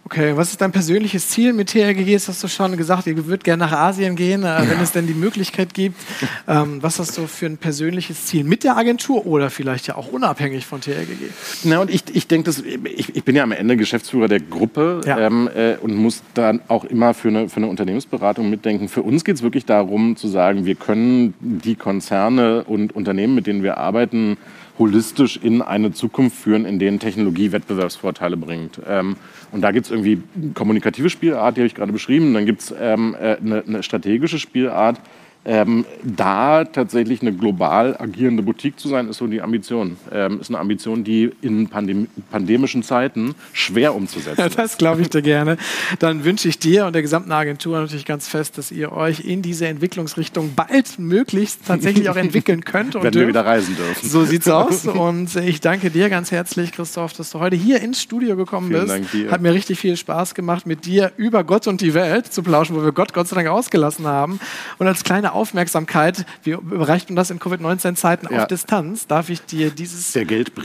Okay, 0.07 0.37
was 0.37 0.51
ist 0.51 0.61
dein 0.61 0.71
persönliches 0.71 1.29
Ziel 1.29 1.51
mit 1.51 1.71
TRGG? 1.71 2.13
Das 2.13 2.27
hast 2.27 2.43
du 2.43 2.47
schon 2.47 2.77
gesagt, 2.77 3.07
ihr 3.07 3.17
würdet 3.25 3.43
gerne 3.43 3.65
nach 3.65 3.71
Asien 3.71 4.15
gehen, 4.15 4.43
äh, 4.43 4.61
wenn 4.69 4.79
es 4.79 4.91
denn 4.91 5.07
die 5.07 5.15
Möglichkeit 5.15 5.73
gibt. 5.73 5.99
Ähm, 6.47 6.77
was 6.83 6.99
hast 6.99 7.17
du 7.17 7.25
für 7.25 7.47
ein 7.47 7.57
persönliches 7.57 8.27
Ziel 8.27 8.43
mit 8.43 8.63
der 8.63 8.77
Agentur 8.77 9.25
oder 9.25 9.49
vielleicht 9.49 9.87
ja 9.87 9.95
auch 9.95 10.11
unabhängig 10.11 10.67
von 10.67 10.79
TRGG? 10.79 11.31
Na, 11.63 11.79
und 11.79 11.89
ich, 11.89 12.03
ich 12.13 12.27
denke, 12.27 12.51
ich, 12.95 13.15
ich 13.15 13.23
bin 13.23 13.35
ja 13.35 13.41
am 13.41 13.51
Ende 13.51 13.77
Geschäftsführer 13.77 14.27
der 14.27 14.41
Gruppe 14.41 15.01
ja. 15.07 15.17
ähm, 15.17 15.49
äh, 15.55 15.77
und 15.77 15.95
muss 15.95 16.21
dann 16.35 16.61
auch 16.67 16.85
immer 16.85 17.15
für 17.15 17.29
eine, 17.29 17.49
für 17.49 17.57
eine 17.57 17.67
Unternehmensberatung 17.67 18.47
mitdenken. 18.47 18.89
Für 18.89 19.01
uns 19.01 19.23
geht 19.25 19.37
es 19.37 19.41
wirklich 19.41 19.65
darum 19.65 20.17
zu 20.17 20.27
sagen, 20.27 20.65
wir 20.65 20.75
können 20.75 21.33
die 21.39 21.75
Konzerne 21.75 22.63
und 22.65 22.95
Unternehmen, 22.95 23.33
mit 23.33 23.47
denen 23.47 23.63
wir 23.63 23.77
arbeiten, 23.77 24.37
holistisch 24.77 25.37
in 25.37 25.61
eine 25.61 25.91
Zukunft 25.93 26.37
führen, 26.37 26.65
in 26.65 26.79
denen 26.79 26.99
Technologie 26.99 27.51
Wettbewerbsvorteile 27.51 28.37
bringt. 28.37 28.79
Ähm, 28.87 29.15
und 29.51 29.61
da 29.61 29.71
gibt 29.71 29.85
es 29.85 29.91
irgendwie 29.91 30.21
kommunikative 30.53 31.09
Spielart, 31.09 31.55
die 31.55 31.61
habe 31.61 31.67
ich 31.67 31.75
gerade 31.75 31.93
beschrieben. 31.93 32.33
Dann 32.33 32.45
gibt 32.45 32.61
es 32.61 32.75
ähm, 32.77 33.15
äh, 33.19 33.37
eine, 33.37 33.63
eine 33.65 33.83
strategische 33.83 34.39
Spielart, 34.39 34.99
ähm, 35.45 35.85
da 36.03 36.65
tatsächlich 36.65 37.21
eine 37.21 37.31
global 37.31 37.95
agierende 37.99 38.41
Boutique 38.41 38.79
zu 38.79 38.87
sein, 38.87 39.07
ist 39.07 39.17
so 39.17 39.27
die 39.27 39.41
Ambition. 39.41 39.97
Ähm, 40.11 40.41
ist 40.41 40.49
eine 40.49 40.57
Ambition, 40.57 41.03
die 41.03 41.31
in 41.41 41.67
Pandem 41.67 42.07
pandemischen 42.31 42.81
Zeiten 42.81 43.35
schwer 43.53 43.93
umzusetzen 43.93 44.41
ist. 44.47 44.57
das 44.57 44.77
glaube 44.77 45.01
ich 45.01 45.09
dir 45.09 45.21
gerne. 45.21 45.57
Dann 45.99 46.25
wünsche 46.25 46.49
ich 46.49 46.57
dir 46.57 46.87
und 46.87 46.93
der 46.93 47.03
gesamten 47.03 47.31
Agentur 47.31 47.79
natürlich 47.79 48.05
ganz 48.05 48.27
fest, 48.27 48.57
dass 48.57 48.71
ihr 48.71 48.91
euch 48.91 49.19
in 49.19 49.43
diese 49.43 49.67
Entwicklungsrichtung 49.67 50.53
bald 50.55 50.97
möglichst 50.97 51.65
tatsächlich 51.67 52.09
auch 52.09 52.15
entwickeln 52.15 52.65
könnt. 52.65 52.95
Und 52.95 53.03
Wenn 53.03 53.13
wir 53.13 53.27
wieder 53.27 53.45
reisen 53.45 53.75
dürfen. 53.75 54.09
So 54.09 54.25
sieht's 54.25 54.47
aus. 54.49 54.87
Und 54.87 55.35
ich 55.35 55.61
danke 55.61 55.91
dir 55.91 56.09
ganz 56.09 56.31
herzlich, 56.31 56.71
Christoph, 56.71 57.13
dass 57.13 57.29
du 57.29 57.39
heute 57.39 57.55
hier 57.55 57.81
ins 57.81 58.01
Studio 58.01 58.35
gekommen 58.35 58.69
Vielen 58.69 58.81
bist. 58.81 58.93
Dank 58.93 59.11
dir. 59.11 59.31
Hat 59.31 59.41
mir 59.41 59.53
richtig 59.53 59.79
viel 59.79 59.95
Spaß 59.95 60.33
gemacht, 60.33 60.65
mit 60.65 60.85
dir 60.85 61.11
über 61.17 61.43
Gott 61.43 61.67
und 61.67 61.81
die 61.81 61.93
Welt 61.93 62.33
zu 62.33 62.41
plauschen, 62.41 62.75
wo 62.75 62.83
wir 62.83 62.91
Gott 62.91 63.13
Gott 63.13 63.27
sei 63.27 63.35
Dank 63.35 63.49
ausgelassen 63.49 64.07
haben. 64.07 64.39
Und 64.79 64.87
als 64.87 65.03
kleine 65.03 65.34
Aufmerksamkeit, 65.35 66.25
wie 66.43 66.51
überreicht 66.51 67.09
man 67.09 67.15
das 67.15 67.29
in 67.29 67.39
Covid-19-Zeiten 67.39 68.27
ja. 68.31 68.41
auf 68.41 68.47
Distanz, 68.47 69.07
darf 69.07 69.29
ich 69.29 69.41
dir 69.41 69.69
dieses. 69.69 70.11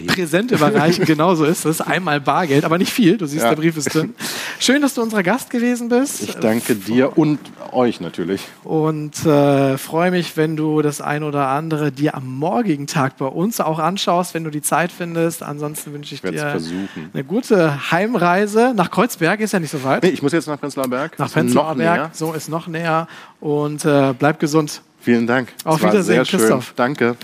Präsent 0.06 0.50
überreichen. 0.50 1.04
genau 1.10 1.34
so 1.34 1.44
ist 1.44 1.64
es. 1.64 1.80
Einmal 1.80 2.20
Bargeld, 2.20 2.64
aber 2.64 2.78
nicht 2.78 2.92
viel. 2.92 3.18
Du 3.18 3.26
siehst, 3.26 3.42
ja. 3.42 3.50
der 3.50 3.56
Brief 3.56 3.76
ist 3.76 3.92
drin. 3.94 4.14
Schön, 4.58 4.82
dass 4.82 4.94
du 4.94 5.02
unser 5.02 5.22
Gast 5.22 5.50
gewesen 5.50 5.88
bist. 5.88 6.22
Ich 6.22 6.34
danke 6.36 6.74
dir 6.74 7.18
und 7.18 7.38
euch 7.72 8.00
natürlich. 8.00 8.42
Und 8.64 9.24
äh, 9.24 9.78
freue 9.78 10.10
mich, 10.10 10.36
wenn 10.36 10.56
du 10.56 10.82
das 10.82 11.00
ein 11.00 11.22
oder 11.22 11.48
andere 11.48 11.92
dir 11.92 12.14
am 12.14 12.38
morgigen 12.38 12.86
Tag 12.86 13.16
bei 13.16 13.26
uns 13.26 13.60
auch 13.60 13.78
anschaust, 13.78 14.34
wenn 14.34 14.44
du 14.44 14.50
die 14.50 14.62
Zeit 14.62 14.92
findest. 14.92 15.42
Ansonsten 15.42 15.92
wünsche 15.92 16.14
ich, 16.14 16.22
ich 16.22 16.30
dir 16.30 16.50
versuchen. 16.50 17.10
eine 17.12 17.24
gute 17.24 17.90
Heimreise 17.90 18.72
nach 18.74 18.90
Kreuzberg. 18.90 19.40
Ist 19.40 19.52
ja 19.52 19.60
nicht 19.60 19.70
so 19.70 19.82
weit. 19.82 20.02
Nee, 20.02 20.10
ich 20.10 20.22
muss 20.22 20.32
jetzt 20.32 20.46
nach 20.46 20.60
Prenzlauer 20.60 20.88
Berg. 20.88 21.18
Nach 21.18 21.30
Prenzlauer 21.30 21.74
Berg. 21.74 22.10
So 22.14 22.32
ist 22.32 22.48
noch 22.48 22.66
näher. 22.66 23.08
Und 23.40 23.84
äh, 23.84 24.12
bleib 24.18 24.38
gesund. 24.38 24.59
Vielen 25.00 25.26
Dank. 25.26 25.48
Auf 25.64 25.82
Wiedersehen, 25.82 26.24
Christoph. 26.24 26.72
Danke. 26.76 27.16